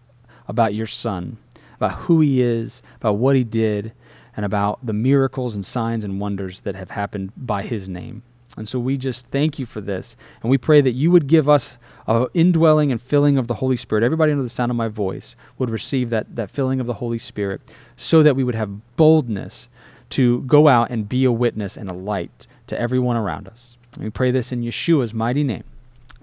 about 0.49 0.75
your 0.75 0.87
Son, 0.87 1.39
about 1.77 1.93
who 2.01 2.21
he 2.21 2.43
is, 2.43 2.83
about 2.97 3.17
what 3.17 3.37
he 3.37 3.45
did, 3.45 3.93
and 4.37 4.47
about 4.47 4.85
the 4.85 4.93
miracles 4.93 5.55
and 5.55 5.65
signs 5.65 6.05
and 6.05 6.21
wonders 6.21 6.61
that 6.61 6.75
have 6.75 6.91
happened 6.91 7.33
by 7.37 7.63
his 7.63 7.89
name. 7.89 8.23
And 8.57 8.69
so 8.69 8.79
we 8.79 8.99
just 8.99 9.27
thank 9.29 9.59
you 9.59 9.65
for 9.65 9.81
this. 9.81 10.15
And 10.43 10.51
we 10.51 10.59
pray 10.59 10.83
that 10.83 10.93
you 10.93 11.11
would 11.11 11.27
give 11.27 11.49
us 11.49 11.79
a 12.07 12.27
indwelling 12.35 12.93
and 12.93 13.01
filling 13.01 13.39
of 13.39 13.47
the 13.47 13.55
Holy 13.55 13.77
Spirit. 13.77 14.05
Everybody 14.05 14.33
under 14.33 14.45
the 14.45 14.51
sound 14.51 14.71
of 14.71 14.77
my 14.77 14.89
voice 14.89 15.37
would 15.59 15.71
receive 15.71 16.11
that, 16.11 16.37
that 16.37 16.51
filling 16.51 16.79
of 16.79 16.87
the 16.87 16.95
Holy 16.95 17.19
Spirit 17.19 17.63
so 17.97 18.23
that 18.23 18.37
we 18.37 18.45
would 18.45 18.55
have 18.55 18.97
boldness 18.97 19.69
to 20.13 20.43
go 20.43 20.69
out 20.69 20.91
and 20.91 21.09
be 21.09 21.25
a 21.25 21.33
witness 21.33 21.77
and 21.77 21.89
a 21.91 21.95
light 21.95 22.47
to 22.67 22.79
everyone 22.79 23.17
around 23.17 23.49
us. 23.49 23.77
We 23.99 24.11
pray 24.11 24.31
this 24.31 24.53
in 24.53 24.63
Yeshua's 24.63 25.13
mighty 25.13 25.43
name. 25.45 25.65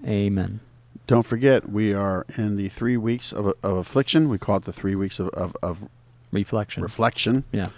Amen. 0.06 0.60
Don't 1.06 1.26
forget, 1.26 1.68
we 1.68 1.92
are 1.92 2.24
in 2.36 2.56
the 2.56 2.68
three 2.68 2.96
weeks 2.96 3.32
of, 3.32 3.46
of 3.62 3.76
affliction. 3.76 4.28
We 4.28 4.38
call 4.38 4.56
it 4.58 4.64
the 4.64 4.72
three 4.72 4.94
weeks 4.94 5.18
of, 5.18 5.28
of, 5.30 5.56
of 5.62 5.88
Reflection. 6.32 6.82
reflection. 6.82 7.44
yeah. 7.50 7.68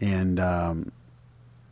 And 0.00 0.40
um, 0.40 0.92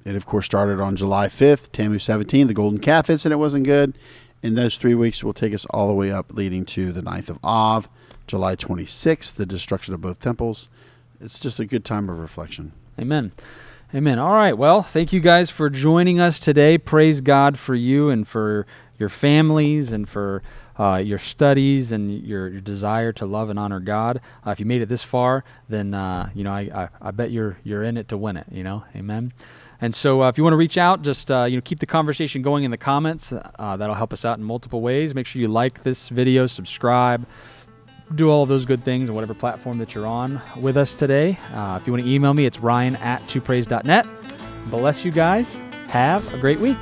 it, 0.05 0.15
of 0.15 0.25
course, 0.27 0.47
started 0.47 0.81
on 0.81 0.95
July 0.97 1.27
5th, 1.27 1.73
Tammuz 1.73 2.05
17, 2.05 2.47
the 2.47 2.55
golden 2.55 2.79
calf 2.79 3.11
incident 3.11 3.33
It 3.37 3.43
wasn't 3.43 3.65
good. 3.65 3.99
In 4.43 4.55
those 4.55 4.77
three 4.77 4.95
weeks 4.95 5.25
will 5.25 5.33
take 5.33 5.53
us 5.53 5.67
all 5.71 5.89
the 5.89 5.95
way 5.95 6.13
up, 6.13 6.33
leading 6.33 6.65
to 6.67 6.93
the 6.93 7.01
9th 7.01 7.29
of 7.29 7.39
Av, 7.43 7.89
July 8.29 8.55
26th, 8.55 9.35
the 9.35 9.47
destruction 9.47 9.95
of 9.95 10.01
both 10.01 10.21
temples. 10.21 10.69
It's 11.21 11.41
just 11.41 11.59
a 11.59 11.67
good 11.67 11.85
time 11.85 12.09
of 12.09 12.21
reflection. 12.21 12.73
Amen. 13.01 13.33
Amen. 13.95 14.19
All 14.19 14.35
right. 14.35 14.53
Well, 14.53 14.83
thank 14.83 15.15
you 15.15 15.21
guys 15.21 15.49
for 15.49 15.71
joining 15.71 16.21
us 16.21 16.39
today. 16.39 16.77
Praise 16.77 17.23
God 17.23 17.59
for 17.59 17.75
you 17.75 18.11
and 18.11 18.29
for 18.29 18.67
your 18.99 19.09
families 19.09 19.95
and 19.95 20.07
for 20.07 20.43
uh, 20.79 20.97
your 20.97 21.17
studies 21.17 21.91
and 21.91 22.23
your, 22.23 22.49
your 22.49 22.61
desire 22.61 23.13
to 23.15 23.25
love 23.25 23.49
and 23.49 23.59
honor 23.59 23.81
God. 23.81 24.21
Uh, 24.47 24.51
if 24.51 24.61
you 24.61 24.67
made 24.67 24.83
it 24.83 24.91
this 24.91 25.03
far, 25.03 25.43
then 25.71 25.95
uh, 25.95 26.29
you 26.35 26.45
know 26.45 26.53
I, 26.53 26.61
I, 26.61 26.89
I 27.01 27.11
bet 27.13 27.31
you're 27.31 27.57
you're 27.65 27.83
in 27.83 27.97
it 27.97 28.09
to 28.09 28.19
win 28.19 28.37
it. 28.37 28.45
You 28.53 28.63
know, 28.63 28.85
Amen. 28.95 29.33
And 29.81 29.95
so, 29.95 30.23
uh, 30.23 30.29
if 30.29 30.37
you 30.37 30.45
want 30.45 30.53
to 30.53 30.59
reach 30.59 30.77
out, 30.77 31.01
just 31.01 31.31
uh, 31.31 31.45
you 31.45 31.57
know 31.57 31.63
keep 31.63 31.81
the 31.81 31.87
conversation 31.87 32.43
going 32.43 32.65
in 32.65 32.71
the 32.71 32.77
comments. 32.77 33.33
Uh, 33.33 33.77
that'll 33.79 33.95
help 33.95 34.13
us 34.13 34.23
out 34.27 34.37
in 34.37 34.45
multiple 34.45 34.83
ways. 34.83 35.15
Make 35.15 35.27
sure 35.27 35.41
you 35.41 35.49
like 35.49 35.83
this 35.83 36.11
video, 36.11 36.45
subscribe, 36.45 37.27
do 38.15 38.31
all 38.31 38.47
those 38.47 38.65
good 38.65 38.85
things 38.85 39.09
on 39.09 39.15
whatever 39.15 39.35
platform 39.35 39.79
that 39.79 39.95
you're 39.95 40.07
on 40.07 40.41
with 40.61 40.77
us 40.77 40.95
today. 40.95 41.39
Uh, 41.53 41.79
if 41.81 41.87
you 41.87 41.93
want 41.93 42.05
to 42.05 42.11
email 42.11 42.35
me, 42.35 42.47
it's 42.47 42.59
ryan 42.59 42.97
at 42.97 43.23
twopraise.net. 43.23 44.07
Bless 44.67 45.05
you 45.05 45.11
guys. 45.11 45.55
Have 45.89 46.33
a 46.35 46.39
great 46.39 46.61
week. 46.61 46.79